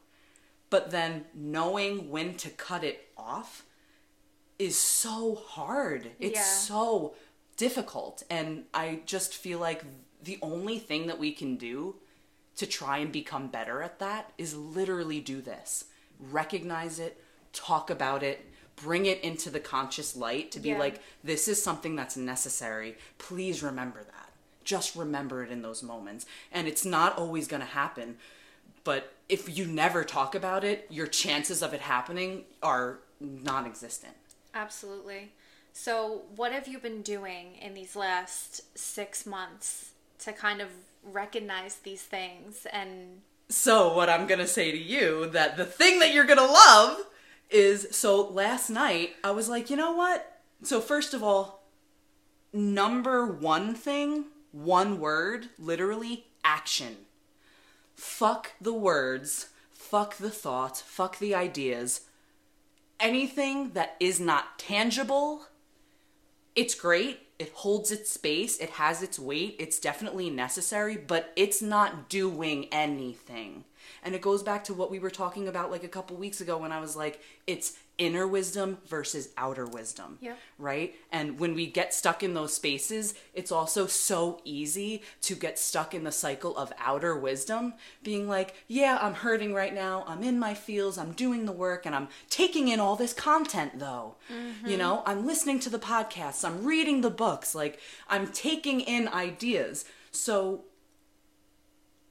but 0.71 0.91
then 0.91 1.25
knowing 1.35 2.11
when 2.11 2.35
to 2.37 2.51
cut 2.51 2.85
it 2.85 3.09
off 3.17 3.65
is 4.59 4.77
so 4.79 5.35
hard. 5.35 6.13
It's 6.19 6.39
Yeah. 6.39 6.43
so 6.45 7.15
difficult. 7.57 8.23
And 8.31 8.65
I 8.73 9.01
just 9.07 9.35
feel 9.35 9.59
like 9.59 9.85
the 10.23 10.39
only 10.43 10.79
thing 10.79 11.07
that 11.07 11.19
we 11.19 11.33
can 11.33 11.57
do 11.57 11.97
to 12.57 12.67
try 12.67 12.99
and 12.99 13.13
become 13.13 13.49
better 13.49 13.83
at 13.83 13.99
that 13.99 14.33
is 14.39 14.55
literally 14.57 15.21
do 15.21 15.41
this 15.41 15.85
recognize 16.19 16.99
it, 16.99 17.23
talk 17.53 17.91
about 17.91 18.23
it, 18.23 18.45
bring 18.77 19.07
it 19.07 19.21
into 19.23 19.51
the 19.51 19.61
conscious 19.61 20.15
light 20.15 20.51
to 20.53 20.61
be 20.61 20.71
Yeah. 20.71 20.79
like, 20.79 21.03
this 21.25 21.49
is 21.49 21.63
something 21.63 21.97
that's 21.97 22.17
necessary. 22.17 22.97
Please 23.19 23.63
remember 23.63 24.03
that. 24.05 24.33
Just 24.65 24.95
remember 24.97 25.43
it 25.43 25.51
in 25.51 25.63
those 25.63 25.83
moments. 25.83 26.27
And 26.53 26.69
it's 26.69 26.85
not 26.85 27.17
always 27.17 27.49
going 27.49 27.63
to 27.63 27.67
happen 27.67 28.19
but 28.87 29.13
if 29.29 29.59
you 29.59 29.67
never 29.67 30.05
talk 30.05 30.37
about 30.37 30.63
it, 30.63 30.87
your 30.91 31.09
chances 31.09 31.61
of 31.61 31.75
it 31.75 31.81
happening 31.81 32.45
are 32.63 33.01
non 33.19 33.67
existent. 33.67 34.15
Absolutely. 34.55 35.33
So, 35.73 36.23
what 36.37 36.53
have 36.53 36.69
you 36.69 36.79
been 36.79 37.03
doing 37.03 37.57
in 37.61 37.75
these 37.75 37.97
last 37.97 38.79
six 38.79 39.27
months 39.27 39.91
to 40.21 40.33
kind 40.33 40.61
of 40.61 40.69
recognize 41.03 41.79
these 41.79 42.03
things 42.03 42.65
and 42.73 43.23
So, 43.49 43.93
what 43.93 44.09
I'm 44.09 44.29
gonna 44.29 44.47
say 44.47 44.71
to 44.71 44.79
you 44.79 45.27
that 45.31 45.57
the 45.57 45.65
thing 45.65 45.99
that 45.99 46.15
you're 46.15 46.25
gonna 46.25 46.43
love 46.47 47.07
is 47.51 47.89
so 47.91 48.29
last 48.29 48.71
night 48.71 49.11
I 49.23 49.31
was 49.31 49.49
like, 49.49 49.71
you 49.71 49.77
know 49.77 49.93
what? 49.93 50.41
So, 50.63 50.81
first 50.81 51.15
of 51.15 51.23
all, 51.23 51.63
number 52.53 53.27
one 53.27 53.75
thing, 53.75 54.27
one 54.53 54.99
word, 54.99 55.49
literally 55.59 56.27
action. 56.45 56.97
Fuck 57.95 58.53
the 58.61 58.73
words, 58.73 59.51
fuck 59.73 60.17
the 60.17 60.31
thoughts, 60.31 60.81
fuck 60.81 61.19
the 61.19 61.35
ideas. 61.35 62.03
Anything 62.99 63.73
that 63.73 63.97
is 64.01 64.19
not 64.19 64.59
tangible, 64.59 65.47
it's 66.55 66.75
great. 66.75 67.21
It 67.39 67.53
holds 67.53 67.93
its 67.93 68.11
space, 68.11 68.57
it 68.59 68.71
has 68.71 69.03
its 69.03 69.19
weight, 69.19 69.57
it's 69.59 69.79
definitely 69.79 70.31
necessary, 70.31 70.97
but 70.97 71.35
it's 71.37 71.61
not 71.61 72.09
doing 72.09 72.67
anything. 72.73 73.65
And 74.07 74.15
it 74.15 74.23
goes 74.23 74.45
back 74.45 74.63
to 74.65 74.75
what 74.75 74.89
we 74.89 75.01
were 75.01 75.11
talking 75.11 75.49
about 75.49 75.73
like 75.73 75.83
a 75.83 75.89
couple 75.89 76.17
weeks 76.17 76.41
ago 76.41 76.57
when 76.57 76.71
I 76.71 76.79
was 76.79 76.95
like, 76.95 77.21
it's 77.49 77.77
inner 77.99 78.25
wisdom 78.25 78.79
versus 78.87 79.31
outer 79.37 79.67
wisdom. 79.67 80.19
Yep. 80.21 80.39
Right? 80.61 80.95
And 81.11 81.41
when 81.41 81.55
we 81.55 81.67
get 81.67 81.93
stuck 81.93 82.23
in 82.23 82.33
those 82.33 82.55
spaces, 82.55 83.15
it's 83.35 83.51
also 83.51 83.89
so 83.89 84.41
easy 84.45 85.03
to 85.23 85.35
get 85.35 85.59
stuck 85.59 85.93
in 85.93 86.05
the 86.05 86.13
cycle 86.13 86.57
of 86.57 86.73
outer 86.79 87.19
wisdom, 87.19 87.75
being 88.05 88.29
like, 88.29 88.55
yeah, 88.69 88.97
I'm 89.03 89.15
hurting 89.15 89.53
right 89.53 89.75
now. 89.75 90.05
I'm 90.07 90.23
in 90.23 90.39
my 90.39 90.55
feels. 90.55 90.99
I'm 90.99 91.11
doing 91.11 91.45
the 91.45 91.51
work 91.51 91.85
and 91.85 91.93
I'm 91.93 92.07
taking 92.31 92.69
in 92.69 92.79
all 92.79 92.95
this 92.95 93.13
content 93.13 93.81
though. 93.81 94.15
You 94.31 94.37
mm-hmm. 94.37 94.79
know, 94.79 95.03
I'm 95.05 95.27
listening 95.27 95.59
to 95.61 95.69
the 95.69 95.81
podcasts. 95.81 96.45
I'm 96.45 96.65
reading 96.65 97.01
the 97.01 97.11
books. 97.11 97.57
Like, 97.57 97.81
I'm 98.09 98.29
taking 98.29 98.81
in 98.83 99.09
ideas. 99.09 99.85
So 100.13 100.63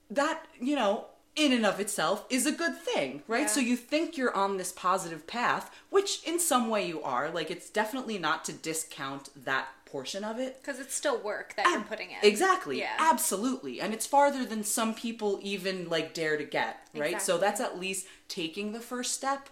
that, 0.09 0.45
you 0.59 0.75
know, 0.75 1.05
in 1.35 1.51
and 1.51 1.65
of 1.65 1.79
itself 1.79 2.25
is 2.29 2.45
a 2.45 2.51
good 2.51 2.77
thing, 2.77 3.23
right? 3.27 3.41
Yeah. 3.41 3.47
So 3.47 3.59
you 3.59 3.75
think 3.75 4.17
you're 4.17 4.35
on 4.35 4.57
this 4.57 4.71
positive 4.71 5.27
path, 5.27 5.69
which 5.89 6.23
in 6.23 6.39
some 6.39 6.69
way 6.69 6.87
you 6.87 7.01
are. 7.03 7.29
Like 7.29 7.51
it's 7.51 7.69
definitely 7.69 8.17
not 8.17 8.45
to 8.45 8.53
discount 8.53 9.29
that 9.45 9.67
portion 9.85 10.25
of 10.25 10.39
it. 10.39 10.61
because 10.61 10.79
it's 10.79 10.93
still 10.93 11.17
work 11.19 11.55
that 11.55 11.65
you're 11.67 11.81
putting 11.81 12.11
in. 12.11 12.17
Exactly. 12.21 12.79
Yeah. 12.79 12.95
Absolutely. 12.99 13.79
And 13.79 13.93
it's 13.93 14.05
farther 14.05 14.43
than 14.45 14.63
some 14.63 14.93
people 14.93 15.39
even 15.41 15.87
like 15.89 16.13
dare 16.13 16.37
to 16.37 16.43
get, 16.43 16.87
right? 16.93 17.21
So 17.21 17.37
that's 17.37 17.61
at 17.61 17.79
least 17.79 18.05
taking 18.27 18.73
the 18.73 18.81
first 18.81 19.13
step. 19.13 19.49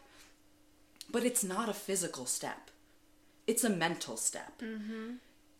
But 1.09 1.23
it's 1.23 1.43
not 1.43 1.69
a 1.69 1.73
physical 1.73 2.25
step. 2.25 2.71
It's 3.47 3.63
a 3.63 3.69
mental 3.69 4.17
step. 4.17 4.61
Mm-hmm. 4.61 5.13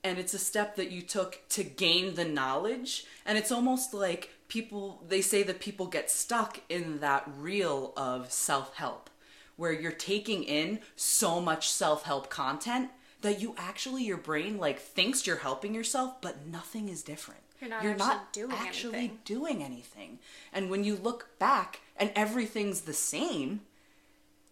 And 0.03 0.17
it's 0.17 0.33
a 0.33 0.39
step 0.39 0.75
that 0.75 0.91
you 0.91 1.01
took 1.01 1.39
to 1.49 1.63
gain 1.63 2.15
the 2.15 2.25
knowledge. 2.25 3.05
And 3.25 3.37
it's 3.37 3.51
almost 3.51 3.93
like 3.93 4.31
people, 4.53 5.03
they 5.07 5.19
say 5.21 5.41
that 5.41 5.59
people 5.59 5.87
get 5.87 6.11
stuck 6.11 6.59
in 6.69 6.99
that 6.99 7.27
reel 7.39 7.91
of 7.97 8.31
self 8.31 8.75
help, 8.75 9.09
where 9.55 9.71
you're 9.71 9.91
taking 9.91 10.43
in 10.43 10.79
so 10.95 11.41
much 11.41 11.71
self 11.71 12.03
help 12.03 12.29
content 12.29 12.91
that 13.21 13.41
you 13.41 13.55
actually, 13.57 14.03
your 14.03 14.17
brain 14.17 14.59
like 14.59 14.79
thinks 14.79 15.25
you're 15.25 15.37
helping 15.37 15.73
yourself, 15.73 16.21
but 16.21 16.45
nothing 16.45 16.87
is 16.87 17.01
different. 17.01 17.41
You're 17.61 17.95
not 17.95 18.27
actually 18.27 18.41
doing 18.43 18.51
actually 18.51 18.97
anything. 18.97 19.19
doing 19.25 19.63
anything. 19.63 20.19
And 20.51 20.69
when 20.69 20.83
you 20.83 20.97
look 20.97 21.29
back 21.39 21.79
and 21.97 22.11
everything's 22.15 22.81
the 22.81 22.93
same, 22.93 23.61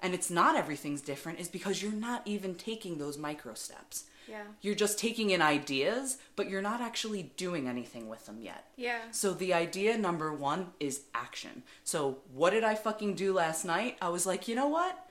and 0.02 0.16
it's 0.16 0.32
not 0.32 0.56
everything's 0.56 1.02
different, 1.02 1.40
is 1.40 1.50
because 1.50 1.84
you're 1.84 1.92
not 1.92 2.24
even 2.26 2.56
taking 2.56 2.98
those 2.98 3.20
micro 3.20 3.54
steps. 3.54 4.06
Yeah. 4.28 4.44
You're 4.62 4.76
just 4.76 5.00
taking 5.00 5.30
in 5.30 5.42
ideas, 5.42 6.18
but 6.36 6.50
you're 6.50 6.62
not 6.62 6.82
actually 6.82 7.32
doing 7.38 7.68
anything 7.68 8.08
with 8.08 8.26
them 8.26 8.40
yet. 8.42 8.66
Yeah. 8.76 9.00
So 9.12 9.34
the 9.34 9.54
idea 9.54 9.98
number 9.98 10.34
one 10.34 10.72
is 10.80 11.02
action. 11.14 11.64
So 11.84 12.20
what 12.34 12.52
did 12.52 12.64
I 12.64 12.76
fucking 12.76 13.16
do 13.16 13.34
last 13.34 13.66
night? 13.66 13.98
I 14.02 14.10
was 14.10 14.26
like, 14.26 14.48
you 14.48 14.56
know 14.56 14.68
what? 14.68 15.08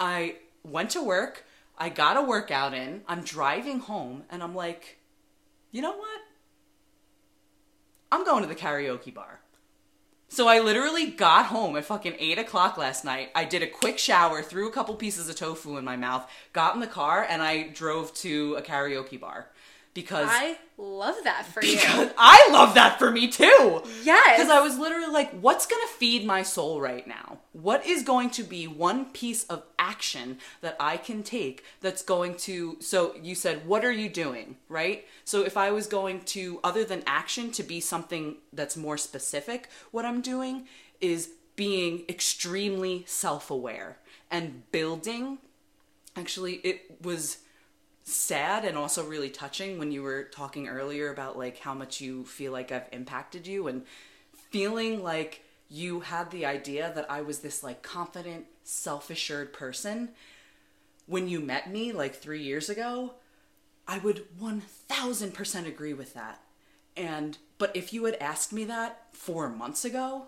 I 0.00 0.36
went 0.64 0.90
to 0.90 1.02
work, 1.02 1.44
I 1.78 1.88
got 1.88 2.16
a 2.16 2.22
workout 2.22 2.74
in, 2.74 3.02
I'm 3.06 3.22
driving 3.22 3.80
home, 3.80 4.24
and 4.30 4.42
I'm 4.42 4.54
like, 4.54 4.98
you 5.70 5.82
know 5.82 5.96
what? 5.96 6.20
I'm 8.10 8.24
going 8.24 8.42
to 8.42 8.48
the 8.48 8.54
karaoke 8.54 9.12
bar. 9.12 9.40
So 10.28 10.48
I 10.48 10.58
literally 10.58 11.06
got 11.06 11.46
home 11.46 11.76
at 11.76 11.84
fucking 11.84 12.16
8 12.18 12.38
o'clock 12.38 12.76
last 12.76 13.04
night. 13.04 13.30
I 13.34 13.44
did 13.44 13.62
a 13.62 13.68
quick 13.68 13.98
shower, 13.98 14.42
threw 14.42 14.66
a 14.68 14.72
couple 14.72 14.94
pieces 14.96 15.28
of 15.28 15.36
tofu 15.36 15.76
in 15.76 15.84
my 15.84 15.96
mouth, 15.96 16.28
got 16.52 16.74
in 16.74 16.80
the 16.80 16.86
car, 16.86 17.24
and 17.28 17.42
I 17.42 17.68
drove 17.68 18.12
to 18.14 18.54
a 18.56 18.62
karaoke 18.62 19.20
bar. 19.20 19.46
Because 19.92 20.28
I 20.30 20.58
love 20.76 21.16
that 21.24 21.46
for 21.46 21.64
you. 21.64 21.76
because 21.76 22.10
I 22.18 22.48
love 22.52 22.74
that 22.74 22.98
for 22.98 23.10
me 23.10 23.28
too. 23.28 23.82
Yes. 24.02 24.38
Because 24.38 24.50
I 24.50 24.60
was 24.60 24.78
literally 24.78 25.12
like, 25.12 25.32
what's 25.40 25.66
going 25.66 25.82
to 25.86 25.94
feed 25.94 26.26
my 26.26 26.42
soul 26.42 26.80
right 26.80 27.06
now? 27.06 27.38
What 27.52 27.86
is 27.86 28.02
going 28.02 28.30
to 28.30 28.42
be 28.42 28.66
one 28.66 29.06
piece 29.06 29.44
of 29.44 29.62
action 29.78 30.38
that 30.60 30.76
I 30.80 30.96
can 30.96 31.22
take 31.22 31.64
that's 31.80 32.02
going 32.02 32.36
to. 32.38 32.76
So 32.80 33.14
you 33.22 33.34
said, 33.34 33.66
what 33.66 33.84
are 33.84 33.92
you 33.92 34.08
doing? 34.08 34.56
Right? 34.68 35.06
So 35.24 35.44
if 35.44 35.56
I 35.56 35.70
was 35.70 35.86
going 35.86 36.20
to, 36.20 36.60
other 36.64 36.84
than 36.84 37.02
action, 37.06 37.50
to 37.52 37.62
be 37.62 37.80
something 37.80 38.36
that's 38.52 38.76
more 38.76 38.96
specific, 38.96 39.68
what 39.90 40.04
I'm 40.04 40.20
doing 40.20 40.66
is 41.00 41.30
being 41.56 42.04
extremely 42.08 43.04
self 43.06 43.50
aware 43.50 43.98
and 44.30 44.70
building. 44.72 45.38
Actually, 46.16 46.54
it 46.64 47.02
was 47.02 47.38
sad 48.04 48.64
and 48.64 48.76
also 48.76 49.04
really 49.04 49.30
touching 49.30 49.78
when 49.78 49.90
you 49.90 50.02
were 50.02 50.24
talking 50.24 50.68
earlier 50.68 51.10
about 51.10 51.38
like 51.38 51.58
how 51.58 51.74
much 51.74 52.00
you 52.00 52.24
feel 52.24 52.52
like 52.52 52.70
I've 52.70 52.88
impacted 52.92 53.46
you 53.46 53.66
and 53.66 53.84
feeling 54.50 55.02
like 55.02 55.42
you 55.70 56.00
had 56.00 56.30
the 56.30 56.44
idea 56.46 56.92
that 56.94 57.10
I 57.10 57.22
was 57.22 57.38
this 57.38 57.64
like 57.64 57.82
confident, 57.82 58.44
self-assured 58.62 59.52
person 59.52 60.10
when 61.06 61.28
you 61.28 61.40
met 61.40 61.70
me 61.70 61.92
like 61.92 62.14
3 62.14 62.42
years 62.42 62.68
ago, 62.68 63.14
I 63.86 63.98
would 63.98 64.26
1000% 64.40 65.66
agree 65.66 65.92
with 65.92 66.14
that. 66.14 66.40
And 66.96 67.38
but 67.58 67.74
if 67.76 67.92
you 67.92 68.04
had 68.04 68.16
asked 68.16 68.52
me 68.52 68.64
that 68.64 69.06
4 69.12 69.48
months 69.48 69.84
ago, 69.84 70.26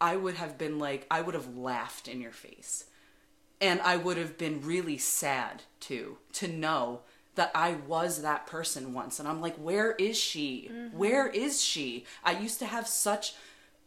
I 0.00 0.16
would 0.16 0.34
have 0.34 0.58
been 0.58 0.78
like 0.78 1.06
I 1.10 1.20
would 1.20 1.34
have 1.34 1.56
laughed 1.56 2.08
in 2.08 2.20
your 2.20 2.32
face. 2.32 2.84
And 3.60 3.80
I 3.82 3.96
would 3.96 4.16
have 4.16 4.38
been 4.38 4.62
really 4.62 4.96
sad 4.98 5.62
too 5.80 6.18
to 6.34 6.48
know 6.48 7.00
that 7.34 7.50
I 7.54 7.72
was 7.72 8.22
that 8.22 8.46
person 8.46 8.92
once. 8.94 9.18
And 9.18 9.28
I'm 9.28 9.40
like, 9.40 9.56
where 9.56 9.92
is 9.92 10.18
she? 10.18 10.70
Mm-hmm. 10.72 10.96
Where 10.96 11.26
is 11.26 11.62
she? 11.62 12.04
I 12.24 12.32
used 12.32 12.58
to 12.60 12.66
have 12.66 12.86
such 12.86 13.34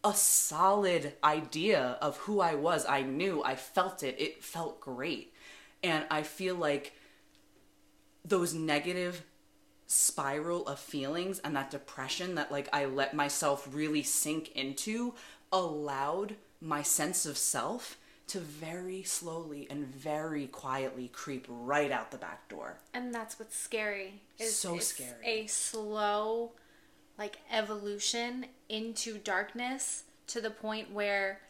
a 0.03 0.13
solid 0.13 1.13
idea 1.23 1.97
of 2.01 2.17
who 2.17 2.39
I 2.41 2.55
was. 2.55 2.85
I 2.85 3.01
knew, 3.01 3.43
I 3.43 3.55
felt 3.55 4.03
it. 4.03 4.15
It 4.19 4.43
felt 4.43 4.79
great. 4.79 5.33
And 5.81 6.05
I 6.11 6.23
feel 6.23 6.55
like 6.55 6.93
those 8.25 8.53
negative 8.53 9.23
spiral 9.87 10.65
of 10.67 10.79
feelings 10.79 11.39
and 11.39 11.55
that 11.55 11.69
depression 11.69 12.35
that 12.35 12.51
like 12.51 12.67
I 12.73 12.85
let 12.85 13.13
myself 13.13 13.67
really 13.71 14.01
sink 14.01 14.51
into 14.55 15.13
allowed 15.51 16.35
my 16.59 16.81
sense 16.81 17.25
of 17.25 17.37
self 17.37 17.97
to 18.27 18.39
very 18.39 19.03
slowly 19.03 19.67
and 19.69 19.85
very 19.85 20.47
quietly 20.47 21.09
creep 21.09 21.45
right 21.49 21.91
out 21.91 22.11
the 22.11 22.17
back 22.17 22.47
door. 22.49 22.79
And 22.93 23.13
that's 23.13 23.37
what's 23.39 23.55
scary. 23.55 24.21
Is 24.39 24.55
So 24.55 24.75
it's 24.75 24.87
scary. 24.87 25.25
A 25.25 25.47
slow, 25.47 26.51
like 27.17 27.37
evolution 27.51 28.45
into 28.69 29.17
darkness 29.17 30.03
to 30.27 30.41
the 30.41 30.49
point 30.49 30.91
where 30.91 31.41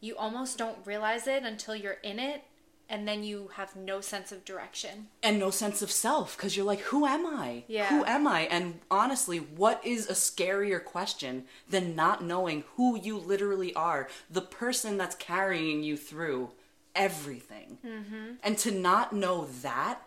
you 0.00 0.16
almost 0.16 0.58
don't 0.58 0.78
realize 0.84 1.26
it 1.26 1.42
until 1.42 1.74
you're 1.74 1.98
in 2.02 2.18
it, 2.18 2.44
and 2.88 3.06
then 3.06 3.24
you 3.24 3.50
have 3.54 3.74
no 3.74 4.00
sense 4.00 4.30
of 4.32 4.44
direction. 4.44 5.08
and 5.22 5.38
no 5.38 5.50
sense 5.50 5.82
of 5.82 5.90
self 5.90 6.36
because 6.36 6.56
you're 6.56 6.66
like, 6.66 6.80
who 6.80 7.04
am 7.04 7.26
I? 7.26 7.64
Yeah. 7.66 7.88
Who 7.88 8.04
am 8.04 8.26
I? 8.26 8.42
And 8.42 8.80
honestly, 8.90 9.38
what 9.38 9.84
is 9.84 10.08
a 10.08 10.12
scarier 10.12 10.82
question 10.84 11.44
than 11.68 11.96
not 11.96 12.22
knowing 12.22 12.64
who 12.76 12.96
you 12.98 13.18
literally 13.18 13.74
are, 13.74 14.08
the 14.30 14.40
person 14.40 14.96
that's 14.96 15.16
carrying 15.16 15.82
you 15.82 15.96
through 15.96 16.50
everything? 16.94 17.78
Mm-hmm. 17.84 18.34
And 18.42 18.56
to 18.58 18.70
not 18.70 19.12
know 19.12 19.48
that 19.62 20.00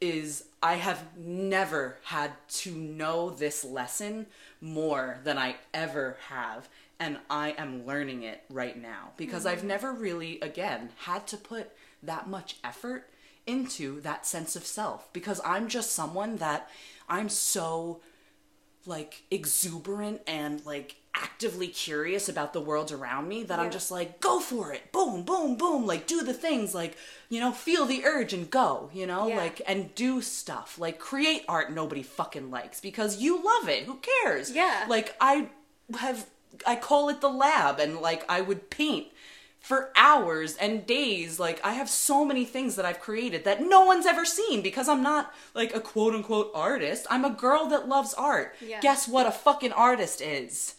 is, 0.00 0.44
I 0.62 0.74
have 0.74 1.16
never 1.16 1.98
had 2.04 2.32
to 2.48 2.72
know 2.72 3.30
this 3.30 3.64
lesson 3.64 4.26
more 4.60 5.20
than 5.24 5.38
I 5.38 5.56
ever 5.72 6.16
have. 6.28 6.68
And 6.98 7.18
I 7.28 7.50
am 7.58 7.84
learning 7.84 8.22
it 8.22 8.44
right 8.48 8.80
now 8.80 9.10
because 9.16 9.44
I've 9.44 9.64
never 9.64 9.92
really, 9.92 10.38
again, 10.40 10.90
had 10.98 11.26
to 11.28 11.36
put 11.36 11.70
that 12.02 12.28
much 12.28 12.56
effort 12.64 13.08
into 13.46 14.00
that 14.00 14.26
sense 14.26 14.54
of 14.56 14.64
self 14.64 15.12
because 15.12 15.40
I'm 15.44 15.68
just 15.68 15.92
someone 15.92 16.36
that 16.36 16.68
I'm 17.08 17.28
so 17.28 18.00
like 18.86 19.22
exuberant 19.30 20.20
and 20.26 20.64
like 20.66 20.96
actively 21.14 21.68
curious 21.68 22.28
about 22.28 22.52
the 22.52 22.60
world 22.60 22.90
around 22.90 23.28
me 23.28 23.42
that 23.44 23.58
I'm 23.58 23.70
just 23.70 23.90
like 23.90 24.20
go 24.20 24.40
for 24.40 24.72
it. 24.72 24.90
Boom, 24.92 25.22
boom, 25.22 25.56
boom, 25.56 25.86
like 25.86 26.06
do 26.06 26.22
the 26.22 26.32
things 26.32 26.74
like, 26.74 26.96
you 27.28 27.38
know, 27.38 27.52
feel 27.52 27.84
the 27.84 28.04
urge 28.04 28.32
and 28.32 28.50
go, 28.50 28.90
you 28.92 29.06
know? 29.06 29.28
Yeah. 29.28 29.36
Like 29.36 29.62
and 29.66 29.94
do 29.94 30.20
stuff. 30.22 30.78
Like 30.78 30.98
create 30.98 31.44
art 31.48 31.72
nobody 31.72 32.02
fucking 32.02 32.50
likes 32.50 32.80
because 32.80 33.18
you 33.18 33.42
love 33.42 33.68
it. 33.68 33.84
Who 33.84 33.98
cares? 33.98 34.50
Yeah. 34.50 34.86
Like 34.88 35.14
I 35.20 35.50
have 35.98 36.26
I 36.66 36.76
call 36.76 37.08
it 37.08 37.20
the 37.20 37.28
lab 37.28 37.78
and 37.78 37.98
like 37.98 38.24
I 38.28 38.40
would 38.40 38.70
paint 38.70 39.08
for 39.62 39.92
hours 39.96 40.56
and 40.56 40.84
days. 40.84 41.40
Like 41.40 41.64
I 41.64 41.72
have 41.74 41.88
so 41.88 42.24
many 42.24 42.44
things 42.44 42.76
that 42.76 42.84
I've 42.84 43.00
created 43.00 43.44
that 43.44 43.62
no 43.62 43.84
one's 43.84 44.06
ever 44.06 44.26
seen 44.26 44.60
because 44.60 44.88
I'm 44.88 45.02
not 45.02 45.32
like 45.54 45.74
a 45.74 45.80
quote 45.80 46.14
unquote 46.14 46.50
artist. 46.54 47.06
I'm 47.08 47.24
a 47.24 47.30
girl 47.30 47.68
that 47.68 47.88
loves 47.88 48.12
art. 48.12 48.54
Yeah. 48.60 48.80
Guess 48.80 49.08
what 49.08 49.26
a 49.26 49.30
fucking 49.30 49.72
artist 49.72 50.20
is? 50.20 50.74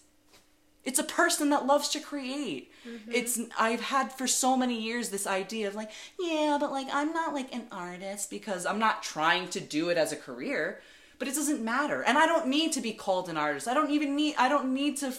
It's 0.83 0.99
a 0.99 1.03
person 1.03 1.49
that 1.51 1.65
loves 1.65 1.87
to 1.89 2.01
create. 2.01 2.73
Mm-hmm. 2.85 3.11
It's 3.13 3.39
I've 3.57 3.79
had 3.79 4.11
for 4.11 4.27
so 4.27 4.57
many 4.57 4.81
years 4.81 5.09
this 5.09 5.25
idea 5.25 5.69
of 5.69 5.75
like, 5.75 5.91
yeah, 6.19 6.57
but 6.59 6.71
like 6.71 6.87
I'm 6.91 7.13
not 7.13 7.33
like 7.33 7.55
an 7.55 7.67
artist 7.71 8.29
because 8.29 8.65
I'm 8.65 8.79
not 8.79 9.01
trying 9.01 9.47
to 9.49 9.61
do 9.61 9.89
it 9.89 9.97
as 9.97 10.11
a 10.11 10.17
career, 10.17 10.81
but 11.19 11.29
it 11.29 11.35
doesn't 11.35 11.63
matter. 11.63 12.01
And 12.01 12.17
I 12.17 12.25
don't 12.25 12.47
need 12.47 12.73
to 12.73 12.81
be 12.81 12.91
called 12.91 13.29
an 13.29 13.37
artist. 13.37 13.69
I 13.69 13.73
don't 13.73 13.91
even 13.91 14.13
need 14.13 14.35
I 14.37 14.49
don't 14.49 14.73
need 14.73 14.97
to 14.97 15.13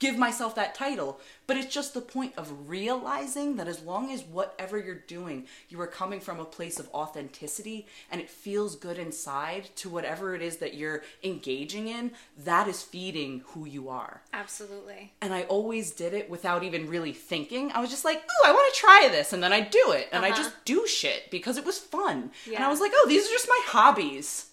give 0.00 0.18
myself 0.18 0.54
that 0.56 0.74
title. 0.74 1.20
But 1.46 1.56
it's 1.56 1.72
just 1.72 1.94
the 1.94 2.00
point 2.00 2.32
of 2.36 2.68
realizing 2.68 3.56
that 3.56 3.68
as 3.68 3.82
long 3.82 4.10
as 4.10 4.22
whatever 4.22 4.78
you're 4.78 4.94
doing, 5.06 5.46
you 5.68 5.80
are 5.80 5.86
coming 5.86 6.20
from 6.20 6.40
a 6.40 6.44
place 6.44 6.78
of 6.80 6.88
authenticity 6.92 7.86
and 8.10 8.20
it 8.20 8.28
feels 8.30 8.76
good 8.76 8.98
inside 8.98 9.68
to 9.76 9.88
whatever 9.88 10.34
it 10.34 10.42
is 10.42 10.56
that 10.58 10.74
you're 10.74 11.02
engaging 11.22 11.88
in, 11.88 12.12
that 12.44 12.66
is 12.66 12.82
feeding 12.82 13.42
who 13.48 13.66
you 13.66 13.88
are. 13.88 14.22
Absolutely. 14.32 15.12
And 15.20 15.32
I 15.34 15.42
always 15.44 15.90
did 15.90 16.12
it 16.14 16.28
without 16.30 16.62
even 16.64 16.88
really 16.88 17.12
thinking. 17.12 17.70
I 17.72 17.80
was 17.80 17.90
just 17.90 18.04
like, 18.04 18.18
ooh, 18.18 18.46
I 18.48 18.52
want 18.52 18.74
to 18.74 18.80
try 18.80 19.08
this. 19.10 19.32
And 19.32 19.42
then 19.42 19.52
I 19.52 19.60
do 19.60 19.92
it. 19.92 20.08
And 20.12 20.24
I 20.24 20.28
Uh-huh. 20.30 20.42
just 20.42 20.64
do 20.64 20.86
shit 20.86 21.30
because 21.30 21.56
it 21.58 21.64
was 21.64 21.78
fun. 21.78 22.30
And 22.46 22.64
I 22.64 22.68
was 22.68 22.80
like, 22.80 22.92
oh, 22.94 23.06
these 23.08 23.26
are 23.26 23.32
just 23.32 23.48
my 23.48 23.60
hobbies. 23.66 24.46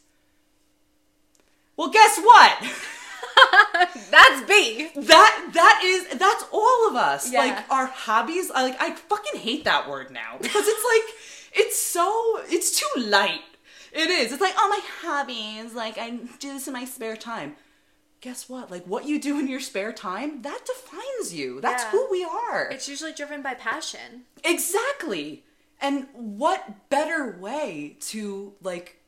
Well, 1.77 1.89
guess 1.89 2.19
what? 2.19 2.63
That's 4.09 4.47
B. 4.47 4.89
That 4.95 5.49
that 5.53 5.81
is 5.83 6.07
that's 6.19 6.45
all 6.51 6.89
of 6.89 6.95
us. 6.95 7.31
Yeah. 7.31 7.39
Like 7.39 7.71
our 7.71 7.85
hobbies. 7.87 8.51
I 8.51 8.63
like 8.63 8.81
I 8.81 8.93
fucking 8.95 9.39
hate 9.41 9.63
that 9.65 9.89
word 9.89 10.11
now 10.11 10.37
because 10.41 10.63
it's 10.67 10.85
like 10.85 11.15
it's 11.65 11.77
so 11.79 12.39
it's 12.49 12.79
too 12.79 13.01
light. 13.01 13.41
It 13.93 14.09
is. 14.09 14.31
It's 14.31 14.41
like 14.41 14.53
oh 14.57 14.69
my 14.69 14.79
hobbies. 15.01 15.73
Like 15.73 15.97
I 15.97 16.11
do 16.39 16.53
this 16.53 16.67
in 16.67 16.73
my 16.73 16.85
spare 16.85 17.15
time. 17.17 17.55
Guess 18.21 18.47
what? 18.47 18.69
Like 18.69 18.85
what 18.85 19.05
you 19.05 19.19
do 19.19 19.39
in 19.39 19.47
your 19.47 19.59
spare 19.59 19.91
time 19.93 20.43
that 20.43 20.61
defines 20.65 21.33
you. 21.33 21.59
That's 21.59 21.83
Yeah. 21.83 21.91
who 21.91 22.07
we 22.11 22.23
are. 22.23 22.69
It's 22.69 22.87
usually 22.87 23.13
driven 23.13 23.41
by 23.41 23.55
passion. 23.55 24.23
Exactly. 24.43 25.43
And 25.81 26.07
what 26.13 26.89
better 26.89 27.35
way 27.39 27.97
to 28.01 28.53
like 28.61 29.00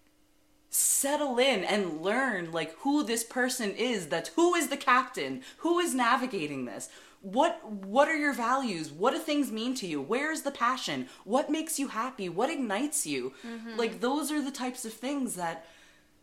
settle 0.73 1.37
in 1.37 1.63
and 1.63 2.01
learn 2.01 2.51
like 2.51 2.75
who 2.79 3.03
this 3.03 3.23
person 3.23 3.71
is 3.71 4.07
that's 4.07 4.29
who 4.29 4.55
is 4.55 4.69
the 4.69 4.77
captain? 4.77 5.43
Who 5.57 5.77
is 5.77 5.93
navigating 5.93 6.65
this? 6.65 6.89
What 7.21 7.63
what 7.63 8.07
are 8.07 8.17
your 8.17 8.33
values? 8.33 8.91
What 8.91 9.13
do 9.13 9.19
things 9.19 9.51
mean 9.51 9.75
to 9.75 9.87
you? 9.87 10.01
Where's 10.01 10.41
the 10.41 10.51
passion? 10.51 11.07
What 11.25 11.51
makes 11.51 11.77
you 11.77 11.89
happy? 11.89 12.27
What 12.27 12.49
ignites 12.49 13.05
you? 13.05 13.33
Mm-hmm. 13.45 13.77
Like 13.77 14.01
those 14.01 14.31
are 14.31 14.41
the 14.41 14.49
types 14.49 14.83
of 14.83 14.93
things 14.93 15.35
that 15.35 15.65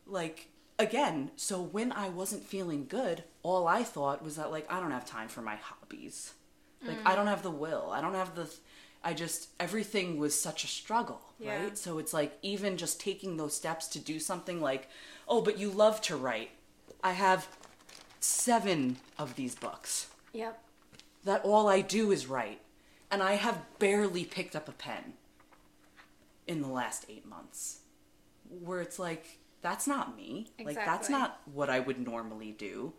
like 0.04 0.48
again 0.80 1.30
so 1.36 1.60
when 1.60 1.92
i 1.92 2.08
wasn't 2.08 2.42
feeling 2.42 2.86
good 2.88 3.22
all 3.42 3.68
i 3.68 3.82
thought 3.82 4.24
was 4.24 4.36
that 4.36 4.50
like 4.50 4.66
i 4.72 4.80
don't 4.80 4.90
have 4.90 5.04
time 5.04 5.28
for 5.28 5.42
my 5.42 5.56
hobbies. 5.56 6.34
Like 6.84 6.98
i 7.04 7.12
mm. 7.12 7.16
don't 7.16 7.26
have 7.28 7.42
the 7.42 7.50
will. 7.50 7.90
I 7.92 8.00
don't 8.00 8.14
have 8.14 8.34
the 8.34 8.52
i 9.02 9.12
just 9.14 9.48
everything 9.58 10.18
was 10.18 10.38
such 10.38 10.64
a 10.64 10.66
struggle 10.66 11.20
Yeah. 11.38 11.62
right 11.62 11.78
so 11.78 11.98
it's 11.98 12.12
like 12.12 12.38
even 12.42 12.76
just 12.76 13.00
taking 13.00 13.36
those 13.36 13.54
steps 13.54 13.86
to 13.88 13.98
do 13.98 14.18
something 14.20 14.60
like 14.60 14.88
oh 15.28 15.40
but 15.42 15.58
you 15.58 15.70
love 15.70 16.00
to 16.02 16.16
write 16.16 16.50
i 17.02 17.12
have 17.12 17.48
seven 18.20 18.96
of 19.18 19.34
these 19.36 19.54
books 19.54 20.08
Yep. 20.32 20.62
that 21.24 21.44
all 21.44 21.68
I 21.68 21.80
do 21.80 22.12
is 22.12 22.26
write. 22.28 22.60
And 23.10 23.20
I 23.22 23.32
have 23.32 23.58
barely 23.80 24.24
picked 24.24 24.54
up 24.54 24.68
a 24.68 24.72
pen 24.72 25.14
in 26.46 26.62
the 26.62 26.68
last 26.68 27.04
eight 27.08 27.26
months. 27.26 27.80
Where 28.48 28.80
it's 28.80 28.98
like, 29.00 29.38
that's 29.62 29.86
not 29.88 30.16
me. 30.16 30.46
Exactly. 30.58 30.74
Like, 30.76 30.84
that's 30.86 31.08
not 31.10 31.40
what 31.52 31.68
I 31.68 31.80
would 31.80 31.98
normally 31.98 32.52
do. 32.52 32.92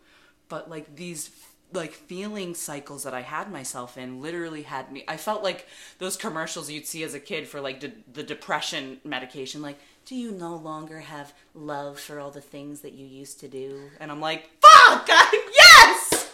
But, 0.50 0.68
like, 0.68 0.94
these, 0.96 1.30
like, 1.74 1.92
feeling 1.92 2.54
cycles 2.54 3.04
that 3.04 3.14
I 3.14 3.22
had 3.22 3.50
myself 3.50 3.96
in 3.98 4.20
literally 4.20 4.62
had 4.62 4.90
me. 4.92 5.04
I 5.08 5.16
felt 5.16 5.42
like 5.42 5.66
those 5.98 6.16
commercials 6.16 6.70
you'd 6.70 6.86
see 6.86 7.02
as 7.02 7.14
a 7.14 7.20
kid 7.20 7.48
for, 7.48 7.60
like, 7.60 7.80
de- 7.80 7.92
the 8.12 8.22
depression 8.22 9.00
medication. 9.04 9.62
Like, 9.62 9.78
do 10.04 10.14
you 10.14 10.32
no 10.32 10.56
longer 10.56 11.00
have 11.00 11.32
love 11.54 12.00
for 12.00 12.18
all 12.18 12.30
the 12.30 12.40
things 12.40 12.80
that 12.80 12.92
you 12.92 13.06
used 13.06 13.40
to 13.40 13.48
do? 13.48 13.90
And 14.00 14.10
I'm 14.10 14.20
like, 14.20 14.50
fuck! 14.60 15.08
yes! 15.08 16.32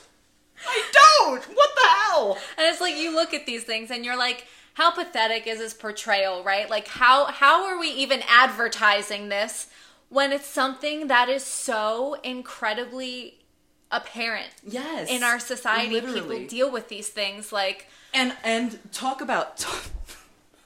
I 0.67 0.83
don't. 0.93 1.45
What 1.45 1.71
the 1.75 1.89
hell? 1.89 2.39
And 2.57 2.67
it's 2.67 2.81
like 2.81 2.97
you 2.97 3.15
look 3.15 3.35
at 3.35 3.47
these 3.47 3.65
things 3.65 3.91
and 3.91 4.05
you're 4.05 4.17
like, 4.17 4.47
how 4.79 4.93
pathetic 4.93 5.47
is 5.49 5.59
this 5.59 5.75
portrayal, 5.75 6.45
right? 6.45 6.71
Like 6.71 6.87
how 6.87 7.27
how 7.27 7.65
are 7.65 7.81
we 7.81 7.89
even 7.89 8.23
advertising 8.29 9.29
this 9.29 9.67
when 10.09 10.33
it's 10.33 10.47
something 10.47 11.09
that 11.09 11.29
is 11.29 11.43
so 11.43 12.15
incredibly 12.23 13.41
apparent 13.91 14.49
Yes. 14.63 15.09
in 15.11 15.23
our 15.23 15.39
society? 15.39 15.91
Literally. 15.93 16.21
People 16.21 16.47
deal 16.49 16.71
with 16.71 16.89
these 16.89 17.09
things 17.09 17.53
like 17.53 17.87
and 18.15 18.35
and 18.45 18.79
talk 18.93 19.21
about 19.21 19.65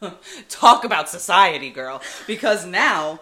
talk 0.48 0.84
about 0.84 1.08
society, 1.08 1.70
girl. 1.70 2.00
Because 2.26 2.66
now, 2.66 3.20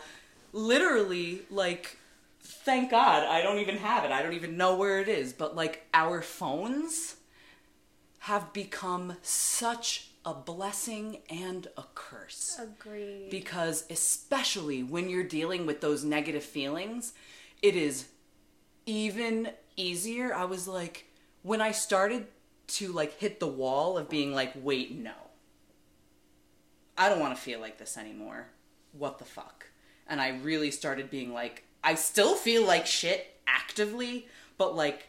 literally, 0.52 1.42
like, 1.50 1.96
thank 2.40 2.90
God 2.90 3.24
I 3.26 3.42
don't 3.42 3.58
even 3.58 3.76
have 3.78 4.04
it. 4.04 4.10
I 4.10 4.22
don't 4.22 4.32
even 4.34 4.56
know 4.56 4.76
where 4.76 4.98
it 5.00 5.08
is. 5.08 5.32
But 5.32 5.54
like, 5.56 5.86
our 5.94 6.22
phones 6.22 7.16
have 8.20 8.52
become 8.52 9.16
such 9.22 10.08
a 10.24 10.34
blessing 10.34 11.18
and 11.30 11.66
a 11.78 11.84
curse. 11.94 12.58
agreed. 12.60 13.30
because 13.30 13.84
especially 13.88 14.82
when 14.82 15.08
you're 15.08 15.24
dealing 15.24 15.64
with 15.64 15.80
those 15.80 16.04
negative 16.04 16.44
feelings 16.44 17.14
it 17.62 17.74
is 17.74 18.04
even 18.84 19.48
easier 19.80 20.34
i 20.34 20.44
was 20.44 20.68
like 20.68 21.06
when 21.42 21.60
i 21.60 21.72
started 21.72 22.26
to 22.70 22.92
like 22.92 23.18
hit 23.18 23.40
the 23.40 23.46
wall 23.46 23.98
of 23.98 24.08
being 24.08 24.32
like 24.32 24.52
wait 24.62 24.94
no. 24.94 25.12
I 26.96 27.08
don't 27.08 27.20
want 27.20 27.34
to 27.34 27.40
feel 27.40 27.60
like 27.60 27.78
this 27.78 27.96
anymore. 27.96 28.48
What 28.92 29.18
the 29.18 29.24
fuck? 29.24 29.66
And 30.06 30.20
i 30.20 30.28
really 30.28 30.70
started 30.70 31.10
being 31.10 31.32
like 31.32 31.64
i 31.82 31.94
still 31.94 32.34
feel 32.34 32.64
like 32.64 32.86
shit 32.86 33.40
actively 33.46 34.26
but 34.58 34.74
like 34.74 35.08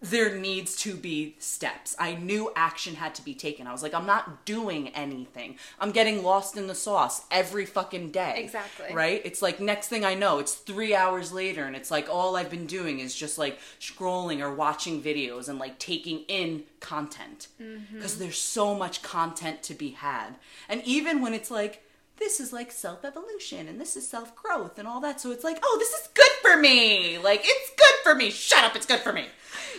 there 0.00 0.36
needs 0.36 0.76
to 0.76 0.94
be 0.94 1.34
steps. 1.38 1.96
I 1.98 2.14
knew 2.14 2.52
action 2.54 2.94
had 2.94 3.14
to 3.16 3.24
be 3.24 3.34
taken. 3.34 3.66
I 3.66 3.72
was 3.72 3.82
like, 3.82 3.94
I'm 3.94 4.06
not 4.06 4.44
doing 4.44 4.88
anything. 4.90 5.56
I'm 5.80 5.90
getting 5.90 6.22
lost 6.22 6.56
in 6.56 6.68
the 6.68 6.74
sauce 6.74 7.22
every 7.30 7.66
fucking 7.66 8.12
day. 8.12 8.34
Exactly. 8.36 8.94
Right? 8.94 9.20
It's 9.24 9.42
like 9.42 9.58
next 9.58 9.88
thing 9.88 10.04
I 10.04 10.14
know, 10.14 10.38
it's 10.38 10.54
three 10.54 10.94
hours 10.94 11.32
later, 11.32 11.64
and 11.64 11.74
it's 11.74 11.90
like 11.90 12.08
all 12.08 12.36
I've 12.36 12.50
been 12.50 12.66
doing 12.66 13.00
is 13.00 13.14
just 13.14 13.38
like 13.38 13.58
scrolling 13.80 14.40
or 14.40 14.54
watching 14.54 15.02
videos 15.02 15.48
and 15.48 15.58
like 15.58 15.78
taking 15.80 16.20
in 16.28 16.62
content. 16.78 17.48
Mm-hmm. 17.60 17.96
Because 17.96 18.18
there's 18.18 18.38
so 18.38 18.74
much 18.74 19.02
content 19.02 19.62
to 19.64 19.74
be 19.74 19.90
had. 19.90 20.36
And 20.68 20.82
even 20.84 21.20
when 21.20 21.34
it's 21.34 21.50
like, 21.50 21.82
this 22.18 22.40
is 22.40 22.52
like 22.52 22.70
self 22.72 23.04
evolution 23.04 23.68
and 23.68 23.80
this 23.80 23.96
is 23.96 24.08
self 24.08 24.34
growth 24.34 24.78
and 24.78 24.86
all 24.86 25.00
that. 25.00 25.20
So 25.20 25.30
it's 25.30 25.44
like, 25.44 25.58
oh, 25.62 25.76
this 25.78 25.92
is 25.92 26.08
good 26.14 26.30
for 26.42 26.56
me. 26.56 27.18
Like, 27.18 27.40
it's 27.44 27.70
good 27.76 27.94
for 28.02 28.14
me. 28.14 28.30
Shut 28.30 28.64
up, 28.64 28.76
it's 28.76 28.86
good 28.86 29.00
for 29.00 29.12
me. 29.12 29.26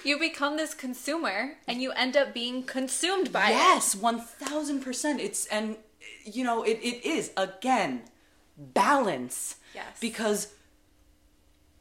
You 0.04 0.18
become 0.20 0.58
this 0.58 0.74
consumer 0.74 1.58
and 1.68 1.82
you 1.82 1.92
end 1.92 2.16
up 2.16 2.34
being 2.34 2.64
consumed 2.64 3.32
by 3.32 3.50
it. 3.50 3.54
yes, 3.54 3.96
one 3.96 4.20
thousand 4.20 4.82
percent. 4.82 5.20
It's 5.20 5.46
and 5.48 5.78
you 6.26 6.44
know 6.44 6.64
it, 6.64 6.80
it 6.82 7.06
is 7.06 7.32
again 7.38 8.04
balance. 8.58 9.58
Yes. 9.76 9.98
Because 10.00 10.54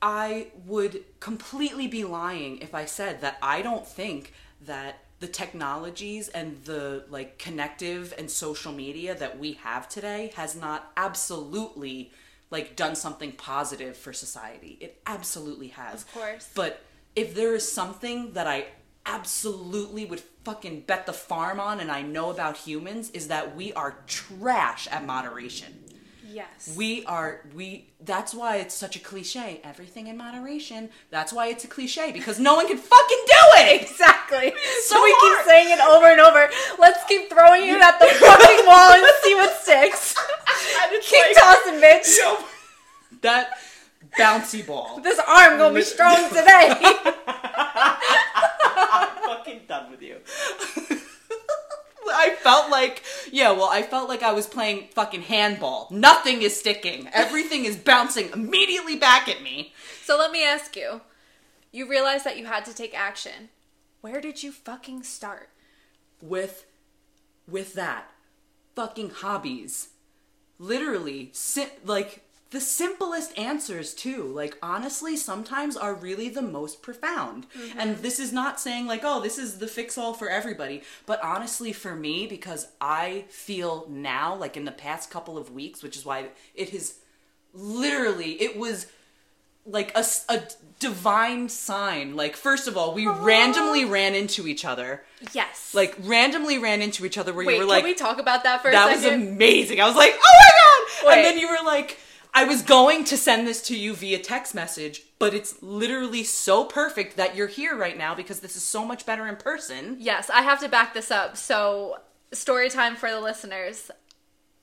I 0.01 0.49
would 0.67 1.05
completely 1.21 1.87
be 1.89 2.05
lying 2.05 2.59
if 2.59 2.75
I 2.75 2.85
said 2.85 3.21
that 3.21 3.39
I 3.43 3.63
don't 3.63 3.87
think 3.87 4.33
that 4.67 5.05
the 5.21 5.27
technologies 5.27 6.29
and 6.29 6.63
the 6.65 7.05
like 7.11 7.39
connective 7.39 8.15
and 8.19 8.31
social 8.31 8.73
media 8.73 9.15
that 9.15 9.39
we 9.39 9.55
have 9.55 9.89
today 9.89 10.33
has 10.37 10.55
not 10.55 10.93
absolutely 10.97 12.13
like 12.51 12.77
done 12.77 12.95
something 12.95 13.33
positive 13.33 13.97
for 13.97 14.13
society. 14.13 14.79
It 14.81 15.01
absolutely 15.07 15.69
has. 15.69 16.03
Of 16.03 16.13
course. 16.13 16.51
But 16.55 16.83
if 17.17 17.35
there 17.35 17.55
is 17.55 17.71
something 17.71 18.33
that 18.33 18.47
I 18.47 18.67
absolutely 19.05 20.05
would 20.05 20.21
fucking 20.45 20.83
bet 20.83 21.07
the 21.07 21.13
farm 21.13 21.59
on 21.59 21.81
and 21.81 21.91
I 21.91 22.03
know 22.03 22.31
about 22.31 22.57
humans 22.57 23.11
is 23.11 23.29
that 23.29 23.57
we 23.57 23.73
are 23.73 23.99
trash 24.07 24.87
at 24.89 25.05
moderation. 25.05 25.85
Yes. 26.39 26.73
We 26.77 27.05
are 27.07 27.41
we 27.53 27.89
that's 28.01 28.33
why 28.33 28.59
it's 28.59 28.73
such 28.73 28.95
a 28.95 29.01
cliche. 29.01 29.61
Everything 29.65 30.07
in 30.07 30.17
moderation. 30.17 30.89
That's 31.11 31.33
why 31.33 31.49
it's 31.49 31.65
a 31.65 31.67
cliche 31.67 32.13
because 32.13 32.39
no 32.39 32.55
one 32.55 32.69
can 32.69 32.79
fucking 32.79 33.23
do 33.27 33.43
it. 33.67 33.83
Exactly. 33.91 34.53
So 34.87 34.95
so 34.95 35.03
we 35.03 35.11
hard. 35.17 35.39
keep 35.39 35.47
saying 35.51 35.69
it 35.77 35.81
over 35.81 36.07
and 36.07 36.21
over. 36.21 36.49
Let's 36.79 37.03
keep 37.09 37.29
throwing 37.29 37.65
it 37.65 37.81
at 37.81 37.99
the 37.99 38.07
fucking 38.27 38.67
wall 38.67 38.93
and 38.93 39.05
see 39.25 39.35
what 39.35 39.51
sticks. 39.63 40.15
keep 41.11 41.37
tossing, 41.37 41.81
bitch. 41.83 42.17
Yo, 42.19 42.37
that 43.23 43.59
bouncy 44.17 44.65
ball. 44.65 45.01
This 45.01 45.19
arm 45.27 45.59
gonna 45.59 45.75
be 45.75 45.83
strong 45.83 46.29
today. 46.29 46.71
I'm 48.77 49.09
fucking 49.27 49.63
done 49.67 49.91
with 49.91 50.03
you. 50.03 50.19
I 52.11 52.37
felt 52.49 52.71
like, 52.71 53.03
yeah, 53.31 53.51
well, 53.51 53.69
I 53.71 53.83
felt 53.83 54.09
like 54.09 54.23
I 54.23 54.33
was 54.33 54.47
playing 54.47 54.89
fucking 54.95 55.21
handball. 55.21 55.87
Nothing 55.91 56.41
is 56.41 56.59
sticking. 56.59 57.07
Everything 57.13 57.67
is 57.67 57.77
bouncing 57.77 58.31
immediately 58.33 58.97
back 58.97 59.29
at 59.29 59.43
me. 59.43 59.75
so 60.03 60.17
let 60.17 60.33
me 60.33 60.43
ask 60.43 60.75
you. 60.75 61.03
You 61.73 61.87
realized 61.87 62.25
that 62.25 62.39
you 62.39 62.47
had 62.47 62.65
to 62.65 62.75
take 62.75 62.99
action. 62.99 63.51
Where 64.01 64.23
did 64.23 64.43
you 64.43 64.51
fucking 64.51 65.03
start? 65.03 65.51
With, 66.23 66.65
with 67.47 67.75
that, 67.75 68.11
fucking 68.75 69.11
hobbies. 69.11 69.91
Literally, 70.59 71.29
si- 71.35 71.77
like 71.85 72.23
the 72.51 72.61
simplest 72.61 73.37
answers 73.39 73.95
too. 73.95 74.25
Like 74.25 74.57
honestly, 74.63 75.17
sometimes 75.17 75.77
are 75.77 75.95
really 75.95 76.29
the 76.29 76.43
most 76.43 76.83
profound. 76.83 77.47
Mm-hmm. 77.51 77.79
And 77.79 77.97
this 77.99 78.19
is 78.19 78.33
not 78.33 78.59
saying 78.59 78.87
like, 78.87 79.03
oh, 79.05 79.21
this 79.21 79.39
is 79.39 79.59
the 79.59 79.69
fix 79.69 79.99
all 79.99 80.15
for 80.15 80.29
everybody. 80.29 80.83
But 81.07 81.23
honestly, 81.23 81.73
for 81.73 81.95
me, 81.95 82.27
because 82.27 82.69
I 82.81 83.25
feel 83.29 83.87
now, 83.89 84.35
like 84.35 84.57
in 84.57 84.65
the 84.65 84.73
past 84.73 85.11
couple 85.11 85.37
of 85.37 85.53
weeks, 85.53 85.83
which 85.83 85.97
is 85.97 86.05
why 86.05 86.29
it 86.55 86.71
has 86.71 86.95
literally, 87.53 88.41
it 88.41 88.57
was 88.57 88.87
like 89.67 89.95
a, 89.95 90.05
a 90.31 90.43
divine 90.81 91.51
sign. 91.51 92.17
Like, 92.17 92.35
first 92.35 92.67
of 92.67 92.79
all, 92.79 92.95
we 92.95 93.07
randomly 93.07 93.85
ran 93.85 94.15
into 94.15 94.47
each 94.47 94.65
other. 94.65 95.03
Yes. 95.35 95.75
Like, 95.75 95.95
randomly 96.01 96.57
ran 96.59 96.81
into 96.81 97.05
each 97.05 97.19
other 97.19 97.35
where 97.35 97.45
wait, 97.45 97.55
you 97.55 97.61
were 97.61 97.67
can 97.67 97.75
like, 97.75 97.85
we 97.85 97.95
talk 97.95 98.19
about 98.19 98.45
that 98.45 98.63
for 98.63 98.71
that 98.71 98.91
was 98.91 99.05
amazing. 99.05 99.81
I 99.81 99.87
was 99.87 99.97
like, 99.97 100.13
oh 100.15 100.39
my 100.41 100.51
god! 100.57 101.09
Wait. 101.09 101.17
And 101.17 101.25
then 101.27 101.39
you 101.39 101.49
were 101.51 101.67
like, 101.67 101.99
I 102.39 102.45
was 102.45 102.63
going 102.63 103.03
to 103.07 103.17
send 103.17 103.49
this 103.49 103.61
to 103.63 103.77
you 103.77 103.97
via 103.97 104.21
text 104.21 104.55
message, 104.55 105.03
but 105.19 105.35
it's 105.35 105.61
literally 105.61 106.23
so 106.23 106.65
perfect 106.65 107.17
that 107.17 107.35
you're 107.35 107.49
here 107.49 107.77
right 107.77 107.99
now 107.99 108.15
because 108.15 108.39
this 108.39 108.55
is 108.55 108.63
so 108.63 108.85
much 108.85 109.05
better 109.05 109.27
in 109.27 109.35
person. 109.35 109.97
Yes, 109.99 110.31
I 110.31 110.43
have 110.43 110.61
to 110.61 110.69
back 110.69 110.95
this 110.95 111.11
up. 111.11 111.37
So, 111.37 111.97
story 112.31 112.71
time 112.71 112.95
for 112.95 113.11
the 113.11 113.19
listeners. 113.19 113.91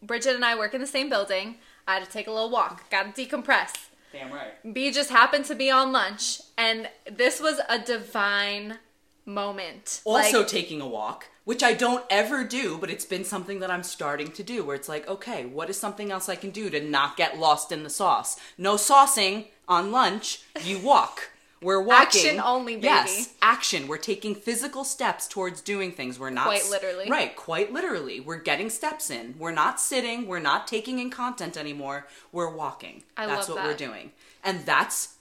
Bridget 0.02 0.36
and 0.36 0.46
I 0.46 0.58
work 0.58 0.74
in 0.74 0.80
the 0.80 0.88
same 0.88 1.10
building. 1.10 1.56
I 1.86 1.96
had 1.96 2.06
to 2.06 2.10
take 2.10 2.28
a 2.28 2.32
little 2.32 2.50
walk, 2.50 2.90
got 2.90 3.14
to 3.14 3.26
decompress. 3.26 3.74
Damn 4.14 4.32
right. 4.32 4.74
B 4.74 4.90
just 4.90 5.10
happened 5.10 5.44
to 5.44 5.54
be 5.54 5.70
on 5.70 5.92
lunch, 5.92 6.40
and 6.58 6.88
this 7.12 7.42
was 7.42 7.60
a 7.68 7.78
divine 7.78 8.78
moment. 9.26 10.00
Also 10.06 10.40
Like, 10.40 10.48
taking 10.48 10.80
a 10.80 10.88
walk, 10.88 11.26
which 11.46 11.64
I 11.64 11.74
don't 11.74 12.04
ever 12.10 12.44
do, 12.44 12.78
but 12.78 12.90
it's 12.90 13.06
been 13.06 13.24
something 13.24 13.60
that 13.60 13.72
I'm 13.72 13.84
starting 13.84 14.32
to 14.32 14.44
do 14.44 14.64
where 14.64 14.76
it's 14.76 14.90
like, 14.90 15.08
okay, 15.08 15.46
what 15.46 15.70
is 15.70 15.80
something 15.80 16.12
else 16.12 16.28
I 16.28 16.36
can 16.36 16.50
do 16.50 16.70
to 16.70 16.82
not 16.82 17.16
get 17.16 17.40
lost 17.40 17.72
in 17.72 17.84
the 17.84 17.90
sauce? 17.90 18.38
No 18.58 18.76
saucing 18.76 19.46
on 19.68 19.92
lunch, 19.92 20.42
you 20.62 20.80
walk. 20.80 21.30
We're 21.62 21.82
walking. 21.82 22.22
Action 22.22 22.40
only, 22.40 22.76
baby. 22.76 22.86
Yes, 22.86 23.34
action. 23.42 23.88
We're 23.88 23.98
taking 23.98 24.36
physical 24.36 24.84
steps 24.84 25.28
towards 25.28 25.62
doing 25.62 25.92
things. 25.92 26.20
We're 26.20 26.30
not 26.30 26.46
Quite 26.46 26.70
literally. 26.70 27.10
Right, 27.10 27.36
quite 27.36 27.72
literally. 27.72 28.20
We're 28.20 28.38
getting 28.38 28.70
steps 28.70 29.10
in. 29.10 29.36
We're 29.40 29.52
not 29.52 29.80
sitting. 29.80 30.28
We're 30.28 30.40
not 30.40 30.68
taking 30.68 31.00
in 31.00 31.10
content 31.10 31.58
anymore. 31.58 32.08
We're 32.32 32.54
walking. 32.54 33.04
I 33.16 33.26
that's 33.26 33.48
what 33.48 33.64
we're 33.64 33.74
doing. 33.74 34.12
And 34.44 34.66
that's 34.66 35.16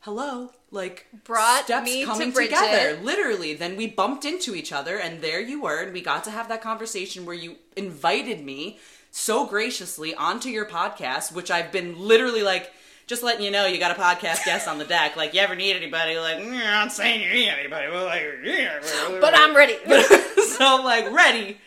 hello, 0.00 0.50
like 0.76 1.06
Brought 1.24 1.64
steps 1.64 1.84
me 1.84 2.00
to 2.02 2.06
coming 2.06 2.30
Bridget. 2.30 2.54
together. 2.54 2.98
Literally. 3.02 3.54
Then 3.54 3.76
we 3.76 3.88
bumped 3.88 4.24
into 4.24 4.54
each 4.54 4.72
other 4.72 4.98
and 4.98 5.20
there 5.20 5.40
you 5.40 5.62
were 5.62 5.82
and 5.82 5.92
we 5.92 6.00
got 6.02 6.22
to 6.24 6.30
have 6.30 6.48
that 6.48 6.62
conversation 6.62 7.26
where 7.26 7.34
you 7.34 7.56
invited 7.74 8.44
me 8.44 8.78
so 9.10 9.46
graciously 9.46 10.14
onto 10.14 10.48
your 10.50 10.66
podcast, 10.66 11.32
which 11.32 11.50
I've 11.50 11.72
been 11.72 11.98
literally 11.98 12.42
like 12.42 12.72
just 13.06 13.22
letting 13.22 13.44
you 13.44 13.50
know 13.50 13.66
you 13.66 13.78
got 13.78 13.96
a 13.96 14.00
podcast 14.00 14.44
guest 14.44 14.68
on 14.68 14.78
the 14.78 14.84
deck. 14.84 15.16
Like, 15.16 15.32
you 15.32 15.40
ever 15.40 15.54
need 15.54 15.76
anybody? 15.76 16.18
Like, 16.18 16.38
"Mm, 16.38 16.52
I'm 16.52 16.86
not 16.86 16.92
saying 16.92 17.22
you 17.22 17.30
need 17.30 17.48
anybody, 17.48 17.86
but 17.90 18.04
like, 18.04 18.24
yeah. 18.44 18.80
but 19.20 19.32
I'm 19.36 19.56
ready. 19.56 19.76
so 20.42 20.82
like 20.82 21.10
ready. 21.12 21.58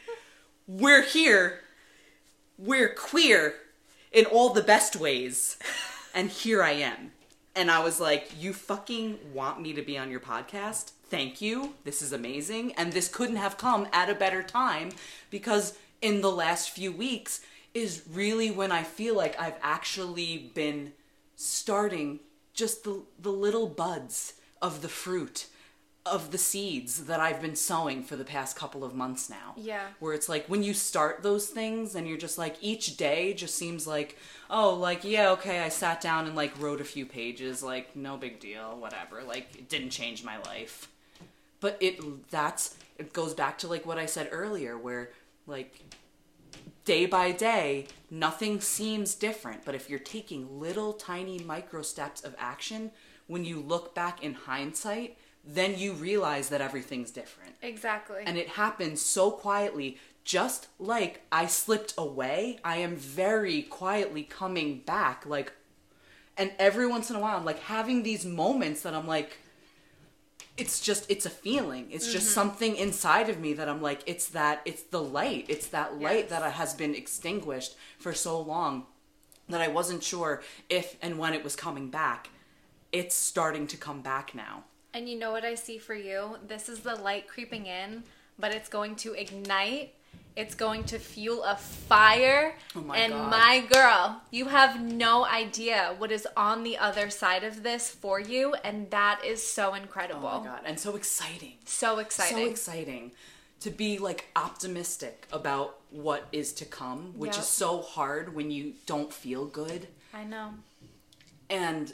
We're 0.68 1.02
here. 1.02 1.62
We're 2.58 2.94
queer 2.94 3.56
in 4.12 4.26
all 4.26 4.54
the 4.54 4.62
best 4.62 4.96
ways. 4.96 5.58
And 6.14 6.30
here 6.30 6.62
I 6.62 6.72
am. 6.72 7.12
And 7.56 7.70
I 7.70 7.84
was 7.84 8.00
like, 8.00 8.32
you 8.40 8.54
fucking 8.54 9.20
want 9.34 9.62
me 9.62 9.74
to 9.74 9.82
be 9.82 9.98
on 9.98 10.12
your 10.12 10.20
podcast? 10.20 10.92
Thank 11.10 11.42
you. 11.42 11.74
This 11.84 12.02
is 12.02 12.14
amazing. 12.14 12.74
And 12.74 12.94
this 12.94 13.08
couldn't 13.08 13.38
have 13.38 13.58
come 13.58 13.88
at 13.92 14.10
a 14.10 14.16
better 14.16 14.44
time 14.44 14.92
because 15.30 15.78
in 16.02 16.22
the 16.22 16.32
last 16.32 16.70
few 16.70 16.92
weeks 16.92 17.42
is 17.74 18.04
really 18.12 18.52
when 18.52 18.72
I 18.72 18.84
feel 18.84 19.16
like 19.16 19.40
I've 19.40 19.58
actually 19.62 20.52
been 20.54 20.94
starting 21.36 22.20
just 22.54 22.84
the, 22.84 23.02
the 23.20 23.32
little 23.32 23.68
buds 23.68 24.34
of 24.62 24.82
the 24.82 24.90
fruit 24.90 25.48
of 26.10 26.32
the 26.32 26.38
seeds 26.38 27.06
that 27.06 27.20
I've 27.20 27.42
been 27.42 27.56
sowing 27.56 28.04
for 28.04 28.16
the 28.16 28.24
past 28.24 28.56
couple 28.56 28.84
of 28.84 28.94
months 28.94 29.30
now. 29.30 29.54
Yeah. 29.58 29.88
Where 30.00 30.14
it's 30.14 30.30
like 30.30 30.48
when 30.48 30.64
you 30.64 30.74
start 30.74 31.24
those 31.24 31.48
things 31.48 31.96
and 31.96 32.08
you're 32.08 32.18
just 32.18 32.38
like 32.38 32.58
each 32.62 32.98
day 32.98 33.34
just 33.34 33.56
seems 33.56 33.88
like, 33.88 34.18
oh, 34.50 34.74
like 34.74 35.04
yeah, 35.04 35.32
okay, 35.32 35.60
I 35.60 35.70
sat 35.70 36.02
down 36.02 36.28
and 36.28 36.36
like 36.36 36.60
wrote 36.60 36.82
a 36.82 36.86
few 36.86 37.06
pages, 37.06 37.64
like 37.64 37.96
no 37.96 38.18
big 38.18 38.40
deal, 38.40 38.78
whatever. 38.78 39.24
Like 39.24 39.48
it 39.56 39.70
didn't 39.70 39.92
change 39.92 40.24
my 40.24 40.38
life. 40.40 40.90
But 41.60 41.78
it 41.80 42.30
that's 42.30 42.76
it 42.98 43.14
goes 43.14 43.34
back 43.34 43.58
to 43.60 43.68
like 43.68 43.86
what 43.86 43.98
I 43.98 44.06
said 44.06 44.30
earlier 44.32 44.78
where 44.78 45.12
like 45.48 45.80
day 46.86 47.06
by 47.06 47.32
day, 47.32 47.86
nothing 48.10 48.60
seems 48.60 49.14
different. 49.14 49.64
But 49.64 49.76
if 49.76 49.90
you're 49.90 50.00
taking 50.00 50.60
little 50.60 50.94
tiny 50.94 51.38
micro 51.38 51.84
steps 51.84 52.24
of 52.24 52.36
action, 52.40 52.90
when 53.28 53.46
you 53.46 53.60
look 53.60 53.94
back 53.94 54.24
in 54.24 54.34
hindsight, 54.34 55.16
then 55.46 55.78
you 55.78 55.94
realize 55.94 56.50
that 56.50 56.62
everything's 56.62 57.12
different. 57.12 57.56
exactly. 57.62 58.24
And 58.26 58.38
it 58.38 58.50
happens 58.50 59.02
so 59.02 59.32
quietly. 59.32 59.98
Just 60.24 60.68
like 60.78 61.22
I 61.32 61.48
slipped 61.48 61.94
away, 61.98 62.60
I 62.64 62.78
am 62.78 62.96
very 62.96 63.64
quietly 63.64 64.24
coming 64.24 64.80
back. 64.80 65.26
Like, 65.26 65.54
and 66.38 66.52
every 66.60 66.86
once 66.86 67.10
in 67.10 67.16
a 67.16 67.20
while, 67.20 67.38
I'm 67.38 67.46
like 67.46 67.60
having 67.62 68.04
these 68.04 68.26
moments 68.26 68.82
that 68.82 68.94
I'm 68.94 69.08
like, 69.08 69.38
it's 70.58 70.82
just 70.82 71.10
it's 71.10 71.26
a 71.26 71.30
feeling 71.30 71.88
it's 71.90 72.06
Mm-hmm. 72.06 72.14
just 72.14 72.32
something 72.32 72.76
inside 72.76 73.30
of 73.30 73.40
me 73.40 73.54
that 73.54 73.70
i'm 73.70 73.82
like 73.82 74.02
it's 74.06 74.28
that 74.30 74.62
it's 74.66 74.84
the 74.84 75.02
light 75.02 75.46
it's 75.48 75.68
that 75.68 76.00
light 76.02 76.28
Yes. 76.30 76.30
that 76.32 76.52
has 76.54 76.74
been 76.74 76.96
extinguished 76.96 77.76
for 77.98 78.14
so 78.14 78.42
long 78.42 78.86
that 79.48 79.62
i 79.62 79.70
wasn't 79.70 80.04
sure 80.04 80.42
if 80.70 80.98
and 81.02 81.18
when 81.18 81.34
it 81.34 81.44
was 81.46 81.56
coming 81.56 81.90
back 81.90 82.30
it's 82.92 83.16
starting 83.16 83.68
to 83.68 83.78
come 83.78 84.02
back 84.02 84.36
now 84.36 84.64
And 84.94 85.08
you 85.08 85.18
know 85.18 85.32
what 85.32 85.46
I 85.46 85.56
see 85.56 85.78
for 85.78 85.94
you? 85.94 86.38
This 86.48 86.68
is 86.70 86.80
the 86.80 86.96
light 86.96 87.28
creeping 87.28 87.66
in, 87.68 88.04
but 88.40 88.54
it's 88.54 88.70
going 88.70 88.96
to 88.98 89.14
ignite. 89.14 89.94
It's 90.36 90.56
going 90.56 90.86
to 90.86 91.00
fuel 91.00 91.44
a 91.44 91.56
fire. 91.58 92.56
Oh 92.76 92.82
my 92.82 92.98
and 92.98 93.12
God. 93.14 93.30
my 93.32 93.60
girl, 93.72 94.22
you 94.32 94.46
have 94.46 94.82
no 94.82 95.26
idea 95.26 95.94
what 95.98 96.12
is 96.12 96.26
on 96.38 96.64
the 96.64 96.78
other 96.78 97.10
side 97.10 97.44
of 97.44 97.62
this 97.62 97.90
for 97.90 98.20
you, 98.20 98.54
and 98.64 98.90
that 98.92 99.22
is 99.26 99.46
so 99.46 99.74
incredible. 99.74 100.30
oh 100.32 100.40
my 100.40 100.46
god 100.46 100.62
and 100.66 100.80
so 100.80 100.96
exciting 100.96 101.54
So 101.66 102.00
exciting. 102.00 102.38
so 102.38 102.50
exciting 102.50 103.12
to 103.62 103.70
be 103.70 103.98
like 103.98 104.30
optimistic 104.38 105.28
about 105.34 105.78
what 105.92 106.28
is 106.32 106.54
to 106.54 106.66
come 106.66 107.14
which 107.18 107.34
Yep. 107.34 107.40
is 107.42 107.48
so 107.48 107.82
hard 107.82 108.34
when 108.34 108.50
you 108.52 108.74
don't 108.86 109.12
feel 109.12 109.46
good 109.46 109.88
I 110.14 110.24
know. 110.24 110.54
and 111.50 111.94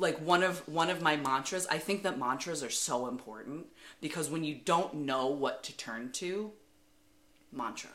like 0.00 0.18
one 0.18 0.42
of 0.42 0.66
one 0.68 0.90
of 0.90 1.02
my 1.02 1.16
mantras 1.16 1.66
i 1.70 1.78
think 1.78 2.02
that 2.02 2.18
mantras 2.18 2.62
are 2.62 2.70
so 2.70 3.08
important 3.08 3.66
because 4.00 4.30
when 4.30 4.44
you 4.44 4.54
don't 4.64 4.94
know 4.94 5.26
what 5.26 5.62
to 5.62 5.76
turn 5.76 6.10
to 6.12 6.52
mantra 7.52 7.90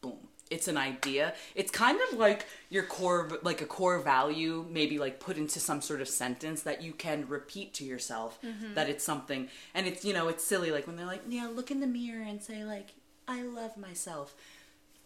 boom 0.00 0.28
it's 0.52 0.68
an 0.68 0.76
idea. 0.76 1.34
It's 1.54 1.70
kind 1.70 1.98
of 2.10 2.18
like 2.18 2.46
your 2.68 2.84
core 2.84 3.40
like 3.42 3.62
a 3.62 3.66
core 3.66 3.98
value 3.98 4.66
maybe 4.70 4.98
like 4.98 5.18
put 5.18 5.38
into 5.38 5.58
some 5.58 5.80
sort 5.80 6.00
of 6.00 6.08
sentence 6.08 6.62
that 6.62 6.82
you 6.82 6.92
can 6.92 7.26
repeat 7.26 7.72
to 7.74 7.84
yourself 7.84 8.38
mm-hmm. 8.44 8.74
that 8.74 8.88
it's 8.88 9.02
something. 9.02 9.48
And 9.74 9.86
it's 9.86 10.04
you 10.04 10.12
know 10.12 10.28
it's 10.28 10.44
silly 10.44 10.70
like 10.70 10.86
when 10.86 10.96
they're 10.96 11.06
like 11.06 11.22
yeah 11.28 11.48
look 11.48 11.70
in 11.70 11.80
the 11.80 11.86
mirror 11.86 12.22
and 12.22 12.42
say 12.42 12.64
like 12.64 12.90
i 13.26 13.42
love 13.42 13.76
myself. 13.76 14.34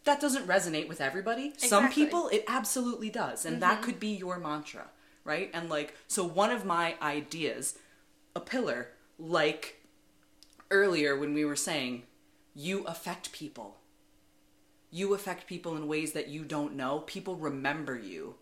That 0.05 0.21
doesn't 0.21 0.47
resonate 0.47 0.89
with 0.89 1.01
everybody. 1.01 1.53
Some 1.57 1.91
people 1.91 2.29
it 2.29 2.45
absolutely 2.49 3.11
does. 3.11 3.45
And 3.45 3.63
that 3.63 3.77
mm-hmm. 3.77 3.85
could 3.85 4.01
be 4.01 4.17
your 4.17 4.39
mantra 4.39 4.89
right 5.27 5.51
and 5.53 5.69
like 5.69 5.95
so 6.09 6.25
one 6.25 6.51
of 6.51 6.65
my 6.65 6.95
ideas 7.03 7.79
a 8.35 8.41
pillar 8.41 8.89
like 9.19 9.83
earlier 10.71 11.19
when 11.19 11.35
we 11.35 11.45
were 11.45 11.57
saying 11.57 12.03
you 12.55 12.85
affect 12.85 13.33
people 13.33 13.77
you 14.91 15.15
affect 15.15 15.47
people 15.47 15.77
in 15.77 15.89
ways 15.89 16.13
that 16.13 16.29
you 16.29 16.45
don't 16.45 16.75
know. 16.75 17.01
People 17.01 17.37
remember 17.37 17.99
you 17.99 18.37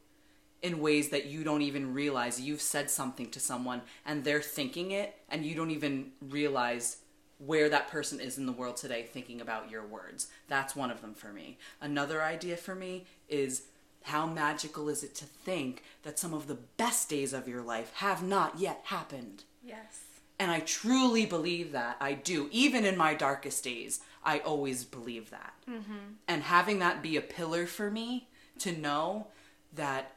in 0.62 0.80
ways 0.80 1.11
that 1.11 1.26
you 1.26 1.45
don't 1.45 1.62
even 1.62 1.93
realize 1.93 2.41
you've 2.41 2.62
said 2.62 2.89
something 2.89 3.28
to 3.30 3.41
someone 3.41 3.82
and 4.07 4.24
they're 4.24 4.41
thinking 4.41 4.93
it 4.93 5.16
and 5.28 5.45
you 5.45 5.55
don't 5.55 5.70
even 5.70 6.12
realize 6.20 6.99
where 7.39 7.68
that 7.68 7.89
person 7.89 8.20
is 8.20 8.39
in 8.39 8.47
the 8.47 8.53
world 8.53 8.76
today 8.76 9.03
thinking 9.03 9.41
about 9.41 9.70
your 9.70 9.85
words. 9.85 10.28
That's 10.49 10.76
one 10.76 10.91
of 10.91 11.01
them 11.01 11.14
for 11.14 11.32
me. 11.32 11.59
Another 11.80 12.22
idea 12.22 12.57
for 12.57 12.74
me 12.74 13.05
is 13.28 13.64
how 14.05 14.26
magical 14.26 14.90
is 14.90 15.02
it 15.02 15.14
to 15.16 15.24
think 15.24 15.82
that 16.02 16.18
some 16.18 16.34
of 16.34 16.46
the 16.46 16.59
best 16.76 17.09
days 17.09 17.32
of 17.32 17.48
your 17.48 17.62
life 17.62 17.90
have 17.96 18.22
not 18.22 18.59
yet 18.59 18.80
happened? 18.84 19.44
Yes. 19.64 20.02
And 20.38 20.50
I 20.50 20.61
truly 20.61 21.24
believe 21.24 21.72
that. 21.72 21.96
I 22.00 22.12
do. 22.12 22.48
Even 22.52 22.84
in 22.84 22.98
my 22.98 23.14
darkest 23.14 23.64
days, 23.64 24.00
I 24.22 24.40
always 24.40 24.84
believe 24.84 25.30
that. 25.30 25.55
Mm-hmm. 25.68 26.16
And 26.28 26.42
having 26.42 26.80
that 26.80 27.02
be 27.02 27.16
a 27.16 27.22
pillar 27.22 27.66
for 27.66 27.90
me 27.90 28.28
to 28.59 28.72
know 28.76 29.28
that 29.72 30.12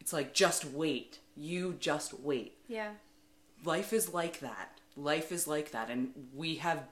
it's 0.00 0.14
like, 0.14 0.32
just 0.32 0.64
wait. 0.64 1.18
You 1.36 1.76
just 1.78 2.20
wait. 2.20 2.56
Yeah. 2.68 2.92
Life 3.64 3.92
is 3.92 4.14
like 4.14 4.40
that. 4.40 4.78
Life 4.96 5.30
is 5.30 5.46
like 5.46 5.72
that. 5.72 5.90
And 5.90 6.12
we 6.34 6.54
have 6.56 6.84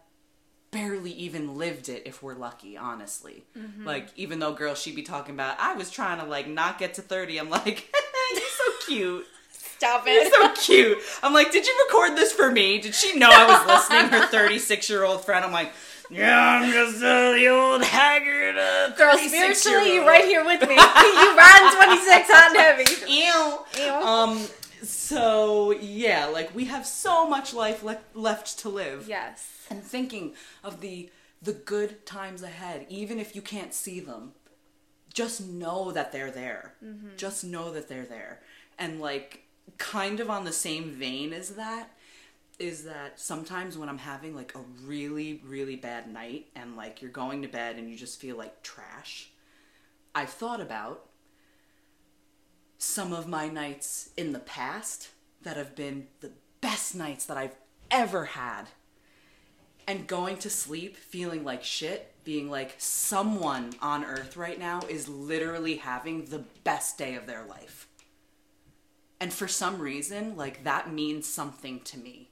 barely 0.70 1.12
even 1.12 1.56
lived 1.56 1.88
it 1.88 2.02
if 2.06 2.22
we're 2.22 2.34
lucky, 2.34 2.76
honestly. 2.76 3.44
Like, 3.84 4.08
even 4.16 4.38
though 4.38 4.52
girls, 4.52 4.80
she'd 4.80 4.96
be 4.96 5.02
talking 5.02 5.34
about, 5.34 5.58
I 5.58 5.74
was 5.74 5.90
trying 5.90 6.18
to 6.20 6.26
like 6.26 6.48
not 6.48 6.78
get 6.78 6.94
to 6.94 7.02
30. 7.02 7.38
I'm 7.38 7.50
like, 7.50 7.94
you're 8.34 8.42
so 8.42 8.86
cute. 8.86 9.26
Stop 9.50 10.06
You're 10.06 10.24
it. 10.24 10.32
so 10.32 10.52
cute. 10.54 10.98
I'm 11.22 11.32
like, 11.32 11.52
did 11.52 11.64
you 11.64 11.86
record 11.86 12.16
this 12.16 12.32
for 12.32 12.50
me? 12.50 12.80
Did 12.80 12.96
she 12.96 13.16
know 13.16 13.28
I 13.30 13.46
was 13.46 13.66
listening? 13.66 14.10
Her 14.10 14.26
36 14.26 14.90
year 14.90 15.04
old 15.04 15.24
friend. 15.24 15.44
I'm 15.44 15.52
like, 15.52 15.70
yeah, 16.10 16.60
I'm 16.62 16.72
just 16.72 16.96
uh, 16.96 17.32
the 17.32 17.46
old 17.48 17.84
haggard 17.84 18.56
uh, 18.58 18.96
Girl, 18.96 19.16
36 19.16 19.60
spiritually, 19.60 19.94
you 19.94 20.06
right 20.06 20.24
here 20.24 20.44
with 20.44 20.60
me. 20.62 20.74
you 20.74 21.36
ran 21.36 21.74
26 21.76 22.28
hot 22.28 22.50
and 22.50 22.58
heavy. 22.58 23.12
Ew. 23.12 23.84
Ew. 23.84 23.92
Um. 23.92 24.40
So 24.82 25.72
yeah, 25.72 26.26
like 26.26 26.54
we 26.54 26.66
have 26.66 26.86
so 26.86 27.28
much 27.28 27.54
life 27.54 27.82
le- 27.82 28.00
left 28.14 28.58
to 28.60 28.68
live. 28.68 29.06
Yes. 29.08 29.66
And 29.70 29.82
thinking 29.82 30.34
of 30.62 30.80
the 30.80 31.10
the 31.40 31.52
good 31.52 32.04
times 32.04 32.42
ahead, 32.42 32.86
even 32.88 33.18
if 33.18 33.36
you 33.36 33.42
can't 33.42 33.72
see 33.72 34.00
them, 34.00 34.32
just 35.12 35.46
know 35.46 35.92
that 35.92 36.12
they're 36.12 36.30
there. 36.30 36.74
Mm-hmm. 36.84 37.16
Just 37.16 37.44
know 37.44 37.72
that 37.72 37.88
they're 37.88 38.04
there. 38.04 38.40
And 38.78 39.00
like 39.00 39.44
kind 39.76 40.20
of 40.20 40.30
on 40.30 40.44
the 40.44 40.52
same 40.52 40.90
vein 40.90 41.32
as 41.32 41.50
that 41.50 41.90
is 42.58 42.84
that 42.84 43.20
sometimes 43.20 43.78
when 43.78 43.88
I'm 43.88 43.98
having 43.98 44.34
like 44.34 44.54
a 44.56 44.60
really 44.84 45.40
really 45.46 45.76
bad 45.76 46.12
night 46.12 46.46
and 46.56 46.76
like 46.76 47.00
you're 47.00 47.10
going 47.10 47.42
to 47.42 47.48
bed 47.48 47.76
and 47.76 47.88
you 47.88 47.96
just 47.96 48.20
feel 48.20 48.36
like 48.36 48.62
trash, 48.62 49.30
I've 50.14 50.30
thought 50.30 50.60
about 50.60 51.07
some 52.78 53.12
of 53.12 53.26
my 53.26 53.48
nights 53.48 54.10
in 54.16 54.32
the 54.32 54.38
past 54.38 55.10
that 55.42 55.56
have 55.56 55.74
been 55.74 56.06
the 56.20 56.30
best 56.60 56.94
nights 56.94 57.26
that 57.26 57.36
I've 57.36 57.56
ever 57.90 58.26
had. 58.26 58.68
And 59.86 60.06
going 60.06 60.36
to 60.38 60.50
sleep 60.50 60.96
feeling 60.96 61.44
like 61.44 61.64
shit, 61.64 62.12
being 62.24 62.50
like 62.50 62.74
someone 62.78 63.72
on 63.80 64.04
earth 64.04 64.36
right 64.36 64.58
now 64.58 64.82
is 64.88 65.08
literally 65.08 65.76
having 65.76 66.26
the 66.26 66.44
best 66.62 66.98
day 66.98 67.14
of 67.14 67.26
their 67.26 67.44
life. 67.44 67.88
And 69.20 69.32
for 69.32 69.48
some 69.48 69.80
reason, 69.80 70.36
like 70.36 70.64
that 70.64 70.92
means 70.92 71.26
something 71.26 71.80
to 71.80 71.98
me. 71.98 72.30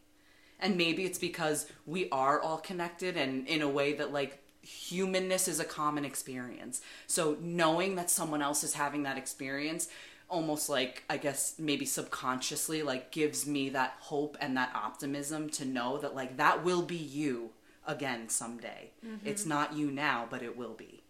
And 0.61 0.77
maybe 0.77 1.05
it's 1.05 1.19
because 1.19 1.67
we 1.87 2.09
are 2.11 2.41
all 2.41 2.59
connected 2.59 3.17
and 3.17 3.47
in 3.49 3.63
a 3.63 3.69
way 3.69 3.95
that 3.95 4.13
like 4.13 4.43
humanness 4.63 5.49
is 5.49 5.61
a 5.61 5.65
common 5.65 6.05
experience. 6.05 6.83
So 7.07 7.37
knowing 7.41 7.97
that 7.97 8.11
someone 8.11 8.43
else 8.43 8.65
is 8.65 8.75
having 8.75 9.05
that 9.05 9.19
experience 9.19 9.89
almost 10.29 10.69
like 10.69 11.05
I 11.09 11.17
guess 11.17 11.55
maybe 11.59 11.85
subconsciously 11.85 12.83
like 12.83 13.13
gives 13.13 13.47
me 13.47 13.69
that 13.71 13.97
hope 14.01 14.37
and 14.41 14.57
that 14.57 14.73
optimism 14.75 15.49
to 15.51 15.65
know 15.65 15.99
that 15.99 16.15
like 16.15 16.37
that 16.37 16.65
will 16.65 16.83
be 16.83 16.97
you 16.97 17.51
again 17.87 18.29
someday. 18.29 18.91
Mm-hmm. 19.05 19.27
It's 19.27 19.47
not 19.47 19.75
you 19.75 19.91
now, 19.91 20.27
but 20.29 20.43
it 20.43 20.57
will 20.57 20.75
be. 20.75 21.03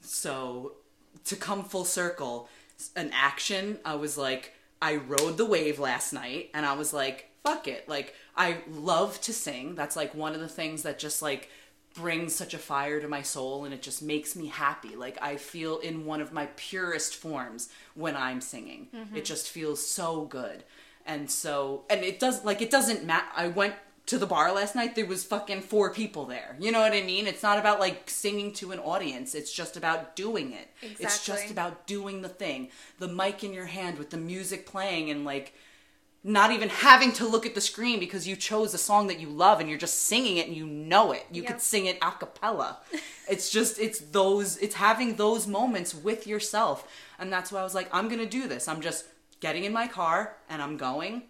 So 0.00 0.72
to 1.24 1.36
come 1.36 1.64
full 1.64 1.84
circle, 1.84 2.48
an 2.96 3.10
action, 3.12 3.78
I 3.84 3.94
was 3.96 4.16
like, 4.16 4.52
I 4.80 4.96
rode 4.96 5.36
the 5.36 5.46
wave 5.46 5.78
last 5.78 6.12
night 6.12 6.50
and 6.54 6.66
I 6.66 6.74
was 6.74 6.92
like, 6.92 7.30
fuck 7.44 7.68
it. 7.68 7.88
Like, 7.88 8.14
I 8.36 8.58
love 8.70 9.20
to 9.22 9.32
sing. 9.32 9.74
That's 9.74 9.96
like 9.96 10.14
one 10.14 10.34
of 10.34 10.40
the 10.40 10.48
things 10.48 10.82
that 10.82 10.98
just 10.98 11.22
like 11.22 11.48
brings 11.94 12.34
such 12.34 12.54
a 12.54 12.58
fire 12.58 13.00
to 13.00 13.08
my 13.08 13.22
soul 13.22 13.64
and 13.64 13.74
it 13.74 13.82
just 13.82 14.02
makes 14.02 14.34
me 14.36 14.46
happy. 14.46 14.96
Like, 14.96 15.18
I 15.22 15.36
feel 15.36 15.78
in 15.78 16.06
one 16.06 16.20
of 16.20 16.32
my 16.32 16.48
purest 16.56 17.16
forms 17.16 17.68
when 17.94 18.16
I'm 18.16 18.40
singing. 18.40 18.88
Mm-hmm. 18.94 19.16
It 19.16 19.24
just 19.24 19.48
feels 19.48 19.84
so 19.86 20.24
good. 20.24 20.64
And 21.04 21.30
so, 21.30 21.84
and 21.90 22.04
it 22.04 22.20
does, 22.20 22.44
like, 22.44 22.62
it 22.62 22.70
doesn't 22.70 23.04
matter. 23.04 23.26
I 23.36 23.48
went 23.48 23.74
to 24.06 24.18
the 24.18 24.26
bar 24.26 24.52
last 24.52 24.74
night, 24.74 24.94
there 24.94 25.06
was 25.06 25.24
fucking 25.24 25.60
four 25.60 25.92
people 25.92 26.24
there. 26.26 26.56
You 26.58 26.72
know 26.72 26.80
what 26.80 26.92
I 26.92 27.02
mean? 27.02 27.26
It's 27.26 27.42
not 27.42 27.58
about 27.58 27.78
like 27.78 28.10
singing 28.10 28.52
to 28.54 28.72
an 28.72 28.80
audience. 28.80 29.34
It's 29.34 29.52
just 29.52 29.76
about 29.76 30.16
doing 30.16 30.52
it. 30.52 30.68
Exactly. 30.82 31.04
It's 31.04 31.24
just 31.24 31.50
about 31.50 31.86
doing 31.86 32.22
the 32.22 32.28
thing. 32.28 32.68
The 32.98 33.08
mic 33.08 33.44
in 33.44 33.52
your 33.52 33.66
hand 33.66 33.98
with 33.98 34.10
the 34.10 34.16
music 34.16 34.66
playing 34.66 35.10
and 35.10 35.24
like 35.24 35.54
not 36.24 36.52
even 36.52 36.68
having 36.68 37.12
to 37.12 37.26
look 37.26 37.46
at 37.46 37.54
the 37.54 37.60
screen 37.60 37.98
because 37.98 38.28
you 38.28 38.36
chose 38.36 38.72
a 38.74 38.78
song 38.78 39.08
that 39.08 39.18
you 39.18 39.28
love 39.28 39.58
and 39.58 39.68
you're 39.68 39.78
just 39.78 40.02
singing 40.04 40.36
it 40.36 40.46
and 40.46 40.56
you 40.56 40.66
know 40.66 41.12
it. 41.12 41.26
You 41.32 41.42
could 41.42 41.60
sing 41.60 41.86
it 41.86 41.98
a 42.00 42.12
cappella. 42.12 42.78
it's 43.28 43.50
just 43.50 43.78
it's 43.80 43.98
those 43.98 44.56
it's 44.58 44.76
having 44.76 45.16
those 45.16 45.46
moments 45.46 45.94
with 45.94 46.26
yourself. 46.26 46.88
And 47.18 47.32
that's 47.32 47.50
why 47.50 47.60
I 47.60 47.64
was 47.64 47.74
like 47.74 47.88
I'm 47.92 48.08
going 48.08 48.20
to 48.20 48.26
do 48.26 48.46
this. 48.46 48.68
I'm 48.68 48.80
just 48.80 49.06
getting 49.40 49.64
in 49.64 49.72
my 49.72 49.88
car 49.88 50.36
and 50.48 50.62
I'm 50.62 50.76
going 50.76 51.22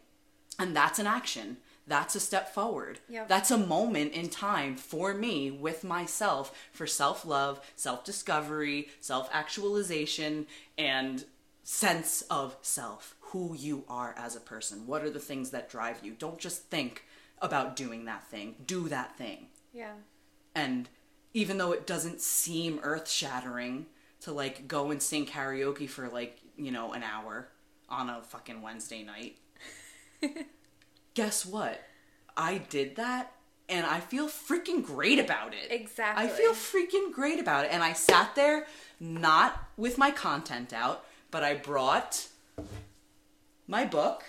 and 0.59 0.76
that's 0.76 0.99
an 0.99 1.07
action. 1.07 1.57
That's 1.86 2.14
a 2.14 2.20
step 2.20 2.55
forward. 2.55 3.01
That's 3.26 3.51
a 3.51 3.59
moment 3.59 4.12
in 4.12 4.28
time 4.28 4.76
for 4.76 5.14
me 5.14 5.51
with 5.51 5.82
myself 5.84 6.68
for 6.70 6.86
self 6.86 7.24
love, 7.24 7.61
self 7.76 8.05
discovery, 8.05 8.88
self 9.01 9.28
actualization, 9.32 10.47
and 10.78 11.24
sense 11.64 12.22
of 12.30 12.57
self. 12.62 13.16
Who 13.32 13.54
you 13.54 13.84
are 13.88 14.14
as 14.16 14.36
a 14.36 14.40
person. 14.40 14.86
What 14.86 15.02
are 15.02 15.10
the 15.10 15.18
things 15.18 15.50
that 15.50 15.68
drive 15.68 16.00
you? 16.02 16.12
Don't 16.12 16.38
just 16.38 16.64
think 16.64 17.04
about 17.40 17.76
doing 17.76 18.04
that 18.04 18.24
thing, 18.28 18.54
do 18.66 18.88
that 18.88 19.16
thing. 19.18 19.46
Yeah. 19.72 19.94
And 20.54 20.88
even 21.34 21.58
though 21.58 21.72
it 21.72 21.86
doesn't 21.86 22.20
seem 22.20 22.78
earth 22.82 23.08
shattering 23.08 23.86
to 24.20 24.32
like 24.32 24.68
go 24.68 24.90
and 24.90 25.02
sing 25.02 25.26
karaoke 25.26 25.88
for 25.88 26.08
like, 26.08 26.38
you 26.56 26.70
know, 26.70 26.92
an 26.92 27.02
hour 27.02 27.48
on 27.88 28.08
a 28.08 28.22
fucking 28.22 28.62
Wednesday 28.62 29.02
night, 29.02 29.36
guess 31.14 31.44
what? 31.44 31.82
I 32.36 32.58
did 32.58 32.96
that 32.96 33.32
and 33.68 33.86
I 33.86 34.00
feel 34.00 34.28
freaking 34.28 34.84
great 34.84 35.18
about 35.18 35.54
it. 35.54 35.70
Exactly. 35.70 36.24
I 36.24 36.28
feel 36.28 36.52
freaking 36.52 37.12
great 37.12 37.40
about 37.40 37.64
it. 37.64 37.72
And 37.72 37.82
I 37.82 37.92
sat 37.94 38.34
there 38.34 38.66
not 39.00 39.58
with 39.76 39.98
my 39.98 40.10
content 40.10 40.72
out, 40.72 41.04
but 41.30 41.42
I 41.42 41.54
brought 41.54 42.28
my 43.66 43.84
book 43.84 44.24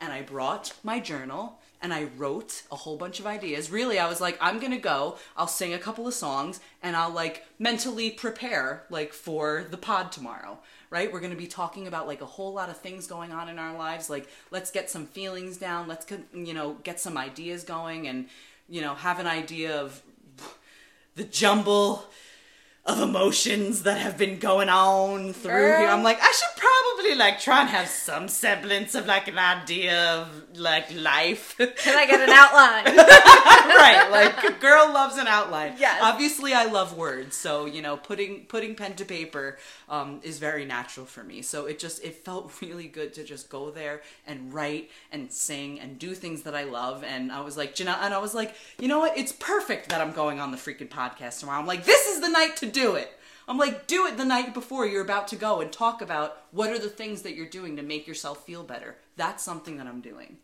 and 0.00 0.12
I 0.12 0.22
brought 0.22 0.74
my 0.82 0.98
journal 1.00 1.60
and 1.82 1.94
I 1.94 2.04
wrote 2.16 2.62
a 2.70 2.76
whole 2.76 2.96
bunch 2.96 3.20
of 3.20 3.26
ideas. 3.26 3.70
Really, 3.70 3.98
I 3.98 4.08
was 4.08 4.20
like, 4.20 4.36
I'm 4.40 4.58
gonna 4.58 4.78
go, 4.78 5.16
I'll 5.36 5.46
sing 5.46 5.72
a 5.72 5.78
couple 5.78 6.06
of 6.06 6.12
songs, 6.14 6.60
and 6.82 6.94
I'll 6.94 7.10
like 7.10 7.46
mentally 7.58 8.10
prepare 8.10 8.84
like 8.90 9.12
for 9.12 9.64
the 9.70 9.78
pod 9.78 10.12
tomorrow. 10.12 10.58
Right? 10.90 11.10
We're 11.10 11.20
gonna 11.20 11.36
be 11.36 11.46
talking 11.46 11.86
about 11.86 12.06
like 12.06 12.20
a 12.20 12.26
whole 12.26 12.52
lot 12.52 12.68
of 12.68 12.76
things 12.78 13.06
going 13.06 13.32
on 13.32 13.48
in 13.48 13.58
our 13.58 13.76
lives. 13.76 14.10
Like, 14.10 14.28
let's 14.50 14.70
get 14.70 14.90
some 14.90 15.06
feelings 15.06 15.56
down. 15.56 15.88
Let's 15.88 16.06
you 16.34 16.52
know 16.52 16.76
get 16.82 17.00
some 17.00 17.16
ideas 17.16 17.64
going, 17.64 18.06
and 18.08 18.26
you 18.68 18.82
know 18.82 18.94
have 18.94 19.18
an 19.18 19.26
idea 19.26 19.80
of 19.80 20.02
the 21.16 21.24
jumble 21.24 22.04
of 22.86 23.00
emotions 23.00 23.82
that 23.82 23.98
have 23.98 24.16
been 24.16 24.38
going 24.38 24.68
on 24.70 25.32
through 25.34 25.52
here. 25.52 25.86
I'm 25.88 26.02
like, 26.02 26.18
I 26.20 26.32
should 26.32 26.56
probably 26.56 27.14
like 27.14 27.38
try 27.38 27.60
and 27.60 27.68
have 27.68 27.88
some 27.88 28.26
semblance 28.26 28.94
of 28.94 29.06
like 29.06 29.28
an 29.28 29.38
idea 29.38 30.14
of 30.14 30.58
like 30.58 30.92
life. 30.94 31.56
Can 31.58 31.96
I 31.96 32.06
get 32.06 32.20
an 32.20 32.30
outline? 32.30 32.96
right, 32.96 34.08
like 34.10 34.42
a 34.44 34.58
girl 34.58 34.92
loves 34.92 35.18
an 35.18 35.26
outline. 35.26 35.74
Yes. 35.78 36.00
Obviously 36.02 36.54
I 36.54 36.64
love 36.64 36.96
words, 36.96 37.36
so 37.36 37.66
you 37.66 37.82
know, 37.82 37.98
putting 37.98 38.46
putting 38.46 38.74
pen 38.74 38.94
to 38.94 39.04
paper 39.04 39.58
um, 39.90 40.20
is 40.22 40.38
very 40.38 40.64
natural 40.64 41.04
for 41.04 41.22
me. 41.22 41.42
So 41.42 41.66
it 41.66 41.78
just 41.78 42.02
it 42.02 42.14
felt 42.14 42.52
really 42.62 42.86
good 42.88 43.12
to 43.14 43.24
just 43.24 43.50
go 43.50 43.70
there 43.70 44.00
and 44.26 44.54
write 44.54 44.90
and 45.12 45.30
sing 45.30 45.78
and 45.80 45.98
do 45.98 46.14
things 46.14 46.42
that 46.42 46.54
I 46.54 46.64
love. 46.64 47.04
And 47.04 47.30
I 47.30 47.42
was 47.42 47.58
like, 47.58 47.78
know, 47.84 47.96
and 48.00 48.14
I 48.14 48.18
was 48.18 48.34
like, 48.34 48.54
you 48.78 48.88
know 48.88 49.00
what? 49.00 49.18
It's 49.18 49.32
perfect 49.32 49.90
that 49.90 50.00
I'm 50.00 50.12
going 50.12 50.40
on 50.40 50.50
the 50.50 50.56
freaking 50.56 50.88
podcast 50.88 51.40
tomorrow. 51.40 51.60
I'm 51.60 51.66
like, 51.66 51.84
this 51.84 52.06
is 52.06 52.20
the 52.20 52.28
night 52.28 52.56
to 52.58 52.66
do 52.66 52.94
it. 52.94 53.10
I'm 53.46 53.58
like, 53.58 53.86
do 53.86 54.06
it 54.06 54.16
the 54.16 54.24
night 54.24 54.54
before 54.54 54.86
you're 54.86 55.02
about 55.02 55.26
to 55.28 55.36
go 55.36 55.60
and 55.60 55.72
talk 55.72 56.00
about 56.00 56.40
what 56.52 56.70
are 56.70 56.78
the 56.78 56.88
things 56.88 57.22
that 57.22 57.34
you're 57.34 57.46
doing 57.46 57.76
to 57.76 57.82
make 57.82 58.06
yourself 58.06 58.46
feel 58.46 58.62
better. 58.62 58.96
That's 59.16 59.42
something 59.42 59.76
that 59.78 59.88
I'm 59.88 60.00
doing 60.00 60.36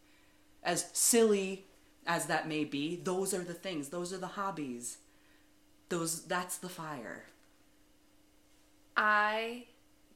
as 0.67 0.91
silly 0.93 1.65
as 2.07 2.27
that 2.27 2.49
may 2.49 2.65
be, 2.65 2.97
those 2.97 3.33
are 3.33 3.43
the 3.43 3.55
things. 3.55 3.89
Those 3.89 4.13
are 4.13 4.19
the 4.19 4.27
hobbies. 4.27 4.99
Those 5.89 6.23
that's 6.25 6.59
the 6.59 6.69
fire. 6.69 7.25
I 8.97 9.65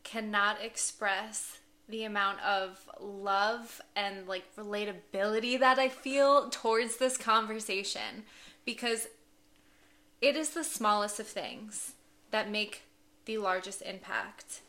cannot 0.02 0.62
express 0.62 1.58
the 1.88 2.04
amount 2.04 2.40
of 2.40 2.88
love 3.00 3.80
and 3.96 4.26
like 4.26 4.44
relatability 4.56 5.58
that 5.58 5.78
I 5.78 5.88
feel 5.88 6.48
towards 6.48 6.96
this 6.96 7.16
conversation 7.16 8.24
because 8.64 9.08
it 10.20 10.36
is 10.36 10.50
the 10.50 10.64
smallest 10.64 11.18
of 11.18 11.26
things 11.26 11.94
that 12.30 12.50
make 12.50 12.82
the 13.24 13.38
largest 13.38 13.82
impact. 13.82 14.60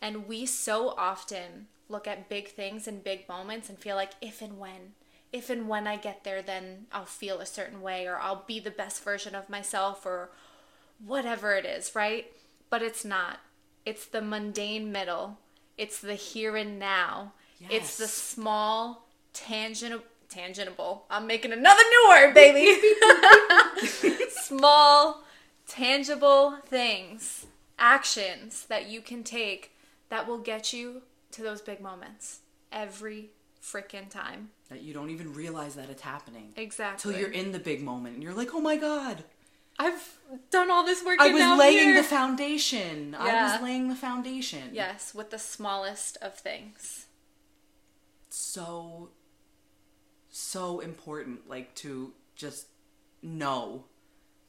And 0.00 0.26
we 0.26 0.46
so 0.46 0.90
often 0.96 1.66
look 1.88 2.06
at 2.06 2.28
big 2.28 2.48
things 2.48 2.88
and 2.88 3.04
big 3.04 3.28
moments 3.28 3.68
and 3.68 3.78
feel 3.78 3.96
like 3.96 4.12
if 4.20 4.40
and 4.40 4.58
when, 4.58 4.94
if 5.32 5.50
and 5.50 5.68
when 5.68 5.86
I 5.86 5.96
get 5.96 6.24
there, 6.24 6.40
then 6.40 6.86
I'll 6.92 7.04
feel 7.04 7.40
a 7.40 7.46
certain 7.46 7.82
way 7.82 8.06
or 8.06 8.18
I'll 8.18 8.44
be 8.46 8.60
the 8.60 8.70
best 8.70 9.04
version 9.04 9.34
of 9.34 9.50
myself 9.50 10.06
or 10.06 10.30
whatever 11.04 11.54
it 11.54 11.66
is, 11.66 11.94
right? 11.94 12.32
But 12.70 12.82
it's 12.82 13.04
not. 13.04 13.40
It's 13.84 14.06
the 14.06 14.22
mundane 14.22 14.92
middle, 14.92 15.38
it's 15.78 16.00
the 16.00 16.14
here 16.14 16.56
and 16.56 16.78
now, 16.78 17.32
it's 17.68 17.98
the 17.98 18.08
small, 18.08 19.06
tangent 19.32 20.02
tangible. 20.30 21.04
I'm 21.10 21.26
making 21.26 21.52
another 21.52 21.82
new 21.82 22.06
word, 22.08 22.34
baby. 22.34 22.80
Small, 24.30 25.22
tangible 25.66 26.56
things, 26.66 27.46
actions 27.78 28.66
that 28.66 28.88
you 28.88 29.00
can 29.00 29.22
take 29.22 29.74
that 30.08 30.26
will 30.26 30.38
get 30.38 30.72
you 30.72 31.02
to 31.32 31.42
those 31.42 31.60
big 31.60 31.80
moments 31.80 32.40
every 32.72 33.30
freaking 33.62 34.08
time. 34.08 34.50
That 34.68 34.82
you 34.82 34.94
don't 34.94 35.10
even 35.10 35.34
realize 35.34 35.74
that 35.74 35.90
it's 35.90 36.02
happening. 36.02 36.52
Exactly. 36.56 37.12
Till 37.12 37.20
you're 37.20 37.32
in 37.32 37.52
the 37.52 37.58
big 37.58 37.82
moment 37.82 38.14
and 38.14 38.22
you're 38.22 38.34
like, 38.34 38.54
oh 38.54 38.60
my 38.60 38.76
god. 38.76 39.24
I've 39.80 40.18
done 40.50 40.70
all 40.70 40.84
this 40.84 41.02
work. 41.04 41.18
I 41.20 41.32
was 41.32 41.58
laying 41.58 41.88
here. 41.88 41.96
the 41.96 42.02
foundation. 42.02 43.16
I 43.18 43.44
was 43.44 43.62
laying 43.62 43.88
the 43.88 43.94
foundation. 43.94 44.70
Yes, 44.72 45.14
with 45.14 45.30
the 45.30 45.38
smallest 45.38 46.18
of 46.20 46.34
things. 46.34 47.06
So, 48.28 49.08
so 50.28 50.80
important, 50.80 51.48
like, 51.48 51.74
to 51.76 52.12
just 52.36 52.66
know 53.22 53.84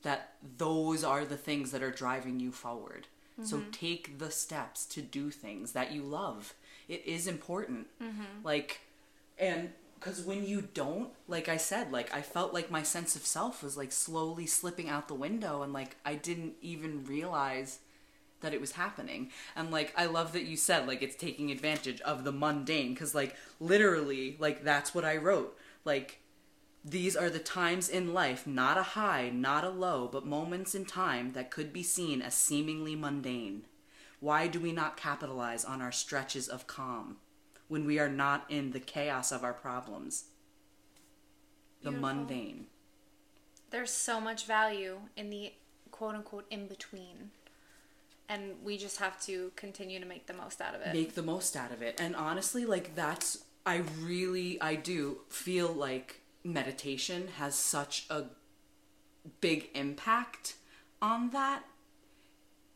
that 0.01 0.33
those 0.57 1.03
are 1.03 1.23
the 1.23 1.37
things 1.37 1.71
that 1.71 1.81
are 1.81 1.91
driving 1.91 2.39
you 2.39 2.51
forward. 2.51 3.07
So 3.43 3.57
mm-hmm. 3.57 3.71
take 3.71 4.19
the 4.19 4.29
steps 4.29 4.85
to 4.87 5.01
do 5.01 5.31
things 5.31 5.71
that 5.71 5.91
you 5.91 6.03
love. 6.03 6.53
It 6.87 7.03
is 7.05 7.25
important. 7.25 7.87
Mm-hmm. 8.01 8.43
Like, 8.43 8.81
and 9.39 9.71
because 10.01 10.23
when 10.23 10.43
you 10.43 10.67
don't, 10.73 11.11
like 11.27 11.47
I 11.47 11.57
said, 11.57 11.91
like 11.91 12.11
I 12.13 12.23
felt 12.23 12.55
like 12.55 12.71
my 12.71 12.81
sense 12.81 13.15
of 13.15 13.21
self 13.21 13.61
was 13.61 13.77
like 13.77 13.91
slowly 13.91 14.47
slipping 14.47 14.89
out 14.89 15.07
the 15.07 15.13
window, 15.13 15.61
and 15.61 15.71
like 15.71 15.95
I 16.03 16.15
didn't 16.15 16.55
even 16.61 17.05
realize 17.05 17.79
that 18.41 18.53
it 18.53 18.59
was 18.59 18.71
happening. 18.71 19.29
And 19.55 19.69
like 19.69 19.93
I 19.95 20.07
love 20.07 20.33
that 20.33 20.45
you 20.45 20.57
said 20.57 20.87
like 20.87 21.03
it's 21.03 21.15
taking 21.15 21.51
advantage 21.51 22.01
of 22.01 22.23
the 22.23 22.31
mundane 22.31 22.95
cuz 22.95 23.13
like 23.13 23.35
literally 23.59 24.37
like 24.39 24.63
that's 24.63 24.95
what 24.95 25.05
I 25.05 25.17
wrote. 25.17 25.55
Like 25.85 26.21
these 26.83 27.15
are 27.15 27.29
the 27.29 27.37
times 27.37 27.87
in 27.87 28.11
life, 28.11 28.47
not 28.47 28.79
a 28.79 28.83
high, 28.97 29.29
not 29.29 29.63
a 29.63 29.69
low, 29.69 30.09
but 30.11 30.25
moments 30.25 30.73
in 30.73 30.85
time 30.85 31.33
that 31.33 31.51
could 31.51 31.71
be 31.71 31.83
seen 31.83 32.23
as 32.23 32.33
seemingly 32.33 32.95
mundane. 32.95 33.65
Why 34.19 34.47
do 34.47 34.59
we 34.59 34.71
not 34.71 34.97
capitalize 34.97 35.63
on 35.63 35.79
our 35.79 35.91
stretches 35.91 36.47
of 36.47 36.65
calm 36.65 37.17
when 37.71 37.85
we 37.85 37.99
are 37.99 38.09
not 38.09 38.43
in 38.49 38.71
the 38.71 38.81
chaos 38.81 39.31
of 39.31 39.45
our 39.45 39.53
problems? 39.53 40.25
The 41.83 41.91
Beautiful. 41.91 42.15
mundane. 42.15 42.65
There's 43.69 43.91
so 43.91 44.19
much 44.19 44.45
value 44.45 44.99
in 45.15 45.29
the 45.29 45.53
quote 45.89 46.15
unquote 46.15 46.45
in 46.51 46.67
between. 46.67 47.31
And 48.27 48.55
we 48.61 48.77
just 48.77 48.99
have 48.99 49.21
to 49.21 49.53
continue 49.55 50.01
to 50.01 50.05
make 50.05 50.27
the 50.27 50.33
most 50.33 50.59
out 50.59 50.75
of 50.75 50.81
it. 50.81 50.93
make 50.93 51.15
the 51.15 51.21
most 51.21 51.55
out 51.55 51.71
of 51.71 51.81
it 51.81 51.99
and 51.99 52.15
honestly 52.15 52.65
like 52.65 52.95
that's 52.95 53.43
i 53.65 53.83
really 54.01 54.61
i 54.61 54.73
do 54.73 55.19
feel 55.27 55.67
like 55.67 56.21
meditation 56.43 57.27
has 57.37 57.55
such 57.55 58.05
a 58.09 58.23
big 59.41 59.69
impact 59.75 60.55
on 61.01 61.29
that 61.31 61.63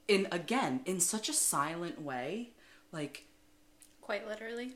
in 0.09 0.27
again 0.31 0.81
in 0.85 0.99
such 0.99 1.29
a 1.29 1.33
silent 1.33 2.01
way 2.01 2.49
like 2.91 3.25
Quite 4.05 4.27
literally. 4.27 4.73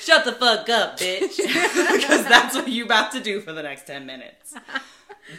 Shut 0.00 0.24
the 0.24 0.32
fuck 0.32 0.68
up 0.68 0.98
bitch. 0.98 1.36
Because 1.96 2.24
that's 2.24 2.54
what 2.54 2.68
you 2.68 2.84
about 2.84 3.12
to 3.12 3.20
do 3.20 3.40
for 3.40 3.52
the 3.52 3.62
next 3.62 3.86
10 3.86 4.06
minutes. 4.06 4.54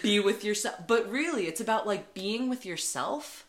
Be 0.02 0.20
with 0.20 0.44
yourself 0.44 0.76
but 0.88 1.10
really 1.12 1.48
it's 1.48 1.62
about 1.62 1.88
like 1.88 2.14
being 2.14 2.50
with 2.50 2.66
yourself. 2.66 3.46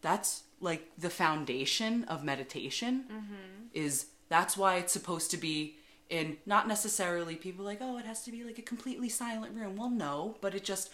That's 0.00 0.42
like 0.60 0.90
the 0.98 1.10
foundation 1.10 2.04
of 2.04 2.24
meditation 2.24 3.04
mm-hmm. 3.10 3.66
is 3.72 4.06
that's 4.28 4.56
why 4.56 4.76
it's 4.76 4.92
supposed 4.92 5.30
to 5.32 5.36
be 5.36 5.76
in 6.08 6.36
not 6.46 6.68
necessarily 6.68 7.36
people 7.36 7.64
like 7.64 7.78
oh 7.80 7.98
it 7.98 8.04
has 8.04 8.22
to 8.24 8.30
be 8.30 8.44
like 8.44 8.58
a 8.58 8.62
completely 8.62 9.08
silent 9.08 9.54
room. 9.54 9.76
Well 9.76 9.90
no 9.90 10.36
but 10.40 10.54
it 10.54 10.64
just 10.64 10.90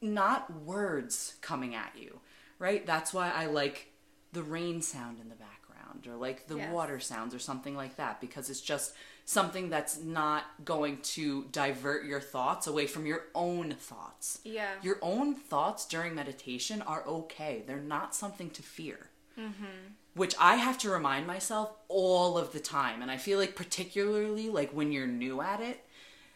not 0.00 0.62
words 0.64 1.34
coming 1.40 1.74
at 1.74 1.92
you 1.96 2.20
right? 2.60 2.86
That's 2.86 3.12
why 3.12 3.30
i 3.30 3.46
like 3.46 3.89
the 4.32 4.42
rain 4.42 4.80
sound 4.82 5.18
in 5.20 5.28
the 5.28 5.34
background 5.34 6.06
or 6.06 6.14
like 6.16 6.46
the 6.46 6.56
Yes. 6.56 6.72
water 6.72 7.00
sounds 7.00 7.34
or 7.34 7.38
something 7.38 7.76
like 7.76 7.96
that 7.96 8.20
because 8.20 8.48
it's 8.50 8.60
just 8.60 8.92
something 9.24 9.70
that's 9.70 9.98
not 9.98 10.44
going 10.64 10.98
to 11.02 11.44
divert 11.52 12.04
your 12.04 12.20
thoughts 12.20 12.66
away 12.66 12.86
from 12.86 13.06
your 13.06 13.24
own 13.34 13.72
thoughts 13.72 14.38
Yeah. 14.44 14.74
your 14.82 14.98
own 15.02 15.34
thoughts 15.34 15.84
during 15.86 16.14
meditation 16.14 16.82
are 16.82 17.04
okay. 17.06 17.62
They're 17.66 17.78
not 17.80 18.14
something 18.14 18.50
to 18.50 18.62
fear. 18.62 19.10
Mm-hmm. 19.38 19.94
Which 20.14 20.34
I 20.40 20.56
have 20.56 20.76
to 20.78 20.90
remind 20.90 21.26
myself 21.26 21.70
all 21.88 22.36
of 22.36 22.52
the 22.52 22.60
time. 22.60 23.00
And 23.02 23.10
I 23.10 23.16
feel 23.16 23.38
like 23.38 23.54
particularly 23.54 24.48
like 24.48 24.70
when 24.72 24.90
you're 24.92 25.06
new 25.06 25.40
at 25.40 25.60
it, 25.60 25.84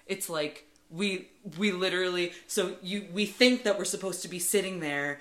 it's 0.07 0.29
like 0.31 0.67
we 0.91 1.29
we 1.59 1.73
literally 1.73 2.33
so 2.47 2.77
you 2.83 3.07
we 3.13 3.27
think 3.27 3.65
that 3.65 3.77
we're 3.79 3.85
supposed 3.85 4.23
to 4.23 4.29
be 4.29 4.39
sitting 4.39 4.79
there 4.81 5.21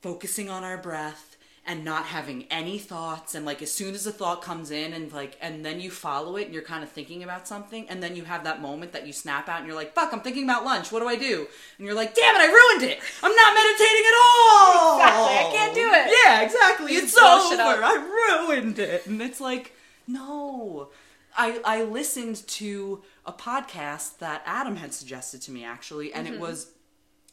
focusing 0.00 0.48
on 0.48 0.64
our 0.64 0.78
breath 0.78 1.27
and 1.68 1.84
not 1.84 2.06
having 2.06 2.46
any 2.50 2.78
thoughts 2.78 3.34
and 3.34 3.44
like 3.44 3.60
as 3.60 3.70
soon 3.70 3.94
as 3.94 4.06
a 4.06 4.10
thought 4.10 4.40
comes 4.40 4.70
in 4.70 4.94
and 4.94 5.12
like 5.12 5.36
and 5.42 5.62
then 5.62 5.78
you 5.78 5.90
follow 5.90 6.36
it 6.36 6.46
and 6.46 6.54
you're 6.54 6.62
kind 6.62 6.82
of 6.82 6.90
thinking 6.90 7.22
about 7.22 7.46
something 7.46 7.86
and 7.90 8.02
then 8.02 8.16
you 8.16 8.24
have 8.24 8.42
that 8.44 8.62
moment 8.62 8.90
that 8.92 9.06
you 9.06 9.12
snap 9.12 9.50
out 9.50 9.58
and 9.58 9.66
you're 9.66 9.76
like 9.76 9.94
fuck 9.94 10.10
i'm 10.14 10.20
thinking 10.20 10.44
about 10.44 10.64
lunch. 10.64 10.90
What 10.90 11.00
do 11.00 11.08
i 11.08 11.14
do? 11.14 11.46
And 11.76 11.86
you're 11.86 11.94
like 11.94 12.14
damn 12.14 12.34
it 12.34 12.40
i 12.40 12.46
ruined 12.46 12.90
it. 12.90 12.98
I'm 13.22 13.36
not 13.36 13.54
meditating 13.54 14.04
at 14.06 14.16
all. 14.18 14.96
Exactly, 14.96 15.36
I 15.36 15.50
can't 15.52 15.74
do 15.74 15.92
it. 15.92 16.16
yeah 16.24 16.40
exactly. 16.40 16.92
It's 16.94 17.16
over. 17.18 17.84
i 17.84 18.46
ruined 18.48 18.78
it. 18.78 19.06
And 19.06 19.20
it's 19.20 19.40
like 19.40 19.74
no. 20.06 20.88
I, 21.36 21.60
I 21.64 21.82
listened 21.82 22.46
to 22.48 23.02
a 23.26 23.32
podcast 23.32 24.18
that 24.18 24.42
Adam 24.46 24.76
had 24.76 24.94
suggested 24.94 25.42
to 25.42 25.52
me 25.52 25.64
actually, 25.64 26.12
and 26.14 26.26
it 26.26 26.32
mm-hmm. 26.32 26.42
was 26.42 26.72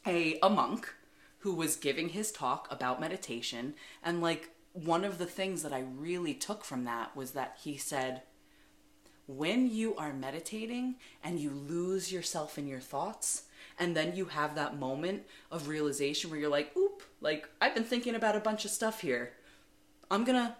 a 0.05 0.37
a 0.43 0.49
monk 0.49 0.93
who 1.45 1.53
was 1.53 1.75
giving 1.75 2.09
his 2.09 2.31
talk 2.31 2.67
about 2.71 2.99
meditation 2.99 3.75
and 4.01 4.19
like 4.19 4.49
one 4.73 5.05
of 5.05 5.19
the 5.19 5.27
things 5.27 5.61
that 5.61 5.71
I 5.71 5.83
really 5.95 6.33
took 6.33 6.65
from 6.65 6.85
that 6.85 7.15
was 7.15 7.33
that 7.33 7.59
he 7.63 7.77
said 7.77 8.23
when 9.27 9.69
you 9.69 9.95
are 9.95 10.11
meditating 10.11 10.95
and 11.23 11.39
you 11.39 11.51
lose 11.51 12.11
yourself 12.11 12.57
in 12.57 12.67
your 12.67 12.79
thoughts 12.79 13.43
and 13.77 13.95
then 13.95 14.15
you 14.15 14.25
have 14.25 14.55
that 14.55 14.79
moment 14.79 15.21
of 15.51 15.67
realization 15.67 16.31
where 16.31 16.39
you're 16.39 16.49
like 16.49 16.75
oop 16.75 17.03
like 17.21 17.47
I've 17.61 17.75
been 17.75 17.83
thinking 17.83 18.15
about 18.15 18.35
a 18.35 18.39
bunch 18.39 18.65
of 18.65 18.71
stuff 18.71 19.01
here. 19.01 19.33
I'm 20.09 20.25
to 20.37 20.55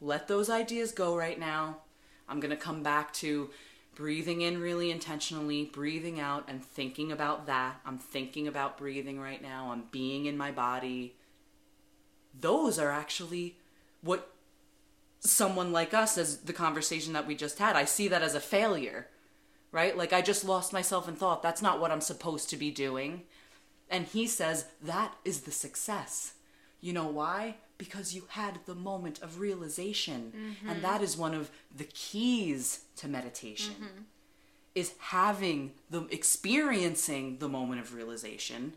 let 0.00 0.28
those 0.28 0.48
ideas 0.48 0.92
go 0.92 1.16
right 1.16 1.40
now. 1.40 1.78
I'm 2.28 2.38
to 2.50 2.56
come 2.56 2.84
back 2.84 3.12
to 3.14 3.50
breathing 3.94 4.40
in 4.40 4.60
really 4.60 4.90
intentionally, 4.90 5.64
breathing 5.64 6.20
out, 6.20 6.44
and 6.48 6.64
thinking 6.64 7.12
about 7.12 7.46
that. 7.46 7.80
I'm 7.84 7.98
thinking 7.98 8.48
about 8.48 8.78
breathing 8.78 9.20
right 9.20 9.42
now. 9.42 9.70
I'm 9.72 9.84
being 9.90 10.26
in 10.26 10.36
my 10.36 10.50
body. 10.50 11.16
Those 12.38 12.78
are 12.78 12.90
actually 12.90 13.56
what 14.02 14.32
someone 15.20 15.72
like 15.72 15.92
us, 15.92 16.16
as 16.16 16.38
the 16.38 16.52
conversation 16.52 17.12
that 17.12 17.26
we 17.26 17.34
just 17.34 17.58
had, 17.58 17.76
I 17.76 17.84
see 17.84 18.08
that 18.08 18.22
as 18.22 18.34
a 18.34 18.40
failure, 18.40 19.08
right? 19.70 19.96
Like, 19.96 20.12
I 20.12 20.22
just 20.22 20.44
lost 20.44 20.72
myself 20.72 21.08
in 21.08 21.14
thought. 21.14 21.42
That's 21.42 21.62
not 21.62 21.80
what 21.80 21.90
I'm 21.90 22.00
supposed 22.00 22.48
to 22.50 22.56
be 22.56 22.70
doing. 22.70 23.24
And 23.90 24.06
he 24.06 24.26
says 24.26 24.66
that 24.82 25.14
is 25.24 25.42
the 25.42 25.50
success. 25.50 26.34
You 26.80 26.92
know 26.92 27.06
why? 27.06 27.56
Because 27.84 28.14
you 28.14 28.24
had 28.28 28.58
the 28.66 28.74
moment 28.74 29.22
of 29.22 29.40
realization. 29.40 30.32
And 30.34 30.76
mm-hmm. 30.76 30.82
that 30.82 31.00
is 31.02 31.16
one 31.16 31.34
of 31.34 31.50
the 31.74 31.84
keys 31.84 32.84
to 32.96 33.08
meditation. 33.08 33.74
Mm-hmm. 33.74 34.02
Is 34.74 34.92
having 34.98 35.72
the 35.88 36.02
experiencing 36.10 37.38
the 37.38 37.48
moment 37.48 37.80
of 37.80 37.94
realization, 37.94 38.74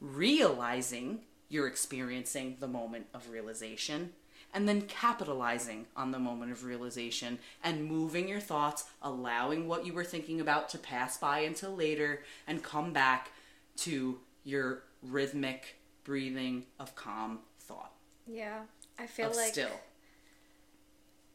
realizing 0.00 1.20
you're 1.48 1.66
experiencing 1.66 2.58
the 2.60 2.68
moment 2.68 3.06
of 3.12 3.30
realization, 3.30 4.12
and 4.54 4.68
then 4.68 4.82
capitalizing 4.82 5.86
on 5.96 6.12
the 6.12 6.18
moment 6.18 6.52
of 6.52 6.64
realization 6.64 7.38
and 7.64 7.84
moving 7.84 8.28
your 8.28 8.40
thoughts, 8.40 8.84
allowing 9.02 9.66
what 9.66 9.84
you 9.84 9.92
were 9.92 10.04
thinking 10.04 10.40
about 10.40 10.68
to 10.68 10.78
pass 10.78 11.18
by 11.18 11.40
until 11.40 11.74
later 11.74 12.22
and 12.46 12.62
come 12.62 12.92
back 12.92 13.32
to 13.76 14.20
your 14.44 14.84
rhythmic 15.02 15.76
breathing 16.04 16.64
of 16.78 16.94
calm. 16.94 17.40
Yeah. 18.26 18.60
I 18.98 19.06
feel 19.06 19.28
like 19.34 19.52
still. 19.52 19.68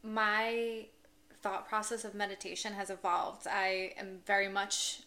my 0.03 0.85
thought 1.41 1.67
process 1.67 2.03
of 2.05 2.13
meditation 2.15 2.73
has 2.73 2.89
evolved. 2.89 3.47
I 3.47 3.93
am 3.97 4.19
very 4.25 4.47
much 4.47 5.01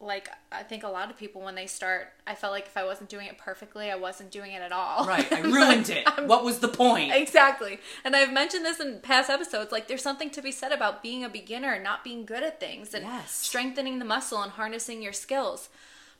like 0.00 0.28
I 0.52 0.62
think 0.62 0.84
a 0.84 0.88
lot 0.88 1.10
of 1.10 1.18
people 1.18 1.40
when 1.42 1.56
they 1.56 1.66
start, 1.66 2.08
I 2.24 2.36
felt 2.36 2.52
like 2.52 2.66
if 2.66 2.76
I 2.76 2.84
wasn't 2.84 3.10
doing 3.10 3.26
it 3.26 3.36
perfectly, 3.36 3.90
I 3.90 3.96
wasn't 3.96 4.30
doing 4.30 4.52
it 4.52 4.62
at 4.62 4.70
all. 4.70 5.04
Right, 5.06 5.30
I 5.32 5.40
ruined 5.40 5.90
it. 5.90 6.06
What 6.26 6.44
was 6.44 6.60
the 6.60 6.68
point? 6.68 7.12
Exactly. 7.12 7.80
And 8.04 8.14
I've 8.14 8.32
mentioned 8.32 8.64
this 8.64 8.78
in 8.78 9.00
past 9.00 9.28
episodes. 9.28 9.72
Like, 9.72 9.88
there's 9.88 10.02
something 10.02 10.30
to 10.30 10.40
be 10.42 10.52
said 10.52 10.70
about 10.70 11.02
being 11.02 11.24
a 11.24 11.28
beginner 11.28 11.72
and 11.72 11.82
not 11.82 12.04
being 12.04 12.24
good 12.24 12.44
at 12.44 12.60
things 12.60 12.94
and 12.94 13.04
Yes. 13.04 13.32
strengthening 13.32 13.98
the 13.98 14.04
muscle 14.04 14.40
and 14.40 14.52
harnessing 14.52 15.02
your 15.02 15.12
skills. 15.12 15.68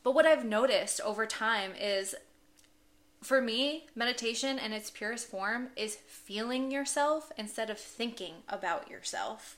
But 0.03 0.13
what 0.13 0.27
I've 0.27 0.45
noticed 0.45 1.01
over 1.03 1.25
time 1.25 1.71
is 1.81 2.17
for 3.23 3.41
me, 3.41 3.87
meditation 3.95 4.59
in 4.59 4.73
its 4.73 4.91
purest 4.91 5.29
form 5.29 5.69
is 5.77 5.97
feeling 6.07 6.71
yourself 6.71 7.33
instead 7.37 7.71
of 7.71 7.79
thinking 7.79 8.35
about 8.49 8.91
yourself. 8.91 9.57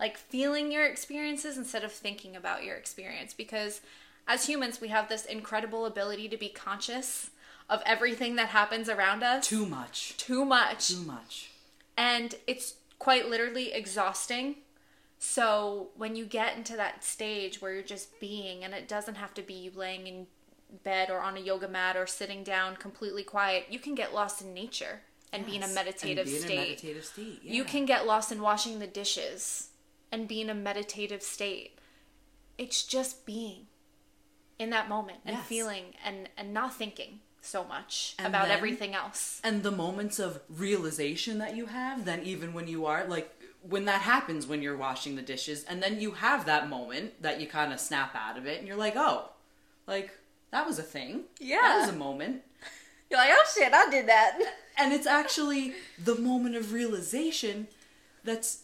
Like 0.00 0.16
feeling 0.18 0.70
your 0.72 0.84
experiences 0.86 1.56
instead 1.56 1.84
of 1.84 1.92
thinking 1.92 2.36
about 2.36 2.64
your 2.64 2.76
experience. 2.76 3.32
Because 3.34 3.80
as 4.28 4.46
humans, 4.46 4.80
we 4.80 4.88
have 4.88 5.08
this 5.08 5.24
incredible 5.24 5.86
ability 5.86 6.28
to 6.28 6.36
be 6.36 6.48
conscious 6.48 7.30
of 7.68 7.82
everything 7.86 8.36
that 8.36 8.48
happens 8.48 8.88
around 8.88 9.22
us 9.22 9.46
Too 9.46 9.66
much. 9.66 10.16
too 10.16 10.44
much 10.44 10.88
Too 10.88 11.02
much. 11.02 11.50
and 11.96 12.36
it's 12.46 12.74
quite 13.00 13.28
literally 13.28 13.72
exhausting 13.72 14.54
so 15.18 15.88
when 15.96 16.14
you 16.14 16.24
get 16.26 16.56
into 16.56 16.76
that 16.76 17.02
stage 17.02 17.60
where 17.60 17.72
you're 17.74 17.82
just 17.82 18.20
being 18.20 18.62
and 18.62 18.72
it 18.72 18.86
doesn't 18.86 19.16
have 19.16 19.34
to 19.34 19.42
be 19.42 19.54
you 19.54 19.72
laying 19.74 20.06
in 20.06 20.26
bed 20.84 21.10
or 21.10 21.20
on 21.20 21.36
a 21.36 21.40
yoga 21.40 21.68
mat 21.68 21.96
or 21.96 22.06
sitting 22.06 22.42
down 22.42 22.76
completely 22.76 23.22
quiet 23.22 23.66
you 23.70 23.78
can 23.78 23.94
get 23.94 24.12
lost 24.14 24.42
in 24.42 24.52
nature 24.52 25.00
and 25.32 25.44
be 25.46 25.56
in 25.56 25.62
a 25.62 25.68
meditative 25.68 26.26
in 26.26 26.34
a 26.34 26.38
state 26.38 26.56
meditative 26.56 27.04
state. 27.04 27.40
you 27.42 27.64
can 27.64 27.84
get 27.84 28.06
lost 28.06 28.32
in 28.32 28.40
washing 28.42 28.78
the 28.78 28.86
dishes 28.86 29.68
and 30.10 30.26
be 30.28 30.40
in 30.40 30.50
a 30.50 30.54
meditative 30.54 31.22
state 31.22 31.78
it's 32.58 32.84
just 32.84 33.24
being 33.26 33.66
in 34.58 34.70
that 34.70 34.88
moment 34.88 35.18
and 35.24 35.36
Yes. 35.36 35.46
feeling 35.46 35.84
and 36.04 36.28
and 36.36 36.52
not 36.52 36.74
thinking 36.74 37.20
so 37.40 37.62
much 37.62 38.14
And 38.18 38.26
about 38.26 38.48
then- 38.48 38.56
everything 38.56 38.94
else 38.94 39.40
and 39.44 39.62
the 39.62 39.70
moments 39.70 40.18
of 40.18 40.40
realization 40.48 41.38
that 41.38 41.54
you 41.56 41.66
have 41.66 42.04
then 42.04 42.22
even 42.24 42.52
when 42.52 42.66
you 42.66 42.86
are 42.86 43.04
like 43.06 43.32
when 43.62 43.84
that 43.84 44.02
happens 44.02 44.46
when 44.46 44.62
you're 44.62 44.76
washing 44.76 45.14
the 45.16 45.22
dishes 45.22 45.62
and 45.64 45.82
then 45.82 46.00
you 46.00 46.12
have 46.12 46.44
that 46.46 46.68
moment 46.68 47.22
that 47.22 47.40
you 47.40 47.46
kind 47.46 47.72
of 47.72 47.78
snap 47.80 48.14
out 48.16 48.36
of 48.36 48.46
it 48.46 48.58
and 48.58 48.66
you're 48.66 48.76
like 48.76 48.94
oh 48.96 49.30
like 49.86 50.10
that 50.56 50.66
was 50.66 50.78
a 50.78 50.82
thing 50.82 51.24
Yeah. 51.38 51.60
that 51.62 51.80
was 51.80 51.88
a 51.90 51.98
moment 51.98 52.42
you're 53.10 53.20
like 53.20 53.30
oh 53.30 53.44
shit 53.54 53.72
i 53.74 53.90
did 53.90 54.08
that 54.08 54.38
and 54.78 54.92
it's 54.92 55.06
actually 55.20 55.74
the 56.02 56.14
moment 56.14 56.56
of 56.56 56.72
realization 56.72 57.68
that's 58.24 58.62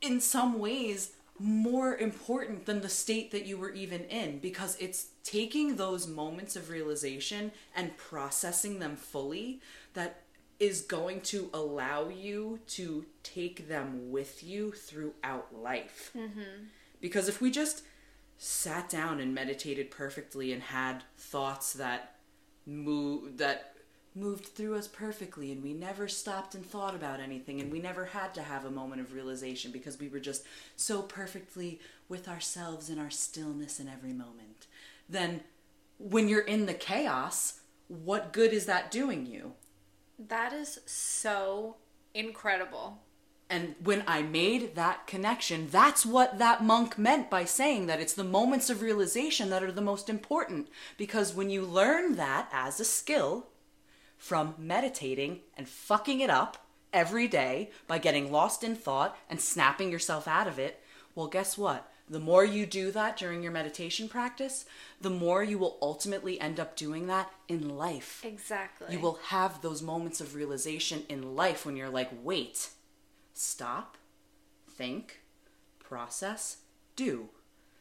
in 0.00 0.20
some 0.20 0.58
ways 0.60 1.10
more 1.40 1.96
important 1.96 2.66
than 2.66 2.80
the 2.82 2.88
state 2.88 3.30
that 3.32 3.46
you 3.46 3.56
were 3.56 3.70
even 3.70 4.04
in 4.04 4.38
because 4.38 4.76
it's 4.80 5.08
taking 5.24 5.74
those 5.76 6.06
moments 6.06 6.54
of 6.54 6.70
realization 6.70 7.50
and 7.74 7.96
processing 7.96 8.78
them 8.78 8.94
fully 8.94 9.60
that 9.94 10.22
is 10.60 10.82
going 10.82 11.20
to 11.20 11.50
allow 11.54 12.08
you 12.08 12.58
to 12.66 13.04
take 13.22 13.68
them 13.68 14.10
with 14.10 14.42
you 14.42 14.72
throughout 14.72 15.46
life. 15.54 16.10
Mm-hmm. 16.16 16.64
Because 17.00 17.28
if 17.28 17.40
we 17.40 17.50
just 17.52 17.82
sat 18.38 18.88
down 18.88 19.20
and 19.20 19.34
meditated 19.34 19.90
perfectly 19.90 20.52
and 20.52 20.62
had 20.62 21.02
thoughts 21.16 21.72
that 21.74 22.14
move 22.66 23.36
that 23.38 23.74
moved 24.14 24.46
through 24.46 24.74
us 24.74 24.88
perfectly 24.88 25.52
and 25.52 25.62
we 25.62 25.72
never 25.72 26.08
stopped 26.08 26.54
and 26.54 26.64
thought 26.64 26.94
about 26.94 27.20
anything 27.20 27.60
and 27.60 27.70
we 27.70 27.78
never 27.78 28.06
had 28.06 28.34
to 28.34 28.42
have 28.42 28.64
a 28.64 28.70
moment 28.70 29.00
of 29.00 29.12
realization 29.12 29.70
because 29.70 30.00
we 30.00 30.08
were 30.08 30.18
just 30.18 30.44
so 30.76 31.02
perfectly 31.02 31.78
with 32.08 32.26
ourselves 32.26 32.90
in 32.90 32.98
our 32.98 33.10
stillness 33.10 33.78
in 33.78 33.88
every 33.88 34.12
moment 34.12 34.66
then 35.08 35.40
when 35.98 36.28
you're 36.28 36.40
in 36.40 36.66
the 36.66 36.74
chaos 36.74 37.60
what 37.86 38.32
good 38.32 38.52
is 38.52 38.66
that 38.66 38.90
doing 38.90 39.24
you 39.26 39.52
That 40.18 40.52
is 40.52 40.80
so 40.84 41.76
incredible. 42.12 42.98
And 43.50 43.76
when 43.82 44.04
I 44.06 44.22
made 44.22 44.74
that 44.74 45.06
connection, 45.06 45.68
that's 45.70 46.04
what 46.04 46.38
that 46.38 46.62
monk 46.62 46.98
meant 46.98 47.30
by 47.30 47.46
saying 47.46 47.86
that 47.86 48.00
it's 48.00 48.12
the 48.12 48.24
moments 48.24 48.68
of 48.68 48.82
realization 48.82 49.48
that 49.50 49.62
are 49.62 49.72
the 49.72 49.80
most 49.80 50.10
important. 50.10 50.68
Because 50.98 51.34
when 51.34 51.48
you 51.48 51.62
learn 51.62 52.16
that 52.16 52.48
as 52.52 52.78
a 52.78 52.84
skill 52.84 53.46
from 54.18 54.54
meditating 54.58 55.40
and 55.56 55.66
fucking 55.66 56.20
it 56.20 56.28
up 56.28 56.66
every 56.92 57.26
day 57.26 57.70
by 57.86 57.96
getting 57.96 58.30
lost 58.30 58.62
in 58.62 58.74
thought 58.74 59.16
and 59.30 59.40
snapping 59.40 59.90
yourself 59.90 60.28
out 60.28 60.46
of 60.46 60.58
it, 60.58 60.82
well, 61.14 61.26
guess 61.26 61.56
what? 61.56 61.90
The 62.10 62.20
more 62.20 62.44
you 62.44 62.64
do 62.64 62.90
that 62.92 63.16
during 63.16 63.42
your 63.42 63.52
meditation 63.52 64.08
practice, 64.08 64.64
the 65.00 65.10
more 65.10 65.42
you 65.42 65.58
will 65.58 65.78
ultimately 65.82 66.40
end 66.40 66.58
up 66.58 66.74
doing 66.74 67.06
that 67.06 67.30
in 67.48 67.76
life. 67.76 68.22
Exactly. 68.24 68.94
You 68.94 69.00
will 69.00 69.18
have 69.26 69.60
those 69.60 69.82
moments 69.82 70.20
of 70.20 70.34
realization 70.34 71.04
in 71.08 71.36
life 71.36 71.66
when 71.66 71.76
you're 71.76 71.90
like, 71.90 72.10
wait, 72.22 72.70
stop, 73.38 73.96
think, 74.70 75.20
process, 75.78 76.58
do. 76.96 77.28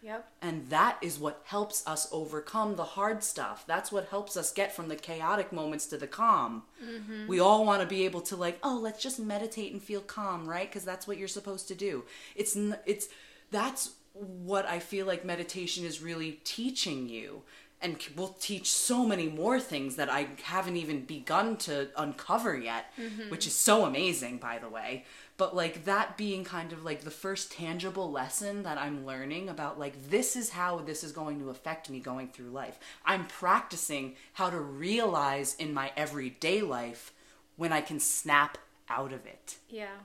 Yep. 0.03 0.29
And 0.41 0.69
that 0.69 0.97
is 1.01 1.17
what 1.19 1.41
helps 1.45 1.85
us 1.87 2.07
overcome 2.11 2.75
the 2.75 2.83
hard 2.83 3.23
stuff. 3.23 3.65
That's 3.67 3.91
what 3.91 4.09
helps 4.09 4.37
us 4.37 4.53
get 4.53 4.73
from 4.73 4.89
the 4.89 4.95
chaotic 4.95 5.51
moments 5.51 5.87
to 5.87 5.97
the 5.97 6.07
calm. 6.07 6.63
Mm-hmm. 6.83 7.27
We 7.27 7.39
all 7.39 7.65
want 7.65 7.81
to 7.81 7.87
be 7.87 8.05
able 8.05 8.21
to 8.21 8.35
like, 8.35 8.59
oh, 8.61 8.79
let's 8.81 9.01
just 9.01 9.19
meditate 9.19 9.73
and 9.73 9.81
feel 9.81 10.01
calm, 10.01 10.47
right? 10.47 10.69
Because 10.69 10.85
that's 10.85 11.07
what 11.07 11.17
you're 11.17 11.27
supposed 11.27 11.67
to 11.69 11.75
do. 11.75 12.05
It's 12.35 12.55
n- 12.55 12.77
it's 12.85 13.09
that's 13.49 13.95
what 14.13 14.65
I 14.67 14.79
feel 14.79 15.05
like 15.05 15.25
meditation 15.25 15.83
is 15.83 16.01
really 16.01 16.39
teaching 16.43 17.09
you. 17.09 17.41
And 17.79 17.97
will 18.15 18.35
teach 18.39 18.71
so 18.71 19.05
many 19.05 19.27
more 19.27 19.59
things 19.59 19.97
that 19.97 20.09
I 20.09 20.29
haven't 20.43 20.77
even 20.77 21.05
begun 21.05 21.57
to 21.57 21.89
uncover 21.95 22.57
yet, 22.57 22.91
mm-hmm. 22.99 23.29
which 23.29 23.45
is 23.45 23.53
so 23.53 23.85
amazing, 23.85 24.37
by 24.39 24.57
the 24.57 24.67
way 24.69 25.05
but 25.37 25.55
like 25.55 25.85
that 25.85 26.17
being 26.17 26.43
kind 26.43 26.73
of 26.73 26.83
like 26.83 27.01
the 27.01 27.11
first 27.11 27.51
tangible 27.51 28.11
lesson 28.11 28.63
that 28.63 28.77
I'm 28.77 29.05
learning 29.05 29.49
about 29.49 29.79
like 29.79 30.09
this 30.09 30.35
is 30.35 30.49
how 30.49 30.79
this 30.79 31.03
is 31.03 31.11
going 31.11 31.39
to 31.39 31.51
affect 31.51 31.89
me 31.89 31.99
going 31.99 32.29
through 32.29 32.49
life. 32.49 32.79
I'm 33.05 33.25
practicing 33.27 34.15
how 34.33 34.49
to 34.49 34.59
realize 34.59 35.55
in 35.55 35.73
my 35.73 35.91
everyday 35.95 36.61
life 36.61 37.13
when 37.55 37.71
I 37.71 37.81
can 37.81 37.99
snap 37.99 38.57
out 38.89 39.13
of 39.13 39.25
it 39.25 39.57
Yeah. 39.69 39.97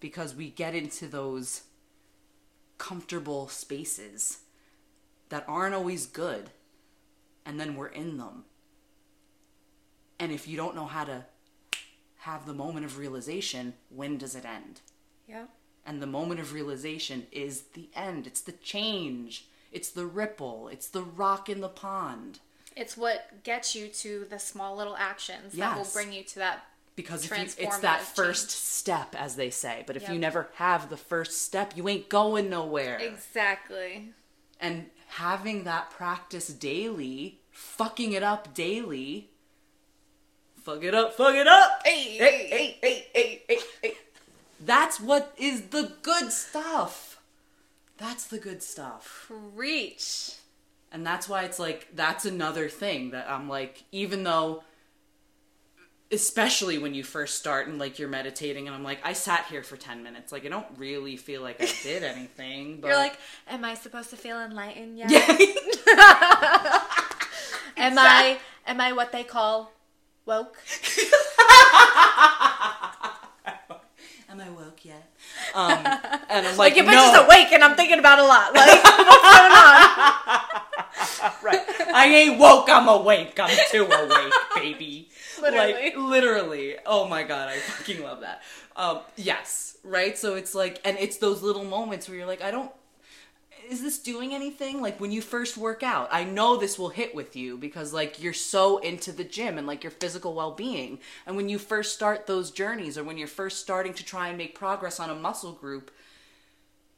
because 0.00 0.34
we 0.34 0.50
get 0.50 0.74
into 0.74 1.06
those 1.06 1.62
comfortable 2.76 3.48
spaces 3.48 4.40
that 5.30 5.44
aren't 5.48 5.74
always 5.74 6.06
good 6.06 6.50
and 7.46 7.58
then 7.58 7.76
we're 7.76 7.86
in 7.86 8.18
them. 8.18 8.44
And 10.18 10.32
if 10.32 10.48
you 10.48 10.56
don't 10.56 10.74
know 10.74 10.86
how 10.86 11.04
to 11.04 11.24
have 12.18 12.44
the 12.44 12.52
moment 12.52 12.84
of 12.84 12.98
realization, 12.98 13.74
when 13.88 14.18
does 14.18 14.34
it 14.34 14.44
end? 14.44 14.80
Yeah. 15.28 15.44
And 15.86 16.02
the 16.02 16.06
moment 16.06 16.40
of 16.40 16.52
realization 16.52 17.28
is 17.30 17.62
the 17.74 17.88
end. 17.94 18.26
It's 18.26 18.40
the 18.40 18.52
change. 18.52 19.46
It's 19.70 19.90
the 19.90 20.06
ripple. 20.06 20.68
It's 20.68 20.88
the 20.88 21.02
rock 21.02 21.48
in 21.48 21.60
the 21.60 21.68
pond. 21.68 22.40
It's 22.74 22.96
what 22.96 23.44
gets 23.44 23.76
you 23.76 23.86
to 23.88 24.26
the 24.28 24.38
small 24.38 24.76
little 24.76 24.96
actions 24.96 25.54
that 25.54 25.78
will 25.78 25.88
bring 25.92 26.12
you 26.12 26.24
to 26.24 26.34
that. 26.40 26.64
Because 26.96 27.30
if 27.30 27.30
you, 27.30 27.64
it's 27.66 27.78
that 27.78 28.00
first 28.00 28.48
change. 28.48 28.50
step, 28.50 29.14
as 29.16 29.36
they 29.36 29.50
say. 29.50 29.84
But 29.86 29.96
if 29.96 30.08
you 30.08 30.18
never 30.18 30.48
have 30.54 30.88
the 30.88 30.96
first 30.96 31.42
step, 31.42 31.76
you 31.76 31.88
ain't 31.88 32.08
going 32.08 32.50
nowhere. 32.50 32.98
Exactly. 32.98 34.12
and 34.60 34.86
having 35.06 35.64
that 35.64 35.90
practice 35.90 36.48
daily, 36.48 37.40
fucking 37.50 38.12
it 38.12 38.22
up 38.22 38.54
daily. 38.54 39.30
Fuck 40.62 40.82
it 40.82 40.94
up, 40.94 41.14
fuck 41.14 41.34
it 41.34 41.46
up. 41.46 41.80
Hey, 41.84 42.16
hey, 42.18 42.48
hey, 42.50 42.78
hey, 42.82 43.06
hey, 43.14 43.42
hey, 43.48 43.58
hey. 43.82 43.92
That's 44.58 45.00
what 45.00 45.32
is 45.38 45.68
the 45.68 45.92
good 46.02 46.32
stuff. 46.32 47.20
That's 47.98 48.26
the 48.26 48.38
good 48.38 48.62
stuff. 48.62 49.26
Preach. 49.54 50.32
And 50.92 51.06
that's 51.06 51.28
why 51.28 51.44
it's 51.44 51.58
like 51.58 51.88
that's 51.94 52.24
another 52.24 52.68
thing 52.68 53.10
that 53.10 53.30
I'm 53.30 53.48
like 53.48 53.84
even 53.92 54.24
though 54.24 54.62
especially 56.12 56.78
when 56.78 56.94
you 56.94 57.02
first 57.02 57.34
start 57.36 57.66
and 57.66 57.78
like 57.78 57.98
you're 57.98 58.08
meditating 58.08 58.66
and 58.68 58.74
I'm 58.76 58.84
like 58.84 59.00
I 59.04 59.12
sat 59.12 59.46
here 59.46 59.62
for 59.64 59.76
10 59.76 60.02
minutes 60.04 60.30
like 60.30 60.44
I 60.46 60.48
don't 60.48 60.66
really 60.76 61.16
feel 61.16 61.42
like 61.42 61.60
I 61.60 61.68
did 61.82 62.02
anything 62.14 62.78
but 62.80 62.88
You're 62.88 62.96
like, 62.96 63.18
am 63.48 63.64
I 63.64 63.74
supposed 63.74 64.10
to 64.10 64.16
feel 64.16 64.40
enlightened 64.40 64.98
yet? 64.98 65.10
Am 67.78 67.98
I 67.98 68.38
am 68.66 68.80
I 68.80 68.92
what 68.92 69.12
they 69.12 69.22
call 69.22 69.70
woke? 70.24 70.56
Am 74.28 74.40
I 74.40 74.50
woke 74.50 74.84
yet? 74.84 75.12
Um, 75.54 75.70
and 76.28 76.46
I'm 76.46 76.56
Like 76.56 76.58
like, 76.58 76.76
your 76.76 76.84
bitch 76.84 76.92
no. 76.92 77.12
is 77.12 77.18
awake 77.26 77.52
and 77.52 77.62
I'm 77.62 77.76
thinking 77.76 77.98
about 77.98 78.18
a 78.18 78.24
lot. 78.24 78.52
Like, 78.54 78.82
what's 78.84 79.22
going 79.22 79.52
on? 79.52 80.35
right. 81.42 81.60
I 81.92 82.06
ain't 82.06 82.38
woke, 82.38 82.68
I'm 82.68 82.88
awake. 82.88 83.38
I'm 83.38 83.56
too 83.70 83.84
awake, 83.84 84.32
baby. 84.54 85.08
Literally. 85.40 85.72
Like, 85.72 85.96
literally. 85.96 86.76
Oh 86.86 87.06
my 87.08 87.22
god, 87.22 87.48
I 87.48 87.58
fucking 87.58 88.02
love 88.02 88.20
that. 88.20 88.42
Um, 88.74 89.00
yes, 89.16 89.76
right? 89.84 90.16
So 90.16 90.34
it's 90.34 90.54
like, 90.54 90.80
and 90.84 90.96
it's 90.98 91.18
those 91.18 91.42
little 91.42 91.64
moments 91.64 92.08
where 92.08 92.16
you're 92.16 92.26
like, 92.26 92.42
I 92.42 92.50
don't, 92.50 92.70
is 93.68 93.82
this 93.82 93.98
doing 93.98 94.34
anything? 94.34 94.80
Like 94.80 95.00
when 95.00 95.12
you 95.12 95.20
first 95.20 95.56
work 95.56 95.82
out, 95.82 96.08
I 96.10 96.24
know 96.24 96.56
this 96.56 96.78
will 96.78 96.88
hit 96.88 97.14
with 97.14 97.36
you 97.36 97.56
because 97.58 97.92
like 97.92 98.22
you're 98.22 98.32
so 98.32 98.78
into 98.78 99.12
the 99.12 99.24
gym 99.24 99.58
and 99.58 99.66
like 99.66 99.82
your 99.82 99.90
physical 99.90 100.34
well 100.34 100.52
being. 100.52 100.98
And 101.26 101.36
when 101.36 101.48
you 101.48 101.58
first 101.58 101.94
start 101.94 102.26
those 102.26 102.50
journeys 102.50 102.96
or 102.96 103.04
when 103.04 103.18
you're 103.18 103.28
first 103.28 103.60
starting 103.60 103.94
to 103.94 104.04
try 104.04 104.28
and 104.28 104.38
make 104.38 104.54
progress 104.58 105.00
on 105.00 105.10
a 105.10 105.14
muscle 105.14 105.52
group, 105.52 105.90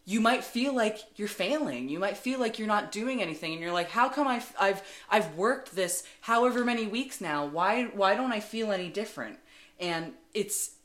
you 0.09 0.23
might 0.23 0.43
feel 0.43 0.75
like 0.75 1.01
you're 1.17 1.29
failing. 1.29 1.91
You 1.91 1.99
might 1.99 2.17
feel 2.17 2.41
like 2.41 2.59
you're 2.59 2.67
not 2.67 2.91
doing 2.91 3.21
anything, 3.21 3.53
and 3.53 3.61
you're 3.61 3.75
like, 3.75 3.91
"How 3.91 4.09
come 4.09 4.27
I've 4.27 4.55
I've 4.59 4.81
I've 5.11 5.35
worked 5.35 5.77
this 5.77 6.03
however 6.23 6.65
many 6.65 6.87
weeks 6.87 7.21
now? 7.21 7.45
Why 7.45 7.85
why 7.85 8.15
don't 8.15 8.33
I 8.33 8.41
feel 8.41 8.73
any 8.73 8.89
different?" 8.89 9.39
And 9.79 10.15
it's 10.33 10.77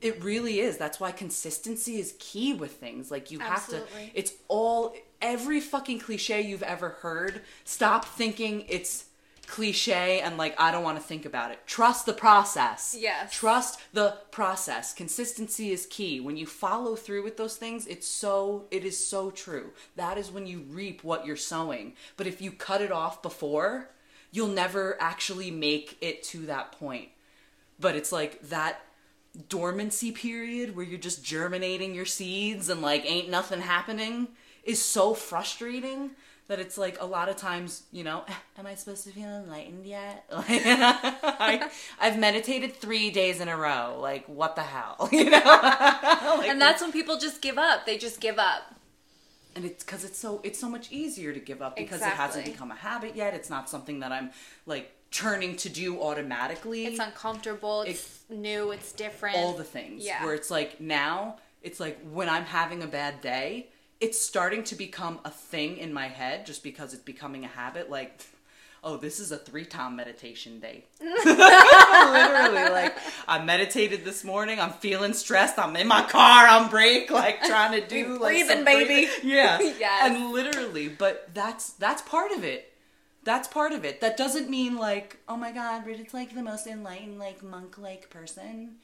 it 0.00 0.20
really 0.24 0.58
is. 0.58 0.78
That's 0.78 0.98
why 0.98 1.12
consistency 1.12 2.00
is 2.00 2.16
key 2.18 2.54
with 2.54 2.72
things. 2.72 3.08
Like 3.08 3.30
you 3.30 3.38
have 3.38 3.68
to. 3.68 3.84
It's 4.14 4.32
all 4.48 4.96
every 5.22 5.60
fucking 5.60 6.00
cliche 6.00 6.40
you've 6.40 6.64
ever 6.64 6.88
heard. 6.88 7.42
Stop 7.62 8.04
thinking 8.04 8.64
it's 8.68 9.04
cliche 9.46 10.20
and 10.20 10.36
like 10.36 10.54
I 10.58 10.70
don't 10.70 10.82
want 10.82 10.98
to 10.98 11.04
think 11.04 11.24
about 11.24 11.50
it. 11.50 11.60
Trust 11.66 12.06
the 12.06 12.12
process. 12.12 12.96
Yes. 12.98 13.32
Trust 13.32 13.80
the 13.92 14.18
process. 14.30 14.92
Consistency 14.92 15.70
is 15.72 15.86
key. 15.86 16.20
When 16.20 16.36
you 16.36 16.46
follow 16.46 16.96
through 16.96 17.24
with 17.24 17.36
those 17.36 17.56
things, 17.56 17.86
it's 17.86 18.06
so 18.06 18.66
it 18.70 18.84
is 18.84 18.98
so 18.98 19.30
true. 19.30 19.72
That 19.96 20.18
is 20.18 20.30
when 20.30 20.46
you 20.46 20.60
reap 20.68 21.04
what 21.04 21.26
you're 21.26 21.36
sowing. 21.36 21.94
But 22.16 22.26
if 22.26 22.40
you 22.40 22.50
cut 22.50 22.82
it 22.82 22.92
off 22.92 23.22
before, 23.22 23.90
you'll 24.30 24.48
never 24.48 24.96
actually 25.00 25.50
make 25.50 25.96
it 26.00 26.22
to 26.24 26.46
that 26.46 26.72
point. 26.72 27.08
But 27.78 27.96
it's 27.96 28.12
like 28.12 28.40
that 28.48 28.80
dormancy 29.48 30.12
period 30.12 30.74
where 30.74 30.84
you're 30.84 30.98
just 30.98 31.24
germinating 31.24 31.94
your 31.94 32.06
seeds 32.06 32.68
and 32.68 32.80
like 32.80 33.04
ain't 33.04 33.28
nothing 33.28 33.60
happening 33.60 34.28
is 34.64 34.82
so 34.82 35.14
frustrating 35.14 36.10
that 36.48 36.60
it's 36.60 36.78
like 36.78 37.00
a 37.00 37.04
lot 37.06 37.28
of 37.28 37.36
times, 37.36 37.82
you 37.92 38.04
know, 38.04 38.24
am 38.58 38.66
I 38.66 38.74
supposed 38.74 39.04
to 39.04 39.10
feel 39.10 39.28
enlightened 39.28 39.84
yet? 39.86 40.24
Like, 40.32 40.50
I, 40.66 41.70
I've 42.00 42.18
meditated 42.18 42.76
three 42.76 43.10
days 43.10 43.40
in 43.40 43.48
a 43.48 43.56
row. 43.56 43.98
Like, 44.00 44.26
what 44.26 44.54
the 44.56 44.62
hell, 44.62 45.08
you 45.12 45.24
know? 45.30 45.38
Like, 45.44 46.48
And 46.48 46.60
that's 46.60 46.80
when 46.82 46.92
people 46.92 47.18
just 47.18 47.42
give 47.42 47.58
up. 47.58 47.84
They 47.86 47.98
just 47.98 48.20
give 48.20 48.38
up. 48.38 48.62
and 49.56 49.64
it's 49.64 49.82
because 49.84 50.04
it's 50.04 50.18
so 50.18 50.40
it's 50.44 50.58
so 50.58 50.68
much 50.68 50.92
easier 50.92 51.32
to 51.32 51.40
give 51.40 51.62
up 51.62 51.76
because 51.76 52.00
it 52.02 52.04
hasn't 52.08 52.44
become 52.44 52.70
a 52.70 52.74
habit 52.76 53.16
yet. 53.16 53.34
It's 53.34 53.50
not 53.50 53.68
something 53.70 54.00
that 54.00 54.12
I'm 54.12 54.30
like 54.66 54.92
turning 55.10 55.56
to 55.56 55.68
do 55.68 56.00
automatically. 56.02 56.84
It's 56.86 56.98
uncomfortable. 57.00 57.82
It's 57.82 58.20
new. 58.28 58.70
It's 58.72 58.92
different. 58.92 59.36
all 59.36 59.54
the 59.54 59.64
things 59.64 60.04
Yeah. 60.04 60.24
where 60.24 60.34
it's 60.34 60.50
like 60.50 60.80
now 60.80 61.36
it's 61.62 61.80
like 61.80 61.98
when 62.12 62.28
i'm 62.28 62.44
having 62.44 62.82
a 62.82 62.86
bad 62.86 63.20
day 63.22 63.66
it's 64.00 64.20
starting 64.20 64.62
to 64.64 64.74
become 64.74 65.18
a 65.24 65.30
thing 65.30 65.76
in 65.78 65.92
my 65.92 66.08
head 66.08 66.44
just 66.46 66.62
because 66.62 66.92
it's 66.92 67.02
becoming 67.02 67.44
a 67.44 67.48
habit 67.48 67.90
like 67.90 68.26
oh 68.84 68.96
this 68.96 69.18
is 69.20 69.32
a 69.32 69.38
three 69.38 69.64
time 69.64 69.96
meditation 69.96 70.60
day 70.60 70.84
literally 71.00 72.68
like 72.70 72.94
i 73.28 73.42
meditated 73.42 74.04
this 74.04 74.22
morning 74.24 74.60
i'm 74.60 74.70
feeling 74.72 75.12
stressed 75.12 75.58
i'm 75.58 75.74
in 75.76 75.88
my 75.88 76.02
car 76.02 76.46
on 76.46 76.68
break 76.68 77.10
like 77.10 77.42
trying 77.42 77.72
to 77.80 77.86
do 77.86 78.18
like 78.20 78.32
breathing, 78.32 78.64
baby. 78.64 78.84
breathing. 78.84 79.10
yeah 79.30 79.58
Yes. 79.78 80.02
and 80.10 80.30
literally 80.32 80.88
but 80.88 81.30
that's 81.34 81.70
that's 81.74 82.02
part 82.02 82.32
of 82.32 82.44
it 82.44 82.72
that's 83.24 83.48
part 83.48 83.72
of 83.72 83.84
it. 83.84 84.00
That 84.02 84.16
doesn't 84.16 84.48
mean 84.48 84.76
like, 84.76 85.16
oh 85.28 85.36
my 85.36 85.50
god, 85.50 85.82
Bridget's 85.82 86.14
like 86.14 86.32
the 86.32 86.44
most 86.44 86.68
enlightened, 86.68 87.18
like 87.18 87.42
monk 87.42 87.76
like 87.76 88.08
person. 88.08 88.76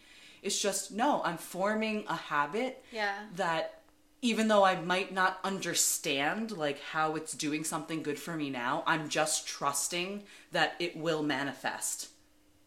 It's 0.42 0.60
just 0.60 0.90
no, 0.90 1.22
I'm 1.24 1.36
forming 1.36 2.04
a 2.08 2.16
habit 2.16 2.84
Yeah. 2.90 3.14
that 3.36 3.81
even 4.22 4.46
though 4.46 4.64
I 4.64 4.80
might 4.80 5.12
not 5.12 5.40
understand 5.42 6.52
like 6.52 6.80
how 6.80 7.16
it's 7.16 7.32
doing 7.32 7.64
something 7.64 8.02
good 8.02 8.18
for 8.18 8.36
me 8.36 8.48
now, 8.48 8.84
I'm 8.86 9.08
just 9.08 9.46
trusting 9.46 10.22
that 10.52 10.74
it 10.78 10.96
will 10.96 11.24
manifest 11.24 12.08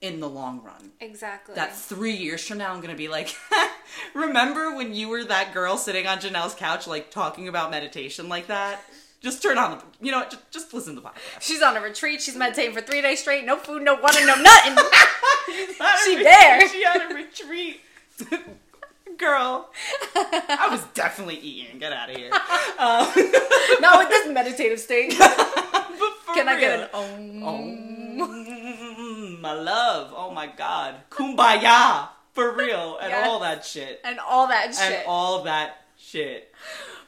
in 0.01 0.19
the 0.19 0.29
long 0.29 0.61
run. 0.61 0.91
Exactly. 0.99 1.55
That 1.55 1.75
three 1.75 2.15
years 2.15 2.45
from 2.45 2.57
now, 2.57 2.73
I'm 2.73 2.81
gonna 2.81 2.93
be 2.95 3.07
like, 3.07 3.33
remember 4.13 4.75
when 4.75 4.93
you 4.93 5.07
were 5.07 5.23
that 5.23 5.53
girl 5.53 5.77
sitting 5.77 6.05
on 6.05 6.19
Janel's 6.19 6.53
couch, 6.53 6.87
like 6.87 7.09
talking 7.09 7.47
about 7.47 7.71
meditation 7.71 8.27
like 8.27 8.47
that? 8.47 8.83
Just 9.21 9.41
turn 9.41 9.57
on 9.57 9.79
the, 9.79 10.05
you 10.05 10.11
know, 10.11 10.23
just, 10.29 10.51
just 10.51 10.73
listen 10.73 10.93
to 10.93 11.01
the 11.01 11.07
podcast. 11.07 11.41
She's 11.41 11.63
on 11.63 11.75
a 11.75 11.81
retreat. 11.81 12.21
She's 12.21 12.35
meditating 12.35 12.75
for 12.75 12.81
three 12.81 13.01
days 13.01 13.21
straight. 13.21 13.43
No 13.45 13.57
food, 13.57 13.81
no 13.81 13.95
water, 13.95 14.23
no 14.25 14.35
nothing. 14.35 14.75
She 16.03 16.15
there. 16.21 16.67
She 16.69 16.83
had 16.83 17.11
a 17.11 17.13
retreat. 17.13 17.79
Girl, 19.17 19.69
I 20.15 20.67
was 20.69 20.83
definitely 20.93 21.37
eating. 21.37 21.79
Get 21.79 21.93
out 21.93 22.09
of 22.09 22.15
here. 22.15 22.31
Um, 22.33 23.07
Not 23.81 23.99
with 23.99 24.09
this 24.09 24.27
meditative 24.27 24.79
state. 24.79 25.11
Can 26.33 26.49
I 26.49 26.59
get 26.59 26.79
an 26.79 26.89
om? 26.93 27.07
Mm, 28.17 29.41
my 29.41 29.53
love. 29.53 30.13
Oh 30.15 30.31
my 30.31 30.47
god. 30.47 30.95
Kumbaya. 31.09 32.09
For 32.33 32.51
real. 32.53 32.97
And 33.01 33.11
Yes. 33.11 33.27
all 33.27 33.39
that 33.39 33.63
shit. 33.65 34.01
And 34.03 34.19
all 34.19 34.47
that 34.47 34.73
shit. 34.75 34.91
And 34.91 35.03
all 35.07 35.43
that 35.43 35.85
shit. 35.97 36.53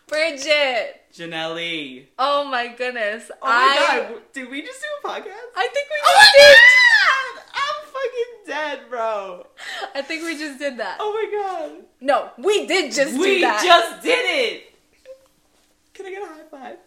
Bridget. 0.08 1.02
Janel. 1.14 2.06
Oh 2.20 2.46
my 2.46 2.68
goodness. 2.70 3.30
Oh 3.42 3.48
my 3.48 3.52
I, 3.52 3.98
god. 4.10 4.22
Did 4.34 4.50
we 4.50 4.62
just 4.62 4.80
do 4.82 4.88
a 5.04 5.12
podcast? 5.12 5.48
I 5.58 5.68
think 5.74 5.88
we 5.90 5.96
Oh 6.06 6.14
just 6.14 6.32
my 6.38 6.40
did. 6.40 6.56
god! 6.56 7.44
I'm 7.56 7.80
fucking 7.92 8.34
dead, 8.48 8.90
bro. 8.90 9.46
I 9.94 10.02
think 10.02 10.24
we 10.24 10.38
just 10.38 10.58
did 10.58 10.78
that. 10.78 10.98
Oh 11.00 11.14
my 11.14 11.38
god. 11.38 11.86
No, 12.02 12.32
we 12.38 12.66
did 12.66 12.92
just 12.92 13.14
do 13.14 13.20
we 13.20 13.42
just 13.42 14.02
did 14.02 14.26
it! 14.26 14.74
Can 15.94 16.06
I 16.06 16.10
get 16.12 16.24
a 16.24 16.26
high 16.26 16.44
five? 16.50 16.78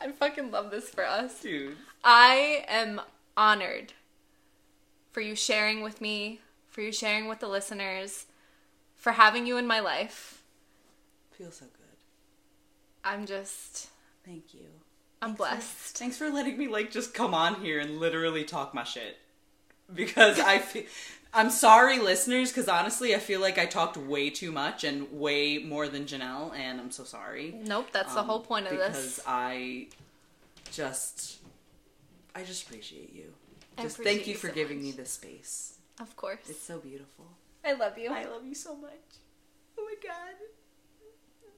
I 0.00 0.12
fucking 0.12 0.50
love 0.50 0.70
this 0.70 0.88
for 0.88 1.04
us. 1.06 1.40
Dude. 1.40 1.76
I 2.02 2.64
am 2.68 3.00
honored 3.36 3.94
for 5.12 5.20
you 5.20 5.34
sharing 5.34 5.82
with 5.82 6.00
me, 6.00 6.40
for 6.68 6.82
you 6.82 6.92
sharing 6.92 7.28
with 7.28 7.40
the 7.40 7.48
listeners, 7.48 8.26
for 8.96 9.12
having 9.12 9.46
you 9.46 9.56
in 9.56 9.66
my 9.66 9.80
life. 9.80 10.42
Feels 11.32 11.56
so 11.56 11.66
good. 11.66 11.96
I'm 13.04 13.26
just, 13.26 13.88
Thank 14.24 14.54
you. 14.54 14.66
I'm 15.20 15.34
blessed. 15.34 15.96
Thanks 15.96 16.16
for 16.18 16.30
letting 16.30 16.58
me 16.58 16.68
like 16.68 16.90
just 16.90 17.14
come 17.14 17.34
on 17.34 17.62
here 17.62 17.80
and 17.80 17.98
literally 17.98 18.44
talk 18.44 18.74
my 18.74 18.84
shit. 18.84 19.18
Because 19.92 20.38
I 20.40 20.58
feel 20.58 20.84
I'm 21.32 21.50
sorry 21.50 21.98
listeners 21.98 22.52
cuz 22.52 22.68
honestly 22.68 23.14
I 23.14 23.18
feel 23.18 23.40
like 23.40 23.58
I 23.58 23.66
talked 23.66 23.96
way 23.96 24.30
too 24.30 24.52
much 24.52 24.84
and 24.84 25.10
way 25.12 25.58
more 25.58 25.88
than 25.88 26.04
Janel 26.06 26.54
and 26.56 26.80
I'm 26.80 26.90
so 26.90 27.04
sorry. 27.04 27.52
Nope, 27.52 27.88
that's 27.92 28.14
the 28.14 28.20
Um, 28.20 28.26
whole 28.26 28.40
point 28.40 28.66
of 28.66 28.70
because 28.72 28.94
this. 28.94 29.16
Because 29.16 29.22
I 29.26 29.88
just 30.72 31.38
I 32.34 32.42
just 32.44 32.66
appreciate 32.66 33.12
you. 33.12 33.34
I 33.76 33.82
Just 33.82 33.96
appreciate 33.96 34.14
thank 34.16 34.26
you 34.28 34.32
you 34.34 34.38
for 34.38 34.48
so 34.48 34.54
giving 34.54 34.76
much. 34.78 34.84
me 34.84 34.92
this 34.92 35.10
space. 35.12 35.74
Of 36.00 36.16
course. 36.16 36.48
It's 36.48 36.62
so 36.62 36.78
beautiful. 36.78 37.26
I 37.64 37.72
love 37.72 37.98
you. 37.98 38.10
I 38.10 38.24
love 38.24 38.44
you 38.44 38.54
so 38.54 38.74
much. 38.76 38.90
Oh 39.78 39.84
my 39.84 39.94
god. 40.08 40.34